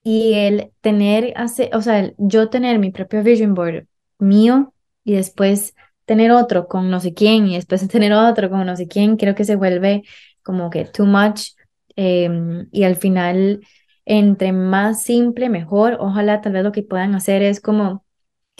Y 0.04 0.34
el 0.34 0.72
tener, 0.82 1.34
o 1.74 1.82
sea, 1.82 2.12
yo 2.18 2.50
tener 2.50 2.80
mi 2.80 2.92
propio 2.92 3.22
vision 3.24 3.54
board 3.54 3.86
mío 4.18 4.74
y 5.04 5.14
después 5.14 5.76
tener 6.06 6.32
otro 6.32 6.68
con 6.68 6.90
no 6.90 7.00
sé 7.00 7.14
quién 7.14 7.48
y 7.48 7.56
después 7.56 7.88
tener 7.88 8.14
otro 8.14 8.50
con 8.50 8.66
no 8.66 8.76
sé 8.76 8.88
quién, 8.88 9.18
creo 9.18 9.36
que 9.36 9.46
se 9.46 9.56
vuelve 9.56 10.04
como 10.44 10.70
que 10.72 10.86
too 10.86 11.06
much 11.06 11.52
em, 11.96 12.68
y 12.72 12.84
al 12.84 12.96
final 12.96 13.62
entre 14.06 14.52
más 14.52 15.04
simple, 15.04 15.50
mejor. 15.50 15.98
Ojalá 16.00 16.42
tal 16.42 16.54
vez 16.54 16.64
lo 16.64 16.72
que 16.72 16.84
puedan 16.84 17.16
hacer 17.16 17.44
es 17.44 17.62
como 17.62 18.04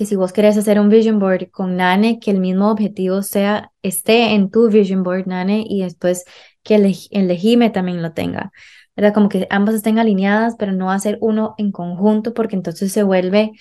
que 0.02 0.08
si 0.08 0.16
vos 0.16 0.34
querés 0.34 0.58
hacer 0.58 0.80
un 0.80 0.90
vision 0.90 1.20
board 1.20 1.52
con 1.52 1.78
Nane, 1.78 2.20
que 2.20 2.32
el 2.32 2.40
mismo 2.40 2.72
objetivo 2.72 3.22
sea, 3.22 3.72
esté 3.84 4.34
en 4.34 4.50
tu 4.50 4.68
vision 4.68 5.04
board, 5.04 5.28
Nane, 5.28 5.64
y 5.70 5.84
después 5.84 6.26
que 6.64 6.74
el, 6.74 6.96
el 7.12 7.28
Legime 7.28 7.70
también 7.70 8.02
lo 8.02 8.12
tenga. 8.12 8.52
¿Verdad? 8.96 9.14
Como 9.14 9.30
que 9.30 9.46
ambas 9.52 9.76
estén 9.76 10.00
alineadas, 10.00 10.56
pero 10.58 10.72
no 10.72 10.90
hacer 10.90 11.20
uno 11.22 11.54
en 11.60 11.72
conjunto, 11.72 12.34
porque 12.34 12.56
entonces 12.56 12.92
se 12.92 13.04
vuelve 13.04 13.52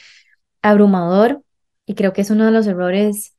abrumador. 0.63 1.43
Y 1.85 1.95
creo 1.95 2.15
que 2.15 2.23
es 2.23 2.31
uno 2.31 2.47
de 2.47 2.53
los 2.53 2.67
errores 2.67 3.35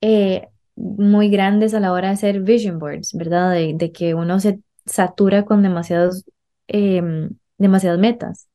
eh, 0.00 0.46
muy 0.76 1.30
grandes 1.30 1.74
a 1.74 1.80
la 1.80 1.90
hora 1.90 2.06
de 2.06 2.14
hacer 2.14 2.40
vision 2.42 2.78
boards, 2.78 3.14
¿verdad? 3.14 3.50
De, 3.50 3.90
que 3.90 4.14
uno 4.14 4.38
se 4.38 4.60
satura 4.86 5.44
con 5.44 5.60
demasiados, 5.64 6.24
em, 6.68 7.30
demasiadas 7.58 7.98
metas. 7.98 8.46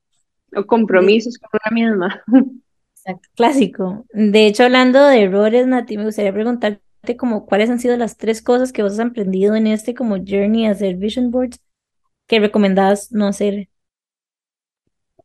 O 0.56 0.66
compromisos 0.66 1.38
con 1.38 1.60
una 1.66 1.76
misma. 1.76 2.24
Exacto, 3.06 3.30
clásico. 3.36 4.06
De 4.14 4.46
hecho, 4.46 4.64
hablando 4.64 5.06
de 5.08 5.24
errores, 5.24 5.66
Nati, 5.68 5.98
me 5.98 6.06
gustaría 6.06 6.34
preguntarte 6.34 6.82
como 7.18 7.46
cuáles 7.46 7.70
han 7.70 7.80
sido 7.80 7.98
las 7.98 8.18
tres 8.18 8.42
cosas 8.42 8.72
que 8.74 8.84
vos 8.84 8.94
has 8.94 9.00
aprendido 9.00 9.56
en 9.56 9.68
este 9.68 9.94
como 9.96 10.18
journey 10.18 10.66
a 10.68 10.72
hacer 10.72 10.96
vision 10.98 11.32
boards 11.32 11.60
que 12.28 12.40
recomendás 12.40 13.12
no 13.12 13.28
hacer. 13.28 13.70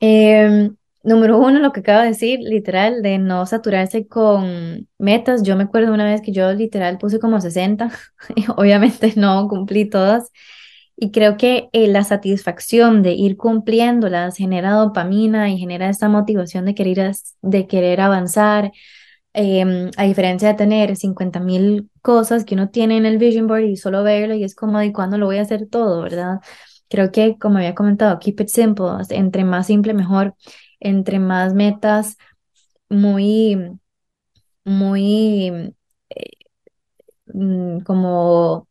Eh, 0.01 0.71
Número 1.07 1.37
uno, 1.39 1.59
lo 1.59 1.71
que 1.73 1.81
acabo 1.81 2.01
de 2.01 2.09
decir, 2.09 2.41
literal, 2.41 3.03
de 3.03 3.19
no 3.19 3.45
saturarse 3.45 4.09
con 4.09 4.89
metas. 4.97 5.43
Yo 5.43 5.55
me 5.55 5.65
acuerdo 5.65 5.93
una 5.93 6.07
vez 6.07 6.23
que 6.23 6.33
yo 6.33 6.51
literal 6.55 6.97
puse 6.97 7.19
como 7.19 7.43
60 7.43 7.91
y 8.37 8.47
obviamente 8.57 9.13
no 9.17 9.47
cumplí 9.49 9.85
todas. 9.91 10.31
Y 10.97 11.11
creo 11.11 11.37
que 11.37 11.69
eh, 11.73 11.89
la 11.89 12.05
satisfacción 12.05 13.03
de 13.03 13.13
ir 13.13 13.37
cumpliéndolas 13.37 14.37
genera 14.37 14.73
dopamina 14.73 15.51
y 15.51 15.59
genera 15.59 15.89
esta 15.89 16.09
motivación 16.09 16.65
de 16.67 16.75
querer, 16.75 17.13
de 17.43 17.67
querer 17.67 18.01
avanzar. 18.01 18.73
Em, 19.37 19.91
a 19.97 20.05
diferencia 20.05 20.49
de 20.49 20.55
tener 20.55 20.97
50 20.97 21.41
mil 21.41 21.91
cosas 22.03 22.45
que 22.45 22.55
uno 22.55 22.71
tiene 22.71 22.97
en 22.97 23.07
el 23.07 23.19
vision 23.19 23.49
board 23.49 23.65
y 23.65 23.77
solo 23.77 24.05
verlo 24.05 24.35
y 24.35 24.45
es 24.45 24.55
como, 24.55 24.81
¿y 24.83 24.93
cuándo 24.93 25.19
lo 25.19 25.27
voy 25.27 25.39
a 25.39 25.43
hacer 25.43 25.67
todo, 25.69 26.03
verdad? 26.03 26.39
Creo 26.89 27.11
que, 27.11 27.37
como 27.39 27.59
había 27.59 27.75
comentado, 27.75 28.19
keep 28.21 28.41
it 28.41 28.49
simple, 28.49 28.87
entre 29.11 29.45
más 29.45 29.67
simple 29.67 29.95
mejor 29.95 30.35
entre 30.85 31.19
más 31.19 31.55
metas 31.55 32.17
muy, 32.89 33.79
muy 34.65 35.75
eh, 36.11 36.31
mm, 37.27 37.81
como 37.81 38.69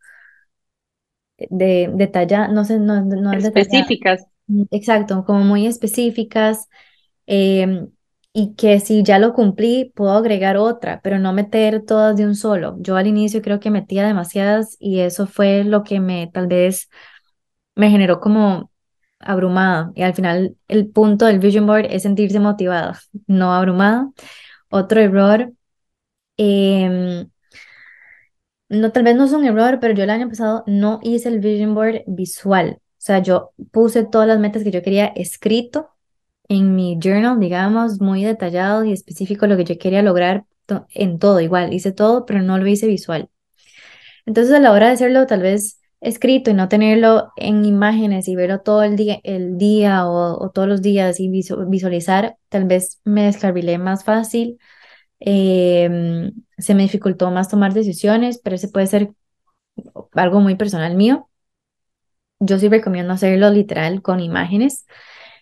de 1.49 1.91
detalla, 1.93 2.47
no 2.47 2.65
sé, 2.65 2.79
no, 2.79 3.01
no 3.03 3.33
específicas. 3.33 4.25
Mm, 4.47 4.63
exacto, 4.71 5.23
como 5.25 5.43
muy 5.43 5.67
específicas. 5.67 6.67
Em, 7.25 7.87
y 8.33 8.55
que 8.55 8.79
si 8.79 9.03
ya 9.03 9.19
lo 9.19 9.33
cumplí, 9.33 9.91
puedo 9.95 10.11
agregar 10.11 10.57
otra, 10.57 11.01
pero 11.03 11.19
no 11.19 11.33
meter 11.33 11.85
todas 11.85 12.17
de 12.17 12.25
un 12.25 12.35
solo. 12.35 12.75
Yo 12.79 12.97
al 12.97 13.05
inicio 13.07 13.41
creo 13.43 13.59
que 13.59 13.69
metía 13.69 14.07
demasiadas 14.07 14.75
y 14.79 14.99
eso 15.01 15.27
fue 15.27 15.63
lo 15.63 15.83
que 15.83 15.99
me 15.99 16.27
tal 16.33 16.47
vez 16.47 16.89
me 17.75 17.89
generó 17.89 18.19
como 18.19 18.71
abrumada 19.19 19.91
y 19.95 20.01
al 20.03 20.13
final 20.13 20.57
el 20.67 20.87
punto 20.89 21.25
del 21.25 21.39
vision 21.39 21.65
board 21.65 21.85
es 21.89 22.03
sentirse 22.03 22.39
motivado, 22.39 22.93
no 23.27 23.53
abrumado. 23.53 24.13
Otro 24.69 24.99
error, 25.01 25.53
em, 26.37 27.29
no, 28.73 28.91
tal 28.91 29.03
vez 29.03 29.15
no 29.15 29.25
es 29.25 29.31
un 29.31 29.45
error, 29.45 29.79
pero 29.79 29.93
yo 29.93 30.03
el 30.03 30.09
año 30.09 30.29
pasado 30.29 30.63
no 30.67 30.99
hice 31.03 31.29
el 31.29 31.39
vision 31.39 31.75
board 31.75 32.03
visual. 32.07 32.79
O 32.79 33.05
sea, 33.05 33.19
yo 33.19 33.51
puse 33.71 34.03
todas 34.05 34.27
las 34.27 34.39
metas 34.39 34.63
que 34.63 34.71
yo 34.71 34.81
quería 34.81 35.07
escrito 35.07 35.89
en 36.47 36.75
mi 36.75 36.99
journal, 37.01 37.39
digamos, 37.39 38.01
muy 38.01 38.23
detallado 38.23 38.83
y 38.85 38.93
específico 38.93 39.47
lo 39.47 39.57
que 39.57 39.65
yo 39.65 39.77
quería 39.77 40.01
lograr 40.01 40.45
en 40.89 41.19
todo, 41.19 41.39
igual, 41.41 41.73
hice 41.73 41.91
todo, 41.91 42.25
pero 42.25 42.41
no 42.41 42.57
lo 42.57 42.67
hice 42.67 42.87
visual. 42.87 43.29
Entonces, 44.25 44.53
a 44.53 44.59
la 44.59 44.71
hora 44.71 44.87
de 44.87 44.93
hacerlo, 44.93 45.25
tal 45.27 45.41
vez 45.41 45.79
escrito 46.03 46.51
y 46.51 46.53
no 46.53 46.67
tenerlo 46.67 47.31
en 47.37 47.65
imágenes 47.65 48.27
y 48.27 48.35
verlo 48.35 48.59
todo 48.61 48.83
el 48.83 48.95
día, 48.95 49.19
el 49.23 49.57
día 49.57 50.05
o, 50.07 50.49
todos 50.51 50.67
los 50.67 50.81
días 50.81 51.19
y 51.19 51.29
visualizar, 51.29 52.37
tal 52.49 52.65
vez 52.65 52.99
me 53.05 53.23
descarrilé 53.25 53.77
más 53.77 54.03
fácil, 54.03 54.59
em, 55.25 56.33
se 56.57 56.75
me 56.75 56.83
dificultó 56.83 57.31
más 57.31 57.49
tomar 57.49 57.73
decisiones, 57.73 58.39
pero 58.39 58.55
ese 58.55 58.67
puede 58.69 58.87
ser 58.87 59.11
algo 60.13 60.39
muy 60.41 60.55
personal 60.55 60.95
mío. 60.95 61.29
Yo 62.39 62.59
sí 62.59 62.67
recomiendo 62.69 63.13
hacerlo 63.13 63.49
literal 63.49 64.01
con 64.01 64.19
imágenes. 64.19 64.85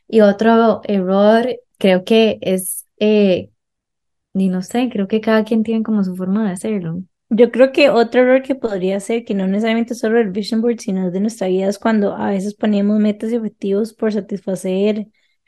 Y 0.08 0.22
otro 0.22 0.82
error 0.84 1.48
creo 1.78 2.04
que 2.04 2.38
es, 2.42 2.86
eh, 3.00 3.50
y 4.34 4.50
no 4.50 4.62
sé, 4.62 4.90
creo 4.92 5.08
que 5.08 5.22
cada 5.22 5.44
quien 5.44 5.64
tiene 5.64 5.84
como 5.84 6.04
su 6.04 6.16
forma 6.16 6.46
de 6.46 6.52
hacerlo. 6.54 7.04
Yo 7.30 7.50
creo 7.52 7.72
que 7.72 7.90
otro 7.90 8.22
error 8.22 8.44
que 8.44 8.56
podría 8.56 9.00
ser, 9.00 9.24
que 9.24 9.34
no 9.34 9.48
necesariamente 9.48 9.96
solo 9.96 10.20
el 10.20 10.32
vision 10.32 10.62
board, 10.62 10.80
sino 10.80 11.12
de 11.12 11.20
nuestra 11.22 11.48
vida, 11.48 11.68
es 11.68 11.80
cuando 11.80 12.14
a 12.16 12.30
veces 12.30 12.56
ponemos 12.56 13.00
metas 13.00 13.32
y 13.32 13.38
objetivos 13.38 13.94
por 13.94 14.12
satisfacer 14.12 15.08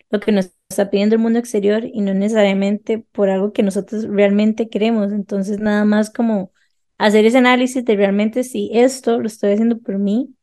lo 0.10 0.20
que 0.22 0.32
nos 0.32 0.52
está 0.74 0.90
pidiendo 0.90 1.16
el 1.16 1.22
mundo 1.22 1.40
exterior 1.40 1.86
y 1.86 2.02
no 2.02 2.14
necesariamente 2.14 3.00
por 3.12 3.30
algo 3.30 3.54
que 3.54 3.64
nosotros 3.64 4.06
realmente 4.06 4.70
queremos. 4.70 5.12
Entonces, 5.12 5.60
nada 5.60 5.86
más 5.86 6.10
como 6.10 6.52
hacer 6.98 7.26
ese 7.26 7.38
análisis 7.38 7.84
de 7.86 7.96
realmente 7.96 8.44
si 8.44 8.70
esto 8.74 9.20
lo 9.20 9.28
estoy 9.28 9.54
haciendo 9.54 9.80
por 9.80 10.00
mí 10.00 10.36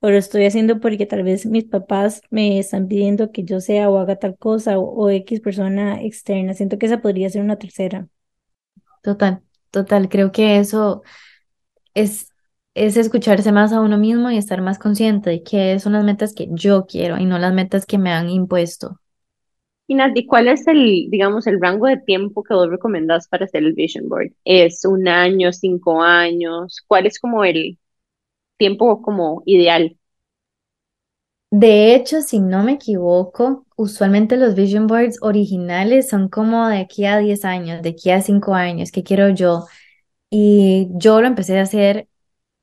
o 0.00 0.10
lo 0.10 0.16
estoy 0.18 0.46
haciendo 0.46 0.80
porque 0.80 1.06
tal 1.06 1.22
vez 1.22 1.46
mis 1.46 1.64
papás 1.64 2.22
me 2.30 2.58
están 2.58 2.88
pidiendo 2.88 3.32
que 3.32 3.44
yo 3.44 3.60
sea 3.60 3.88
o 3.88 3.98
haga 3.98 4.16
tal 4.16 4.36
cosa 4.36 4.78
o, 4.78 5.10
X 5.10 5.40
persona 5.40 6.02
externa. 6.02 6.54
Siento 6.54 6.78
que 6.78 6.86
esa 6.86 7.00
podría 7.00 7.30
ser 7.30 7.42
una 7.42 7.56
tercera. 7.56 8.08
Total. 9.02 9.42
Total, 9.70 10.08
creo 10.08 10.32
que 10.32 10.58
eso 10.58 11.02
es, 11.94 12.28
es 12.74 12.96
escucharse 12.96 13.52
más 13.52 13.72
a 13.72 13.80
uno 13.80 13.96
mismo 13.96 14.30
y 14.30 14.36
estar 14.36 14.60
más 14.60 14.78
consciente 14.78 15.30
de 15.30 15.42
que 15.42 15.78
son 15.80 15.94
las 15.94 16.04
metas 16.04 16.34
que 16.34 16.48
yo 16.50 16.86
quiero 16.86 17.18
y 17.18 17.24
no 17.24 17.38
las 17.38 17.54
metas 17.54 17.86
que 17.86 17.98
me 17.98 18.12
han 18.12 18.28
impuesto. 18.28 19.01
Y 19.86 19.94
Nati, 19.94 20.26
¿cuál 20.26 20.48
es 20.48 20.66
el, 20.68 21.08
digamos, 21.10 21.46
el 21.46 21.60
rango 21.60 21.86
de 21.86 21.98
tiempo 21.98 22.42
que 22.42 22.54
vos 22.54 22.68
recomendás 22.70 23.28
para 23.28 23.44
hacer 23.44 23.62
el 23.64 23.74
vision 23.74 24.08
board? 24.08 24.32
¿Es 24.44 24.84
un 24.84 25.06
año, 25.08 25.52
cinco 25.52 26.02
años? 26.02 26.82
¿Cuál 26.86 27.06
es 27.06 27.20
como 27.20 27.44
el 27.44 27.78
tiempo 28.58 29.02
como 29.02 29.42
ideal? 29.46 29.98
De 31.50 31.94
hecho, 31.94 32.22
si 32.22 32.40
no 32.40 32.62
me 32.62 32.72
equivoco, 32.72 33.66
usualmente 33.76 34.36
los 34.38 34.54
vision 34.54 34.86
boards 34.86 35.18
originales 35.20 36.08
son 36.08 36.28
como 36.30 36.66
de 36.68 36.78
aquí 36.78 37.04
a 37.04 37.18
10 37.18 37.44
años, 37.44 37.82
de 37.82 37.90
aquí 37.90 38.10
a 38.10 38.22
5 38.22 38.54
años, 38.54 38.90
¿qué 38.90 39.02
quiero 39.02 39.28
yo? 39.28 39.66
Y 40.30 40.88
yo 40.94 41.20
lo 41.22 41.28
empecé 41.28 41.58
a 41.58 41.62
hacer 41.62 42.08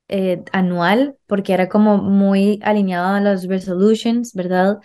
eh, 0.09 0.43
anual 0.53 1.17
porque 1.27 1.53
era 1.53 1.69
como 1.69 1.97
muy 1.99 2.59
alineado 2.63 3.15
a 3.15 3.21
los 3.21 3.45
resolutions, 3.47 4.33
¿verdad? 4.33 4.79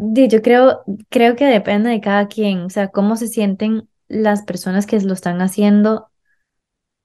Yo 0.00 0.42
creo, 0.42 0.82
creo 1.08 1.36
que 1.36 1.44
depende 1.46 1.90
de 1.90 2.00
cada 2.00 2.28
quien, 2.28 2.62
o 2.62 2.70
sea, 2.70 2.88
cómo 2.88 3.16
se 3.16 3.28
sienten 3.28 3.88
las 4.08 4.42
personas 4.42 4.86
que 4.86 5.00
lo 5.00 5.12
están 5.12 5.40
haciendo 5.42 6.10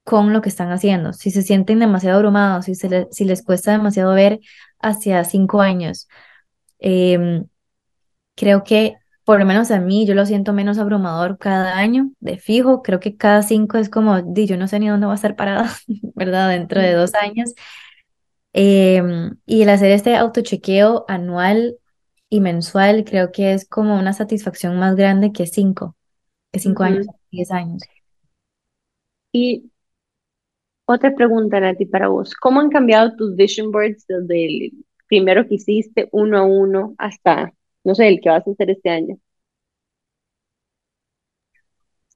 con 0.04 0.32
lo 0.32 0.40
que 0.40 0.48
están 0.48 0.70
haciendo. 0.72 1.12
Si 1.12 1.30
se 1.30 1.42
sienten 1.42 1.80
demasiado 1.80 2.16
abrumados, 2.16 2.66
si, 2.66 2.74
se 2.74 3.08
si 3.10 3.24
les 3.24 3.42
cuesta 3.42 3.72
demasiado 3.72 4.14
ver 4.14 4.40
hacia 4.80 5.24
cinco 5.24 5.60
años, 5.60 6.08
em, 6.78 7.46
creo 8.36 8.64
que 8.64 8.96
por 9.24 9.40
lo 9.40 9.46
menos 9.46 9.70
a 9.72 9.80
mí 9.80 10.06
yo 10.06 10.14
lo 10.14 10.26
siento 10.26 10.52
menos 10.52 10.78
abrumador 10.78 11.38
cada 11.38 11.76
año, 11.78 12.12
de 12.20 12.38
fijo, 12.38 12.82
creo 12.82 13.00
que 13.00 13.16
cada 13.16 13.42
cinco 13.42 13.78
es 13.78 13.90
como, 13.90 14.22
di, 14.22 14.46
yo 14.46 14.56
no 14.56 14.68
sé 14.68 14.78
ni 14.80 14.88
dónde 14.88 15.06
va 15.06 15.12
a 15.12 15.16
estar 15.16 15.36
parada, 15.36 15.70
¿verdad? 16.14 16.50
Dentro 16.50 16.80
de 16.80 16.92
dos 16.94 17.14
años. 17.14 17.54
Em, 18.52 19.36
y 19.46 19.62
el 19.62 19.68
hacer 19.70 19.90
este 19.90 20.16
autochequeo 20.16 21.04
anual 21.08 21.76
y 22.28 22.40
mensual 22.40 23.04
creo 23.04 23.32
que 23.32 23.52
es 23.52 23.68
como 23.68 23.98
una 23.98 24.12
satisfacción 24.12 24.78
más 24.78 24.96
grande 24.96 25.32
que 25.32 25.46
cinco, 25.46 25.96
que 26.52 26.58
cinco 26.60 26.82
años, 26.82 27.06
diez 27.30 27.50
años. 27.50 27.82
Y 29.32 29.70
otra 30.86 31.14
pregunta, 31.14 31.60
Nati, 31.60 31.86
para 31.86 32.08
vos. 32.08 32.34
¿Cómo 32.34 32.60
han 32.60 32.70
cambiado 32.70 33.14
tus 33.16 33.36
vision 33.36 33.70
boards 33.70 34.06
desde 34.08 34.46
el 34.46 34.72
primero 35.08 35.46
que 35.46 35.56
hiciste, 35.56 36.08
uno 36.12 36.38
a 36.38 36.42
uno, 36.44 36.94
hasta, 36.98 37.52
no 37.84 37.94
sé, 37.94 38.08
el 38.08 38.20
que 38.20 38.30
vas 38.30 38.46
a 38.46 38.50
hacer 38.50 38.70
este 38.70 38.90
año? 38.90 39.18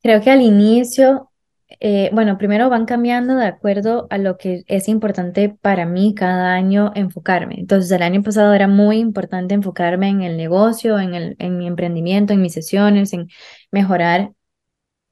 Creo 0.03 0.21
que 0.23 0.31
al 0.31 0.41
inicio, 0.43 1.30
eh, 1.79 2.11
bueno, 2.13 2.37
primero 2.37 2.69
van 2.69 2.85
cambiando 2.87 3.37
de 3.37 3.47
acuerdo 3.47 4.07
a 4.11 4.19
lo 4.19 4.37
que 4.37 4.65
es 4.67 4.89
importante 4.89 5.49
para 5.49 5.87
mí 5.87 6.15
cada 6.15 6.55
año 6.55 6.91
enfocarme. 6.95 7.55
Entonces, 7.59 7.91
el 7.93 8.03
año 8.03 8.23
pasado 8.23 8.53
era 8.55 8.67
muy 8.67 8.99
importante 8.99 9.55
enfocarme 9.55 10.09
en 10.09 10.23
el 10.23 10.37
negocio, 10.37 10.99
en, 10.99 11.15
el, 11.15 11.37
en 11.39 11.59
mi 11.59 11.67
emprendimiento, 11.67 12.33
en 12.33 12.43
mis 12.43 12.55
sesiones, 12.55 13.13
en 13.13 13.29
mejorar 13.71 14.33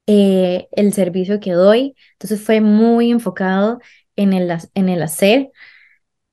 eh, 0.06 0.68
el 0.72 0.92
servicio 0.92 1.40
que 1.40 1.52
doy. 1.52 1.94
Entonces 2.14 2.42
fue 2.42 2.60
muy 2.60 3.10
enfocado 3.10 3.80
en 4.16 4.32
el, 4.32 4.50
en 4.74 4.88
el 4.88 5.02
hacer 5.02 5.50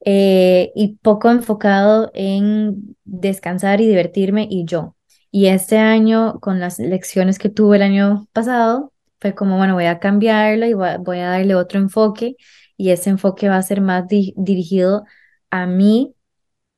eh, 0.06 0.72
y 0.76 0.96
poco 0.98 1.30
enfocado 1.30 2.12
en 2.14 2.96
descansar 3.04 3.82
y 3.82 3.88
divertirme 3.88 4.48
y 4.50 4.66
yo. 4.66 4.96
Y 5.32 5.48
este 5.48 5.78
año, 5.78 6.40
con 6.40 6.60
las 6.60 6.80
lecciones 6.80 7.40
que 7.40 7.50
tuve 7.50 7.78
el 7.78 7.84
año 7.84 8.28
pasado, 8.34 8.94
fue 9.26 9.34
como, 9.34 9.58
bueno, 9.58 9.74
voy 9.74 9.86
a 9.86 9.98
cambiarlo 9.98 10.68
y 10.68 10.74
voy 10.76 11.20
a, 11.20 11.30
darle 11.30 11.56
otro 11.56 11.80
enfoque 11.80 12.36
y 12.78 12.92
ese 12.92 13.10
enfoque 13.10 13.50
va 13.50 13.58
a 13.58 13.62
ser 13.64 13.82
más 13.82 14.06
dirigido 14.08 15.04
a 15.50 15.66
mí, 15.66 16.14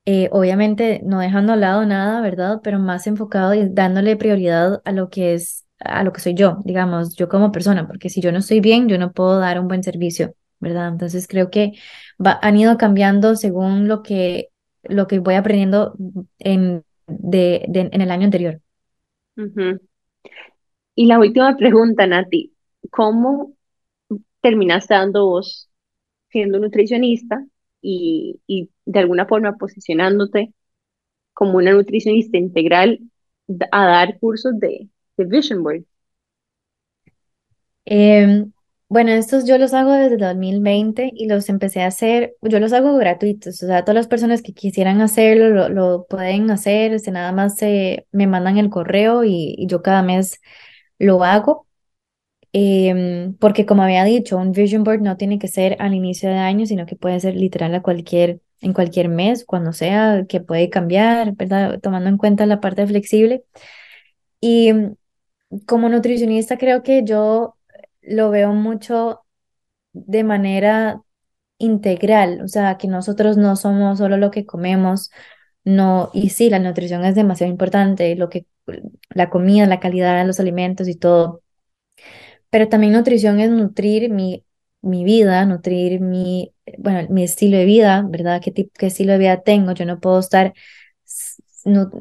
eh, 0.06 0.30
obviamente 0.32 1.02
no 1.04 1.20
dejando 1.20 1.54
a 1.54 1.56
lado 1.58 1.86
nada, 1.86 2.22
¿verdad? 2.22 2.62
Pero 2.64 2.80
más 2.80 3.06
enfocado 3.06 3.54
y 3.54 3.68
dándole 3.70 4.16
prioridad 4.16 4.82
a 4.86 4.93
lo 4.93 5.10
que 5.10 5.34
es 5.34 5.66
a 5.80 6.04
lo 6.06 6.14
que 6.14 6.22
soy 6.22 6.36
yo, 6.36 6.60
digamos, 6.64 7.16
yo 7.18 7.28
como 7.28 7.52
persona, 7.52 7.86
porque 7.86 8.10
si 8.10 8.22
yo 8.22 8.32
no 8.32 8.39
estoy 8.39 8.62
bien, 8.62 8.88
yo 8.88 8.98
no 8.98 9.12
puedo 9.12 9.39
dar 9.39 9.60
un 9.60 9.68
buen 9.68 9.84
servicio, 9.84 10.34
¿verdad? 10.62 10.88
Entonces 10.88 11.28
creo 11.28 11.52
que 11.52 11.74
han 12.24 12.58
ido 12.58 12.78
cambiando 12.78 13.36
según 13.36 13.89
lo 13.89 14.04
que, 14.04 14.52
lo 14.84 15.08
que 15.08 15.20
voy 15.20 15.36
aprendiendo 15.36 15.95
en, 16.39 16.86
de, 17.08 17.66
en 17.68 18.02
el 18.02 18.12
año 18.12 18.24
anterior. 18.24 18.62
Y 21.00 21.06
la 21.06 21.20
última 21.20 21.56
pregunta, 21.56 22.08
Nati, 22.08 22.56
¿cómo 22.89 23.54
terminaste 24.41 24.95
dando 24.95 25.28
vos 25.28 25.70
siendo 26.32 26.58
nutricionista 26.58 27.45
y, 27.84 28.41
y 28.48 28.72
de 28.84 29.00
alguna 29.00 29.28
forma 29.28 29.58
posicionándote 29.58 30.56
como 31.34 31.60
una 31.60 31.74
nutricionista 31.74 32.39
integral 32.39 33.00
a 33.72 33.86
dar 33.86 34.18
cursos 34.18 34.60
de, 34.60 34.89
Vision 35.18 35.62
Board? 35.62 35.84
Em, 37.86 38.52
bueno, 38.89 39.12
estos 39.12 39.45
yo 39.45 39.60
los 39.60 39.76
hago 39.76 39.91
desde 39.91 40.18
2020 40.18 41.12
y 41.14 41.28
los 41.28 41.48
empecé 41.50 41.84
a 41.84 41.88
hacer, 41.88 42.36
yo 42.41 42.60
los 42.60 42.74
hago 42.74 42.98
gratuitos, 42.98 43.62
o 43.62 43.68
sea, 43.68 43.84
todas 43.84 43.98
las 43.98 44.08
personas 44.08 44.41
que 44.41 44.54
quisieran 44.54 45.02
hacerlo 45.02 45.70
lo, 45.70 46.08
pueden 46.08 46.50
hacer, 46.50 47.00
se 47.00 47.12
nada 47.12 47.32
más 47.34 47.56
se, 47.56 48.08
me 48.12 48.26
mandan 48.26 48.58
el 48.58 48.72
correo 48.72 49.24
y, 49.24 49.64
yo 49.68 49.84
cada 49.84 50.02
mes 50.02 50.41
lo 51.00 51.24
hago. 51.24 51.68
Em, 52.54 53.36
porque 53.38 53.66
como 53.66 53.84
había 53.84 54.04
dicho, 54.04 54.38
un 54.38 54.52
vision 54.52 54.84
board 54.84 55.02
no 55.02 55.18
tiene 55.18 55.39
que 55.39 55.48
ser 55.48 55.76
al 55.80 55.93
inicio 55.93 56.30
de 56.30 56.38
año, 56.38 56.66
sino 56.66 56.86
que 56.86 56.95
puede 56.95 57.20
ser 57.20 57.36
literal 57.36 57.76
a 57.76 57.82
cualquier, 57.82 58.41
en 58.62 58.74
cualquier 58.74 59.10
mes, 59.10 59.45
cuando 59.45 59.74
sea, 59.74 60.26
que 60.28 60.41
puede 60.41 60.70
cambiar, 60.70 61.36
¿verdad? 61.36 61.80
Tomando 61.82 62.10
en 62.10 62.18
cuenta 62.18 62.45
la 62.45 62.60
parte 62.62 62.88
flexible. 62.88 63.43
Y 64.41 64.72
como 65.66 65.89
nutricionista 65.89 66.58
creo 66.58 66.84
que 66.84 67.04
yo 67.04 67.58
lo 68.02 68.30
veo 68.30 68.54
mucho 68.54 69.22
de 69.93 70.24
manera 70.24 71.02
integral, 71.60 72.41
o 72.43 72.48
sea, 72.48 72.78
que 72.78 72.88
nosotros 72.88 73.38
no 73.38 73.56
somos 73.56 74.00
solo 74.00 74.18
lo 74.18 74.32
que 74.32 74.45
comemos, 74.45 75.12
no, 75.68 76.09
y 76.13 76.30
sí, 76.30 76.49
la 76.49 76.59
nutrición 76.59 77.03
es 77.05 77.15
demasiado 77.15 77.51
importante, 77.51 78.15
lo 78.15 78.30
que, 78.30 78.45
la 79.09 79.30
comida, 79.30 79.65
la 79.68 79.80
calidad 79.82 80.18
de 80.18 80.26
los 80.26 80.39
alimentos 80.39 80.88
y 80.88 80.95
todo, 80.95 81.41
pero 82.49 82.70
también 82.70 82.93
nutrición 82.93 83.39
es 83.39 83.49
nutrir 83.49 84.09
mi, 84.09 84.45
mi 84.82 85.03
vida, 85.03 85.45
nutrir 85.45 85.99
mi, 85.99 86.53
bueno, 86.78 87.07
mi 87.09 87.24
estilo 87.24 87.57
de 87.57 87.65
vida, 87.65 88.05
¿verdad? 88.07 88.41
¿Qué, 88.43 88.51
tipo, 88.51 88.72
qué 88.78 88.88
estilo 88.88 89.13
de 89.13 89.20
vida 89.20 89.41
tengo? 89.41 89.74
Yo 89.74 89.86
no 89.86 89.99
puedo 89.99 90.20
estar 90.20 90.53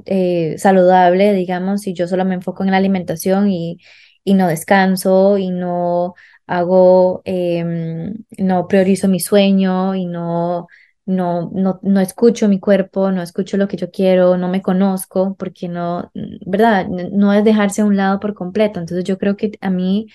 eh, 0.06 0.54
saludable, 0.58 1.32
digamos, 1.34 1.82
si 1.82 1.94
yo 1.94 2.06
solo 2.08 2.24
me 2.24 2.34
enfoco 2.34 2.62
en 2.64 2.70
la 2.70 2.76
alimentación 2.76 3.50
y, 3.50 3.78
y 4.24 4.34
no 4.34 4.46
descanso 4.48 5.38
y 5.38 5.50
no 5.50 6.14
hago, 6.46 7.22
em, 7.24 8.14
no 8.38 8.68
priorizo 8.68 9.08
mi 9.08 9.20
sueño 9.20 9.94
y 9.94 10.06
no, 10.06 10.68
no, 11.06 11.50
no, 11.54 11.80
no 11.82 12.00
escucho 12.00 12.48
mi 12.48 12.60
cuerpo, 12.60 13.10
no 13.12 13.22
escucho 13.22 13.56
lo 13.56 13.68
que 13.68 13.76
yo 13.76 13.90
quiero, 13.90 14.36
no 14.36 14.48
me 14.48 14.62
conozco, 14.62 15.36
porque 15.38 15.68
no, 15.68 16.10
¿verdad? 16.46 16.86
No 16.88 17.32
es 17.32 17.44
dejarse 17.44 17.82
a 17.82 17.84
un 17.86 17.96
lado 17.96 18.20
por 18.20 18.34
completo. 18.34 18.80
Entonces 18.80 19.04
yo 19.04 19.18
creo 19.18 19.36
que 19.36 19.52
a 19.60 19.70
mí 19.70 20.08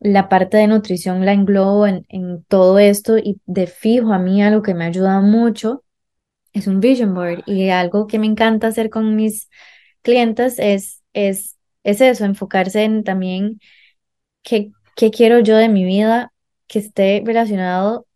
la 0.00 0.28
parte 0.28 0.56
de 0.56 0.66
nutrición 0.66 1.24
la 1.26 1.32
englobo 1.32 1.86
en, 1.86 2.06
en 2.08 2.42
todo 2.44 2.78
esto 2.78 3.18
y 3.18 3.40
de 3.46 3.66
fijo 3.66 4.12
a 4.12 4.18
mí 4.18 4.42
algo 4.42 4.62
que 4.62 4.74
me 4.74 4.84
ayuda 4.86 5.20
mucho 5.20 5.84
es 6.52 6.66
un 6.66 6.80
vision 6.80 7.14
board 7.14 7.42
y 7.46 7.70
algo 7.70 8.06
que 8.06 8.18
me 8.18 8.26
encanta 8.26 8.68
hacer 8.68 8.90
con 8.90 9.16
mis 9.16 9.50
clientes 10.02 10.58
es, 10.58 11.02
es, 11.14 11.58
es 11.84 12.00
eso, 12.02 12.24
enfocarse 12.26 12.84
en 12.84 13.04
también 13.04 13.60
qué, 14.42 14.72
qué 14.96 15.10
quiero 15.10 15.40
yo 15.40 15.56
de 15.56 15.68
mi 15.68 15.84
vida 15.84 16.32
que 16.68 16.80
esté 16.80 17.22
relacionado 17.26 18.06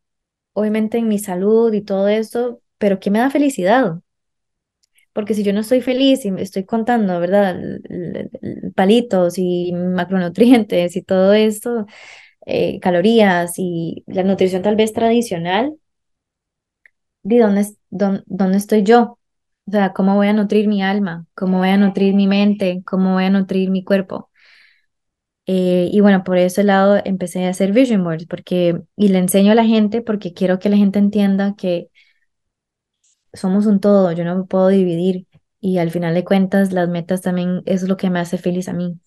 obviamente 0.55 0.99
en 0.99 1.09
mi 1.09 1.19
salud 1.21 1.73
y 1.75 1.83
todo 1.83 2.09
eso, 2.09 2.63
pero 2.79 3.01
qué 3.01 3.11
me 3.13 3.21
da 3.21 3.31
felicidad. 3.31 4.01
Porque 5.13 5.35
si 5.35 5.45
yo 5.45 5.53
no 5.53 5.61
estoy 5.61 5.81
feliz 5.81 6.25
y 6.25 6.31
me 6.33 6.43
estoy 6.43 6.65
contando, 6.65 7.21
¿verdad? 7.21 7.57
Palitos 8.75 9.35
y 9.39 9.73
macronutrientes 9.73 10.97
y 10.97 11.03
todo 11.03 11.33
esto, 11.35 11.87
eh, 12.47 12.81
calorías 12.81 13.55
y 13.59 14.05
la 14.09 14.25
nutrición 14.25 14.63
tal 14.63 14.77
vez 14.77 14.93
tradicional, 14.95 15.77
¿de 17.23 17.39
dónde, 17.41 17.67
dónde, 17.91 18.23
dónde 18.27 18.59
estoy 18.59 18.83
yo? 18.83 19.19
O 19.67 19.71
sea, 19.71 19.93
¿cómo 19.93 20.15
voy 20.17 20.29
a 20.29 20.33
nutrir 20.33 20.69
mi 20.69 20.83
alma? 20.83 21.27
¿Cómo 21.35 21.59
voy 21.59 21.69
a 21.71 21.77
nutrir 21.79 22.15
mi 22.15 22.27
mente? 22.27 22.83
¿Cómo 22.87 23.15
voy 23.15 23.25
a 23.25 23.31
nutrir 23.31 23.71
mi 23.71 23.83
cuerpo? 23.85 24.31
Eh, 25.47 25.91
y 25.93 26.01
bueno, 26.01 26.25
por 26.25 26.39
ese 26.39 26.65
lado 26.65 27.01
empecé 27.05 27.45
a 27.47 27.51
hacer 27.51 27.73
vision 27.73 28.03
boards 28.05 28.27
porque, 28.27 28.81
y 28.97 29.09
le 29.09 29.19
enseño 29.19 29.53
a 29.53 29.55
la 29.55 29.65
gente 29.67 30.01
porque 30.03 30.33
quiero 30.33 30.59
que 30.59 30.71
la 30.71 30.77
gente 30.79 30.99
entienda 30.99 31.55
que 31.57 31.91
somos 33.35 33.67
un 33.67 33.81
todo, 33.81 34.13
yo 34.13 34.25
no 34.25 34.35
me 34.37 34.45
puedo 34.45 34.69
dividir 34.69 35.27
y 35.61 35.79
al 35.79 35.91
final 35.91 36.15
de 36.15 36.25
cuentas 36.25 36.73
las 36.73 36.89
metas 36.89 37.21
también 37.23 37.63
es 37.67 37.83
lo 37.85 37.97
que 37.99 38.09
me 38.11 38.21
hace 38.21 38.39
feliz 38.39 38.69
a 38.69 38.73
mí. 38.73 38.99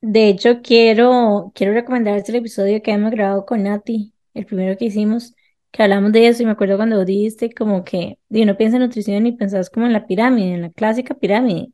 De 0.00 0.28
hecho, 0.28 0.60
quiero, 0.62 1.52
quiero 1.54 1.72
recomendar 1.72 2.22
el 2.26 2.34
episodio 2.36 2.82
que 2.82 2.92
hemos 2.92 3.10
grabado 3.10 3.44
con 3.46 3.62
Nati, 3.64 4.12
el 4.34 4.46
primero 4.46 4.76
que 4.78 4.84
hicimos, 4.86 5.34
que 5.72 5.82
hablamos 5.82 6.12
de 6.12 6.28
eso 6.28 6.42
y 6.42 6.46
me 6.46 6.52
acuerdo 6.52 6.76
cuando 6.76 7.04
dijiste 7.04 7.52
como 7.52 7.82
que 7.84 8.18
y 8.30 8.44
no 8.44 8.56
piensa 8.56 8.76
en 8.76 8.82
nutrición 8.84 9.26
y 9.26 9.32
pensás 9.32 9.68
como 9.70 9.86
en 9.86 9.92
la 9.92 10.06
pirámide, 10.06 10.54
en 10.54 10.62
la 10.62 10.70
clásica 10.70 11.14
pirámide. 11.14 11.72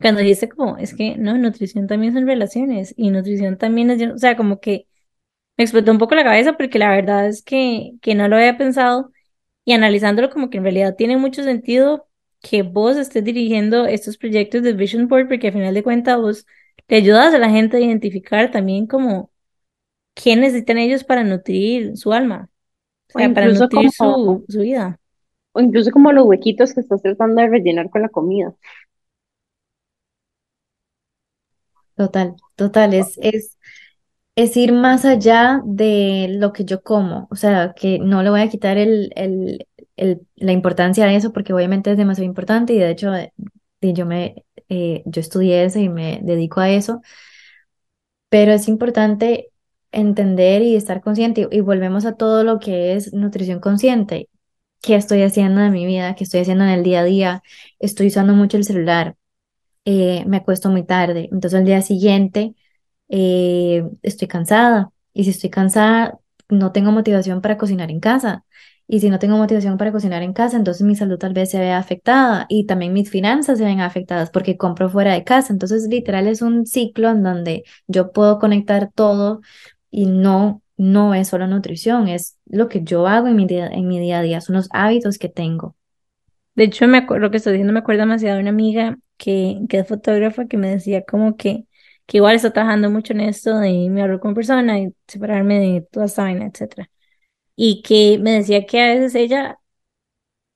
Cuando 0.00 0.20
dijiste 0.20 0.48
como, 0.48 0.76
es 0.78 0.94
que 0.94 1.16
no, 1.18 1.36
nutrición 1.38 1.86
también 1.86 2.14
son 2.14 2.26
relaciones 2.26 2.94
y 2.96 3.10
nutrición 3.10 3.58
también 3.58 3.90
es, 3.90 4.02
o 4.12 4.18
sea, 4.18 4.36
como 4.36 4.60
que 4.60 4.86
me 5.56 5.64
explotó 5.64 5.92
un 5.92 5.98
poco 5.98 6.14
la 6.14 6.24
cabeza 6.24 6.54
porque 6.54 6.78
la 6.78 6.90
verdad 6.90 7.28
es 7.28 7.42
que, 7.42 7.92
que 8.02 8.14
no 8.14 8.28
lo 8.28 8.36
había 8.36 8.58
pensado 8.58 9.12
y 9.64 9.72
analizándolo 9.74 10.30
como 10.30 10.50
que 10.50 10.58
en 10.58 10.64
realidad 10.64 10.96
tiene 10.96 11.16
mucho 11.18 11.42
sentido 11.44 12.08
que 12.42 12.62
vos 12.62 12.96
estés 12.96 13.24
dirigiendo 13.24 13.86
estos 13.86 14.18
proyectos 14.18 14.62
de 14.62 14.72
Vision 14.74 15.08
Board 15.08 15.28
porque 15.28 15.48
al 15.48 15.54
final 15.54 15.74
de 15.74 15.82
cuentas 15.82 16.18
vos 16.18 16.46
te 16.86 16.96
ayudas 16.96 17.34
a 17.34 17.38
la 17.38 17.50
gente 17.50 17.76
a 17.78 17.80
identificar 17.80 18.50
también 18.50 18.86
como 18.86 19.32
qué 20.14 20.36
necesitan 20.36 20.78
ellos 20.78 21.04
para 21.04 21.24
nutrir 21.24 21.96
su 21.96 22.12
alma, 22.12 22.50
o 23.10 23.12
sea, 23.14 23.32
para 23.34 23.48
nutrir 23.48 23.90
su, 23.92 24.44
su 24.48 24.60
vida. 24.60 25.00
O 25.52 25.60
incluso 25.60 25.90
como 25.92 26.12
los 26.12 26.26
huequitos 26.26 26.74
que 26.74 26.80
estás 26.80 27.02
tratando 27.02 27.42
de 27.42 27.48
rellenar 27.48 27.90
con 27.90 28.02
la 28.02 28.08
comida. 28.10 28.54
Total, 32.00 32.34
total, 32.56 32.94
es, 32.94 33.18
es, 33.20 33.58
es 34.36 34.56
ir 34.56 34.72
más 34.72 35.04
allá 35.04 35.62
de 35.66 36.28
lo 36.30 36.52
que 36.52 36.64
yo 36.64 36.82
como, 36.82 37.28
o 37.30 37.36
sea, 37.36 37.74
que 37.76 37.98
no 38.00 38.22
le 38.22 38.30
voy 38.30 38.40
a 38.42 38.48
quitar 38.50 38.78
el, 38.78 39.12
el, 39.16 39.68
el, 39.96 40.26
la 40.36 40.52
importancia 40.52 41.04
a 41.06 41.14
eso 41.14 41.32
porque 41.32 41.52
obviamente 41.52 41.90
es 41.92 41.98
demasiado 41.98 42.26
importante 42.26 42.72
y 42.74 42.78
de 42.78 42.90
hecho 42.90 43.14
eh, 43.14 43.32
yo, 43.82 44.06
me, 44.06 44.44
eh, 44.70 45.02
yo 45.06 45.20
estudié 45.20 45.64
eso 45.64 45.78
y 45.80 45.90
me 45.90 46.20
dedico 46.22 46.60
a 46.60 46.70
eso, 46.70 47.02
pero 48.28 48.52
es 48.52 48.68
importante 48.68 49.50
entender 49.92 50.62
y 50.62 50.76
estar 50.76 51.00
consciente 51.02 51.48
y, 51.50 51.60
volvemos 51.60 52.04
a 52.06 52.16
todo 52.16 52.44
lo 52.44 52.58
que 52.60 52.94
es 52.94 53.12
nutrición 53.12 53.60
consciente. 53.60 54.28
¿Qué 54.82 54.96
estoy 54.96 55.22
haciendo 55.22 55.60
de 55.60 55.70
mi 55.70 55.86
vida? 55.86 56.14
¿Qué 56.16 56.24
estoy 56.24 56.40
haciendo 56.40 56.64
en 56.64 56.70
el 56.70 56.82
día 56.84 57.00
a 57.00 57.04
día? 57.04 57.42
Estoy 57.80 58.08
usando 58.08 58.34
mucho 58.34 58.56
el 58.56 58.64
celular 58.64 59.16
eh, 59.84 60.24
me 60.26 60.38
acuesto 60.38 60.70
muy 60.70 60.84
tarde. 60.84 61.28
Entonces 61.32 61.58
al 61.58 61.66
día 61.66 61.82
siguiente 61.82 62.54
eh, 63.08 63.84
estoy 64.02 64.28
cansada 64.28 64.92
y 65.12 65.24
si 65.24 65.30
estoy 65.30 65.50
cansada 65.50 66.18
no 66.48 66.72
tengo 66.72 66.92
motivación 66.92 67.40
para 67.42 67.58
cocinar 67.58 67.90
en 67.90 68.00
casa. 68.00 68.44
Y 68.86 68.98
si 69.00 69.08
no 69.08 69.20
tengo 69.20 69.36
motivación 69.36 69.78
para 69.78 69.92
cocinar 69.92 70.22
en 70.24 70.32
casa, 70.32 70.56
entonces 70.56 70.82
mi 70.84 70.96
salud 70.96 71.16
tal 71.18 71.32
vez 71.32 71.50
se 71.50 71.60
vea 71.60 71.78
afectada 71.78 72.46
y 72.48 72.66
también 72.66 72.92
mis 72.92 73.08
finanzas 73.08 73.58
se 73.58 73.64
ven 73.64 73.80
afectadas 73.80 74.30
porque 74.30 74.56
compro 74.56 74.88
fuera 74.90 75.12
de 75.14 75.22
casa. 75.22 75.52
Entonces, 75.52 75.86
literal 75.88 76.26
es 76.26 76.42
un 76.42 76.66
ciclo 76.66 77.08
en 77.10 77.22
donde 77.22 77.62
yo 77.86 78.10
puedo 78.12 78.40
conectar 78.40 78.90
todo 78.92 79.42
y 79.92 80.06
no, 80.06 80.62
no 80.76 81.14
es 81.14 81.28
solo 81.28 81.46
nutrición, 81.46 82.08
es 82.08 82.36
lo 82.46 82.68
que 82.68 82.82
yo 82.82 83.06
hago 83.06 83.28
en 83.28 83.36
mi 83.36 83.46
día, 83.46 83.68
en 83.68 83.86
mi 83.88 84.00
día 84.00 84.18
a 84.18 84.22
día, 84.22 84.40
son 84.40 84.56
los 84.56 84.68
hábitos 84.72 85.18
que 85.18 85.28
tengo. 85.28 85.76
De 86.54 86.64
hecho, 86.64 86.86
me 86.88 87.06
lo 87.18 87.30
que 87.30 87.38
estoy 87.38 87.52
diciendo 87.54 87.72
me 87.72 87.80
acuerda 87.80 88.02
demasiado 88.02 88.36
de 88.36 88.42
una 88.42 88.50
amiga 88.50 88.98
que, 89.16 89.60
que 89.68 89.78
es 89.80 89.88
fotógrafa 89.88 90.46
que 90.46 90.56
me 90.56 90.68
decía 90.70 91.04
como 91.04 91.36
que, 91.36 91.64
que 92.06 92.18
igual 92.18 92.36
está 92.36 92.52
trabajando 92.52 92.90
mucho 92.90 93.12
en 93.12 93.20
esto 93.20 93.58
de 93.58 93.88
me 93.90 94.02
hablo 94.02 94.20
con 94.20 94.34
persona 94.34 94.78
y 94.80 94.94
separarme 95.06 95.58
de 95.60 95.80
toda 95.82 96.06
esa 96.06 96.22
vaina, 96.24 96.46
etc. 96.46 96.90
Y 97.56 97.82
que 97.82 98.18
me 98.20 98.32
decía 98.32 98.66
que 98.66 98.80
a 98.82 98.88
veces 98.94 99.14
ella 99.14 99.58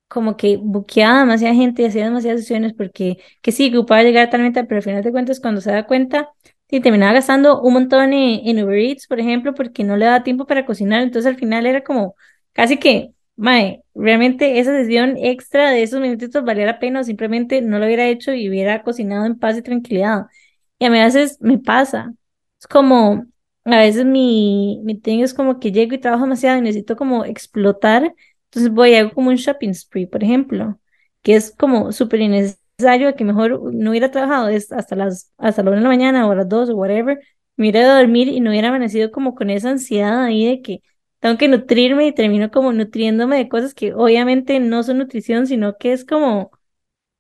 como 0.09 0.37
que 0.37 0.57
buqueaba 0.59 1.21
demasiada 1.21 1.55
gente 1.55 1.83
y 1.83 1.87
hacía 1.87 2.05
demasiadas 2.05 2.41
sesiones 2.41 2.73
porque 2.75 3.19
que 3.43 3.53
sí, 3.53 3.75
ocupaba 3.75 4.03
llegar 4.03 4.31
tal 4.31 4.43
meta, 4.43 4.65
pero 4.65 4.77
al 4.79 4.83
final 4.83 5.03
de 5.03 5.13
cuentas 5.13 5.41
cuando 5.41 5.61
se 5.61 5.73
da 5.73 5.87
cuenta, 5.87 6.31
y 6.71 6.81
terminaba 6.81 7.13
gastando 7.13 7.61
un 7.63 7.73
montón 7.75 8.13
en, 8.13 8.47
en 8.49 8.65
Uber 8.65 8.79
Eats, 8.79 9.07
por 9.07 9.21
ejemplo, 9.21 9.55
porque 9.55 9.85
no 9.85 9.97
le 9.97 10.07
daba 10.07 10.23
tiempo 10.25 10.47
para 10.47 10.67
cocinar, 10.67 11.03
entonces 11.03 11.31
al 11.31 11.37
final 11.39 11.67
era 11.67 11.83
como 11.85 12.15
casi 12.53 12.79
que 12.79 13.13
Mae, 13.37 13.83
realmente 13.95 14.61
esa 14.61 14.73
sesión 14.73 15.17
extra 15.17 15.71
de 15.71 15.83
esos 15.83 16.01
minutitos 16.01 16.45
valía 16.45 16.67
la 16.67 16.79
pena 16.79 17.01
o 17.01 17.05
simplemente 17.05 17.61
no 17.63 17.79
lo 17.79 17.87
hubiera 17.87 18.07
hecho 18.09 18.33
y 18.33 18.49
hubiera 18.49 18.83
cocinado 18.85 19.27
en 19.27 19.39
paz 19.39 19.57
y 19.59 19.63
tranquilidad. 19.63 20.27
Y 20.79 20.87
a 20.87 20.91
mí 20.91 20.99
a 21.01 21.05
veces 21.07 21.39
me 21.41 21.59
pasa. 21.59 22.15
Es 22.61 22.67
como, 22.69 23.27
a 23.65 23.79
veces 23.79 24.05
mi, 24.05 24.81
mi 24.85 24.97
thing 25.01 25.21
es 25.21 25.35
como 25.35 25.59
que 25.59 25.73
llego 25.73 25.95
y 25.95 25.99
trabajo 25.99 26.25
demasiado 26.25 26.59
y 26.59 26.63
necesito 26.63 26.97
como 26.97 27.25
explotar. 27.25 28.15
Entonces 28.47 28.73
voy 28.73 28.95
a 28.95 29.01
hago 29.01 29.13
como 29.13 29.31
un 29.31 29.37
shopping 29.37 29.73
spree, 29.75 30.07
por 30.07 30.23
ejemplo, 30.23 30.79
que 31.23 31.35
es 31.37 31.53
como 31.57 31.91
súper 31.93 32.21
innecesario 32.21 33.15
que 33.17 33.25
mejor 33.25 33.73
no 33.75 33.91
hubiera 33.91 34.11
trabajado 34.13 34.47
hasta 34.47 34.97
las, 34.97 35.33
hasta 35.39 35.63
la 35.63 35.71
una 35.71 35.79
de 35.81 35.83
la 35.85 35.89
mañana 35.89 36.27
o 36.29 36.31
a 36.33 36.35
las 36.37 36.49
dos 36.49 36.71
o 36.71 36.77
whatever, 36.77 37.19
me 37.57 37.65
hubiera 37.71 37.95
a 37.95 37.99
dormir 37.99 38.29
y 38.29 38.41
no 38.41 38.51
hubiera 38.51 38.69
amanecido 38.69 39.11
como 39.11 39.35
con 39.35 39.51
esa 39.51 39.71
ansiedad 39.71 40.23
ahí 40.25 40.47
de 40.47 40.63
que 40.63 40.83
tengo 41.25 41.39
que 41.39 41.49
nutrirme 41.49 42.07
y 42.07 42.13
termino 42.13 42.51
como 42.51 42.75
nutriéndome 42.75 43.39
de 43.39 43.49
cosas 43.49 43.73
que 43.73 43.95
obviamente 43.95 44.61
no 44.61 44.83
son 44.83 44.99
nutrición, 44.99 45.47
sino 45.47 45.79
que 45.79 45.95
es 45.95 46.05
como, 46.05 46.51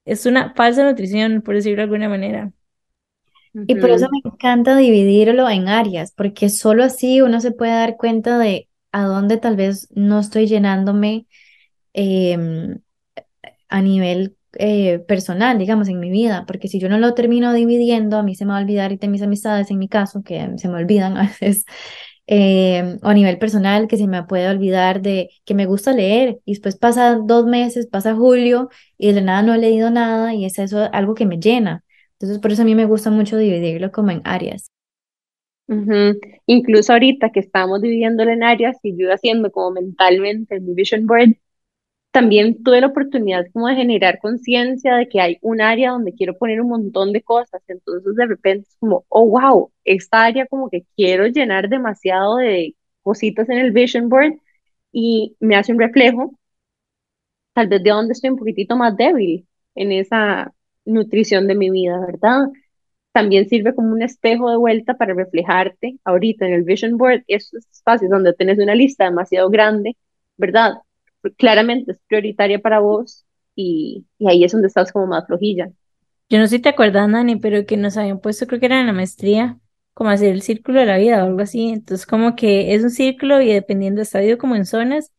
es 0.04 0.26
una 0.26 0.52
falsa 0.52 0.84
nutrición, 0.84 1.40
por 1.40 1.54
decirlo 1.54 1.78
de 1.78 1.82
alguna 1.84 2.10
manera. 2.10 2.52
Y 3.54 3.76
por 3.76 3.88
eso 3.88 4.06
me 4.12 4.18
encanta 4.22 4.76
dividirlo 4.76 5.48
en 5.48 5.68
áreas, 5.68 6.12
porque 6.12 6.50
solo 6.50 6.84
así 6.84 7.22
uno 7.22 7.40
se 7.40 7.52
puede 7.52 7.72
dar 7.72 7.96
cuenta 7.96 8.36
de 8.36 8.68
a 8.92 9.04
dónde 9.04 9.38
tal 9.38 9.56
vez 9.56 9.88
no 9.94 10.20
estoy 10.20 10.48
llenándome 10.48 11.26
em, 11.94 12.80
a 13.70 13.80
nivel 13.80 14.36
eh, 14.58 14.98
personal, 14.98 15.58
digamos, 15.58 15.88
en 15.88 15.98
mi 15.98 16.10
vida, 16.10 16.44
porque 16.46 16.68
si 16.68 16.78
yo 16.78 16.90
no 16.90 16.98
lo 16.98 17.14
termino 17.14 17.54
dividiendo, 17.54 18.18
a 18.18 18.22
mí 18.22 18.34
se 18.34 18.44
me 18.44 18.52
va 18.52 18.58
a 18.58 18.62
olvidar 18.62 18.92
y 18.92 18.98
de 18.98 19.08
mis 19.08 19.22
amistades, 19.22 19.70
en 19.70 19.78
mi 19.78 19.88
caso, 19.88 20.22
que 20.22 20.46
se 20.58 20.68
me 20.68 20.76
olvidan 20.76 21.16
a 21.16 21.22
veces, 21.22 21.64
eh, 22.26 22.98
o 23.02 23.08
a 23.08 23.14
nivel 23.14 23.38
personal, 23.38 23.88
que 23.88 23.96
se 23.96 24.06
me 24.06 24.22
puede 24.24 24.48
olvidar 24.48 25.02
de 25.02 25.30
que 25.44 25.54
me 25.54 25.66
gusta 25.66 25.92
leer 25.92 26.40
y 26.44 26.52
después 26.52 26.76
pasa 26.76 27.16
dos 27.16 27.46
meses, 27.46 27.86
pasa 27.86 28.14
julio 28.14 28.70
y 28.98 29.12
de 29.12 29.22
nada 29.22 29.42
no 29.42 29.54
he 29.54 29.58
leído 29.58 29.90
nada 29.90 30.34
y 30.34 30.44
es 30.44 30.58
eso 30.58 30.88
algo 30.92 31.14
que 31.14 31.26
me 31.26 31.38
llena. 31.38 31.84
Entonces, 32.14 32.38
por 32.40 32.52
eso 32.52 32.62
a 32.62 32.64
mí 32.64 32.74
me 32.74 32.86
gusta 32.86 33.10
mucho 33.10 33.36
dividirlo 33.36 33.92
como 33.92 34.10
en 34.10 34.22
áreas. 34.24 34.70
Incluso 36.46 36.92
ahorita 36.92 37.30
que 37.30 37.40
estamos 37.40 37.80
dividiéndolo 37.82 38.30
en 38.30 38.42
áreas 38.42 38.76
y 38.82 38.96
yo 38.96 39.12
haciendo 39.12 39.50
como 39.52 39.72
mentalmente 39.72 40.60
mi 40.60 40.74
vision 40.74 41.06
board, 41.06 41.36
también 42.14 42.62
tuve 42.62 42.80
la 42.80 42.86
oportunidad 42.88 43.44
como 43.52 43.66
de 43.68 43.74
generar 43.74 44.20
conciencia 44.20 44.94
de 44.96 45.08
que 45.08 45.20
hay 45.20 45.38
un 45.42 45.60
área 45.60 45.90
donde 45.90 46.14
quiero 46.14 46.38
poner 46.38 46.60
un 46.60 46.68
montón 46.68 47.12
de 47.12 47.22
cosas, 47.22 47.60
entonces 47.66 48.14
de 48.14 48.26
repente 48.26 48.68
es 48.68 48.76
como, 48.78 49.04
oh, 49.08 49.28
wow, 49.28 49.72
esta 49.84 50.24
área 50.24 50.46
como 50.46 50.70
que 50.70 50.86
quiero 50.96 51.26
llenar 51.26 51.68
demasiado 51.68 52.36
de 52.36 52.76
cositas 53.02 53.48
en 53.48 53.58
el 53.58 53.72
vision 53.72 54.08
board 54.08 54.34
y 54.92 55.36
me 55.40 55.56
hace 55.56 55.72
un 55.72 55.80
reflejo, 55.80 56.38
tal 57.52 57.68
vez 57.68 57.82
de 57.82 57.90
donde 57.90 58.12
estoy 58.12 58.30
un 58.30 58.36
poquitito 58.38 58.76
más 58.76 58.96
débil 58.96 59.46
en 59.74 59.92
esa 59.92 60.52
nutrición 60.84 61.46
de 61.48 61.54
mi 61.56 61.70
vida, 61.70 61.98
¿verdad? 62.06 62.46
también 63.12 63.48
sirve 63.48 63.74
como 63.74 63.92
un 63.92 64.02
espejo 64.02 64.50
de 64.50 64.58
vuelta 64.58 64.94
para 64.94 65.14
reflejarte 65.14 65.98
ahorita 66.04 66.46
en 66.46 66.54
el 66.54 66.64
vision 66.64 66.98
board, 66.98 67.24
esos 67.28 67.66
espacios 67.72 68.10
donde 68.10 68.34
tenés 68.34 68.58
una 68.60 68.76
lista 68.76 69.04
demasiado 69.06 69.50
grande, 69.50 69.96
¿verdad? 70.38 70.74
Claramente 71.36 71.92
es 71.92 72.00
prioritaria 72.08 72.58
para 72.58 72.80
vos 72.80 73.24
y, 73.54 74.06
y 74.18 74.28
ahí 74.28 74.44
es 74.44 74.52
donde 74.52 74.68
estás 74.68 74.92
como 74.92 75.06
más 75.06 75.26
flojilla. 75.26 75.70
Yo 76.28 76.38
no 76.38 76.46
sé 76.46 76.56
si 76.56 76.62
te 76.62 76.70
acuerdas, 76.70 77.08
Nani, 77.08 77.36
pero 77.36 77.66
que 77.66 77.76
nos 77.76 77.96
habían 77.96 78.20
puesto, 78.20 78.46
creo 78.46 78.58
que 78.60 78.66
era 78.66 78.80
en 78.80 78.86
la 78.86 78.92
maestría, 78.92 79.58
como 79.92 80.10
hacer 80.10 80.32
el 80.32 80.42
círculo 80.42 80.80
de 80.80 80.86
la 80.86 80.96
vida 80.98 81.22
o 81.22 81.26
algo 81.28 81.40
así. 81.42 81.68
Entonces, 81.68 82.06
como 82.06 82.34
que 82.34 82.74
es 82.74 82.82
un 82.82 82.90
círculo 82.90 83.40
y 83.40 83.52
dependiendo, 83.52 84.02
está 84.02 84.18
dividido 84.18 84.38
como 84.38 84.56
en 84.56 84.64
zonas. 84.66 85.12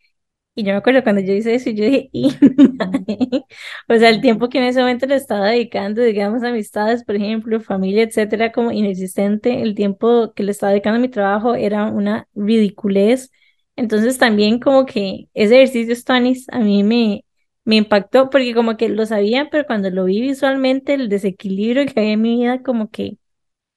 Y 0.55 0.63
yo 0.63 0.71
me 0.73 0.77
acuerdo 0.77 1.03
cuando 1.03 1.21
yo 1.21 1.33
hice 1.33 1.55
eso, 1.55 1.69
yo 1.71 1.85
dije, 1.85 2.09
o 3.89 3.95
sea, 3.97 4.09
el 4.09 4.21
tiempo 4.21 4.49
que 4.49 4.57
en 4.59 4.65
ese 4.65 4.79
momento 4.79 5.05
le 5.05 5.15
estaba 5.15 5.47
dedicando, 5.49 6.01
digamos, 6.01 6.43
amistades, 6.43 7.03
por 7.03 7.15
ejemplo, 7.15 7.59
familia, 7.61 8.03
etcétera, 8.03 8.51
como 8.51 8.71
inexistente, 8.71 9.61
el 9.61 9.75
tiempo 9.75 10.33
que 10.33 10.43
le 10.43 10.51
estaba 10.51 10.71
dedicando 10.71 10.97
a 10.97 11.01
mi 11.01 11.09
trabajo 11.09 11.55
era 11.55 11.85
una 11.87 12.27
ridiculez. 12.35 13.31
Entonces, 13.75 14.17
también 14.17 14.59
como 14.59 14.85
que 14.85 15.29
ese 15.33 15.55
ejercicio, 15.55 15.95
Stonis, 15.95 16.47
a 16.51 16.59
mí 16.59 16.83
me, 16.83 17.25
me 17.65 17.75
impactó 17.77 18.29
porque 18.29 18.53
como 18.53 18.77
que 18.77 18.89
lo 18.89 19.05
sabía, 19.05 19.49
pero 19.51 19.65
cuando 19.65 19.89
lo 19.89 20.05
vi 20.05 20.21
visualmente, 20.21 20.93
el 20.93 21.09
desequilibrio 21.09 21.85
que 21.85 21.99
había 21.99 22.13
en 22.13 22.21
mi 22.21 22.37
vida, 22.37 22.63
como 22.63 22.89
que 22.89 23.17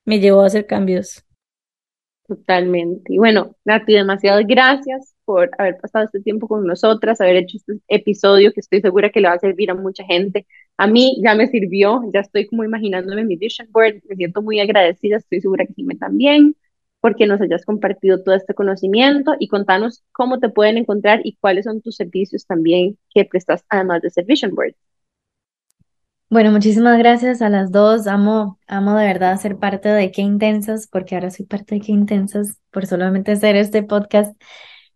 me 0.05 0.21
llevó 0.21 0.43
a 0.43 0.47
hacer 0.47 0.67
cambios. 0.67 1.25
Totalmente. 2.29 3.15
Y 3.15 3.19
bueno, 3.19 3.57
Nati, 3.65 3.95
demasiadas 3.95 4.45
gracias 4.47 5.15
por 5.25 5.51
haber 5.57 5.79
pasado 5.79 6.05
este 6.05 6.21
tiempo 6.21 6.47
con 6.47 6.67
nosotras, 6.67 7.21
haber 7.23 7.37
hecho 7.37 7.57
este 7.57 7.81
episodio 7.89 8.53
que 8.53 8.61
estoy 8.61 8.83
segura 8.83 9.11
que 9.11 9.21
le 9.21 9.29
va 9.29 9.35
a 9.35 9.39
servir 9.39 9.71
a 9.71 9.75
mucha 9.75 10.05
gente. 10.05 10.47
A 10.77 10.87
mí 10.87 11.19
ya 11.25 11.35
me 11.35 11.47
sirvió, 11.49 12.03
ya 12.13 12.21
estoy 12.21 12.47
como 12.47 12.65
imaginándome 12.65 13.25
mi 13.25 13.37
vision 13.37 13.69
board, 13.73 14.03
me 14.09 14.17
siento 14.17 14.43
muy 14.43 14.61
agradecida, 14.61 15.17
estoy 15.17 15.41
segura 15.41 15.65
que 15.67 15.73
sí 15.73 15.85
me 15.85 15.97
también, 15.97 16.55
porque 17.01 17.27
nos 17.27 17.41
hayas 17.41 17.65
compartido 17.65 18.23
todo 18.23 18.35
este 18.35 18.55
conocimiento 18.55 19.35
y 19.39 19.49
contanos 19.49 20.03
cómo 20.13 20.41
te 20.41 20.49
pueden 20.49 20.79
encontrar 20.79 21.21
y 21.25 21.37
cuáles 21.37 21.65
son 21.65 21.81
tus 21.81 21.97
servicios 21.97 22.47
también 22.47 22.99
que 23.15 23.25
prestas 23.25 23.65
además 23.69 24.03
de 24.03 24.11
ser 24.11 24.25
vision 24.25 24.55
board. 24.55 24.75
Bueno, 26.31 26.51
muchísimas 26.53 26.99
gracias 26.99 27.41
a 27.41 27.49
las 27.49 27.73
dos. 27.73 28.07
Amo, 28.07 28.59
amo 28.67 28.95
de 28.97 29.07
verdad 29.07 29.39
ser 29.39 29.57
parte 29.59 29.89
de 29.89 30.11
Qué 30.13 30.21
Intensas, 30.21 30.87
porque 30.87 31.15
ahora 31.15 31.31
soy 31.31 31.47
parte 31.47 31.77
de 31.77 31.81
Qué 31.81 31.93
Intensas 31.93 32.59
por 32.71 32.87
solamente 32.87 33.33
hacer 33.33 33.57
este 33.57 33.83
podcast. 33.83 34.39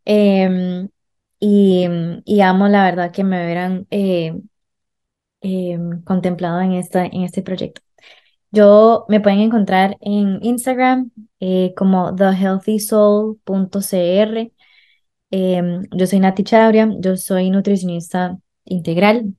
Em, 0.04 0.88
y, 1.40 1.86
y, 2.24 2.40
amo 2.42 2.68
la 2.68 2.84
verdad 2.84 3.12
que 3.12 3.24
me 3.24 3.42
hubieran 3.44 3.86
eh, 3.90 4.34
em, 5.40 6.02
contemplado 6.02 6.60
en, 6.60 6.72
esta, 6.72 7.04
en 7.06 7.22
este 7.22 7.42
proyecto. 7.42 7.82
Yo 8.52 9.04
me 9.08 9.20
pueden 9.20 9.40
encontrar 9.40 9.96
en 10.00 10.38
Instagram 10.42 11.10
eh, 11.40 11.74
como 11.76 12.14
thehealthysoul.cr. 12.14 14.52
Em, 15.30 15.86
yo 15.90 16.06
soy 16.06 16.20
Nati 16.20 16.44
Chabria, 16.44 16.88
yo 17.00 17.16
soy 17.16 17.50
nutricionista 17.50 18.38
integral 18.64 19.34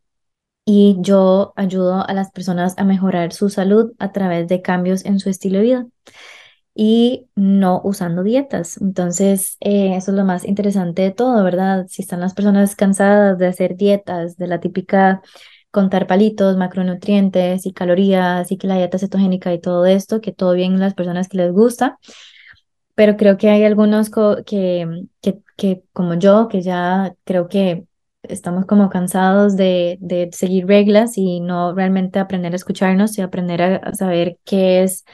y 0.65 0.97
yo 0.99 1.53
ayudo 1.55 2.07
a 2.07 2.13
las 2.13 2.31
personas 2.31 2.73
a 2.77 2.83
mejorar 2.85 3.33
su 3.33 3.49
salud 3.49 3.93
a 3.99 4.11
través 4.11 4.47
de 4.47 4.61
cambios 4.63 5.05
en 5.05 5.19
su 5.19 5.29
estilo 5.29 5.59
de 5.59 5.63
vida 5.63 5.87
y 6.75 7.29
no 7.35 7.81
usando 7.83 8.23
dietas. 8.23 8.77
Entonces, 8.81 9.57
eh, 9.59 9.95
eso 9.95 10.11
es 10.11 10.17
lo 10.17 10.25
más 10.25 10.45
interesante 10.45 11.03
de 11.03 11.11
todo, 11.11 11.43
¿verdad? 11.43 11.85
Si 11.87 12.01
están 12.01 12.21
las 12.21 12.33
personas 12.33 12.75
cansadas 12.75 13.37
de 13.37 13.47
hacer 13.47 13.75
dietas, 13.75 14.37
de 14.37 14.47
la 14.47 14.59
típica 14.59 15.21
contar 15.73 16.07
palitos, 16.07 16.55
macronutrientes 16.55 17.65
y 17.65 17.73
calorías 17.73 18.51
y 18.51 18.57
que 18.57 18.67
la 18.67 18.77
dieta 18.77 18.99
cetogénica 18.99 19.53
y 19.53 19.59
todo 19.59 19.87
esto, 19.87 20.21
que 20.21 20.31
todo 20.31 20.53
bien 20.53 20.79
las 20.79 20.93
personas 20.93 21.27
que 21.27 21.37
les 21.37 21.51
gusta, 21.51 21.97
pero 22.95 23.17
creo 23.17 23.37
que 23.37 23.49
hay 23.49 23.63
algunos 23.65 24.11
que, 24.45 25.07
que, 25.21 25.39
que 25.57 25.83
como 25.93 26.13
yo, 26.15 26.47
que 26.47 26.61
ya 26.61 27.15
creo 27.23 27.47
que 27.47 27.85
estamos 28.23 28.65
como 28.65 28.89
cansados 28.89 29.55
de, 29.57 29.97
de, 29.99 30.29
seguir 30.31 30.67
reglas 30.67 31.17
y 31.17 31.39
no 31.41 31.73
realmente 31.73 32.19
aprender 32.19 32.53
a 32.53 32.55
escucharnos 32.55 33.17
y 33.17 33.21
aprender 33.21 33.61
a, 33.63 33.93
saber 33.95 34.37
qué 34.45 34.83
es, 34.83 35.05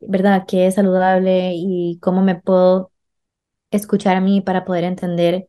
¿verdad? 0.00 0.44
Qué 0.46 0.66
es 0.66 0.74
saludable 0.74 1.52
y 1.54 1.98
cómo 2.02 2.22
me 2.22 2.36
puedo 2.36 2.92
escuchar 3.70 4.16
a 4.16 4.20
mí 4.20 4.42
para 4.42 4.64
poder 4.64 4.84
entender 4.84 5.48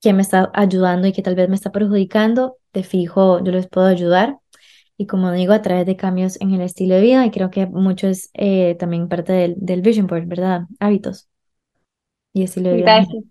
qué 0.00 0.12
me 0.12 0.22
está 0.22 0.50
ayudando 0.54 1.08
y 1.08 1.12
qué 1.12 1.22
tal 1.22 1.34
vez 1.34 1.48
me 1.48 1.56
está 1.56 1.72
perjudicando. 1.72 2.58
Fijo, 2.82 3.42
yo 3.42 3.52
les 3.52 3.68
puedo 3.68 3.86
ayudar. 3.86 4.38
Y 4.98 5.06
como 5.06 5.30
digo, 5.32 5.52
a 5.52 5.62
través 5.62 5.86
de 5.86 5.96
cambios 5.96 6.40
en 6.40 6.52
el 6.52 6.62
estilo 6.62 6.94
de 6.94 7.02
vida, 7.02 7.26
y 7.26 7.30
creo 7.30 7.50
que 7.50 7.66
mucho 7.66 8.08
es 8.08 8.30
eh, 8.34 8.76
también 8.78 9.08
parte 9.08 9.32
del, 9.32 9.54
del 9.58 9.82
Vision 9.82 10.06
Board, 10.06 10.26
¿verdad? 10.26 10.62
Hábitos 10.80 11.28
y 12.32 12.42
estilo 12.42 12.70
de 12.70 12.76
vida. 12.76 12.96
Gracias. 12.96 13.24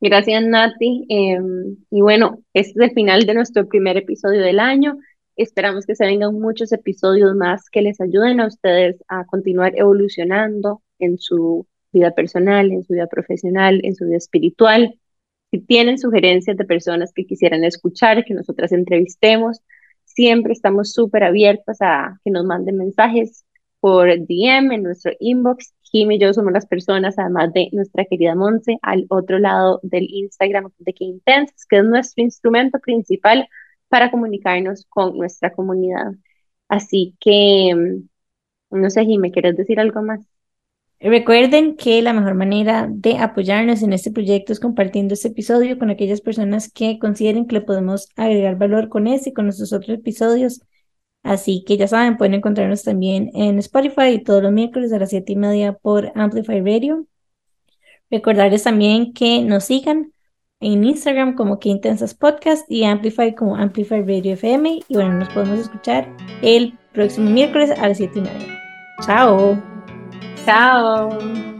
Gracias, 0.00 0.44
Nati. 0.44 1.06
Em, 1.08 1.76
y 1.90 2.00
bueno, 2.02 2.42
este 2.52 2.72
es 2.72 2.90
el 2.90 2.94
final 2.94 3.24
de 3.24 3.34
nuestro 3.34 3.66
primer 3.66 3.96
episodio 3.96 4.42
del 4.42 4.60
año. 4.60 4.98
Esperamos 5.36 5.86
que 5.86 5.94
se 5.94 6.04
vengan 6.04 6.38
muchos 6.38 6.72
episodios 6.72 7.34
más 7.34 7.70
que 7.70 7.82
les 7.82 8.00
ayuden 8.00 8.40
a 8.40 8.46
ustedes 8.46 8.96
a 9.08 9.24
continuar 9.24 9.72
evolucionando 9.76 10.82
en 10.98 11.18
su 11.18 11.66
vida 11.90 12.10
personal, 12.10 12.70
en 12.70 12.84
su 12.84 12.92
vida 12.92 13.06
profesional, 13.06 13.80
en 13.82 13.94
su 13.94 14.04
vida 14.04 14.18
espiritual. 14.18 14.98
Si 15.54 15.60
tienen 15.60 15.98
sugerencias 15.98 16.56
de 16.56 16.64
personas 16.64 17.12
que 17.12 17.26
quisieran 17.26 17.62
escuchar, 17.62 18.24
que 18.24 18.34
nosotras 18.34 18.72
entrevistemos, 18.72 19.60
siempre 20.02 20.52
estamos 20.52 20.92
súper 20.92 21.22
abiertas 21.22 21.78
a 21.80 22.18
que 22.24 22.32
nos 22.32 22.44
manden 22.44 22.76
mensajes 22.76 23.44
por 23.78 24.08
DM 24.08 24.74
en 24.74 24.82
nuestro 24.82 25.12
inbox 25.20 25.72
Kim 25.82 26.10
y 26.10 26.18
yo 26.18 26.34
somos 26.34 26.52
las 26.52 26.66
personas, 26.66 27.20
además 27.20 27.52
de 27.52 27.68
nuestra 27.70 28.04
querida 28.04 28.34
Monse, 28.34 28.78
al 28.82 29.06
otro 29.08 29.38
lado 29.38 29.78
del 29.84 30.08
Instagram 30.10 30.72
de 30.78 30.92
Qué 30.92 31.04
Intensas, 31.04 31.66
que 31.66 31.78
es 31.78 31.84
nuestro 31.84 32.24
instrumento 32.24 32.80
principal 32.80 33.48
para 33.88 34.10
comunicarnos 34.10 34.86
con 34.88 35.16
nuestra 35.16 35.52
comunidad. 35.52 36.14
Así 36.66 37.14
que, 37.20 37.72
mm, 38.70 38.80
no 38.80 38.90
sé, 38.90 39.04
Jimmy, 39.04 39.30
¿quieres 39.30 39.56
decir 39.56 39.78
algo 39.78 40.02
más? 40.02 40.33
Recuerden 41.00 41.76
que 41.76 42.00
la 42.02 42.12
mejor 42.12 42.34
manera 42.34 42.88
de 42.90 43.18
apoyarnos 43.18 43.82
en 43.82 43.92
este 43.92 44.10
proyecto 44.10 44.52
es 44.52 44.60
compartiendo 44.60 45.14
este 45.14 45.28
episodio 45.28 45.78
con 45.78 45.90
aquellas 45.90 46.20
personas 46.20 46.70
que 46.72 46.98
consideren 46.98 47.46
que 47.46 47.56
le 47.56 47.60
podemos 47.60 48.08
agregar 48.16 48.56
valor 48.56 48.88
con 48.88 49.06
este 49.06 49.30
y 49.30 49.32
con 49.34 49.46
nuestros 49.46 49.72
otros 49.72 49.98
episodios. 49.98 50.62
Así 51.22 51.64
que 51.66 51.76
ya 51.76 51.88
saben, 51.88 52.16
pueden 52.16 52.34
encontrarnos 52.34 52.82
también 52.84 53.30
en 53.34 53.58
Spotify 53.58 54.22
todos 54.22 54.42
los 54.42 54.52
miércoles 54.52 54.92
a 54.92 54.98
las 54.98 55.10
7 55.10 55.32
y 55.32 55.36
media 55.36 55.72
por 55.72 56.12
Amplify 56.14 56.60
Radio. 56.60 57.06
Recordarles 58.10 58.62
también 58.62 59.12
que 59.12 59.42
nos 59.42 59.64
sigan 59.64 60.12
en 60.60 60.84
Instagram 60.84 61.34
como 61.34 61.58
Que 61.58 61.78
Podcast 62.18 62.70
y 62.70 62.84
Amplify 62.84 63.34
como 63.34 63.56
Amplify 63.56 64.02
Radio 64.02 64.34
FM. 64.34 64.80
Y 64.88 64.94
bueno, 64.94 65.14
nos 65.14 65.28
podemos 65.30 65.58
escuchar 65.58 66.14
el 66.42 66.78
próximo 66.92 67.30
miércoles 67.30 67.70
a 67.70 67.88
las 67.88 67.98
7 67.98 68.18
y 68.18 68.22
media. 68.22 68.60
Chao. 69.04 69.73
Chao. 70.44 71.53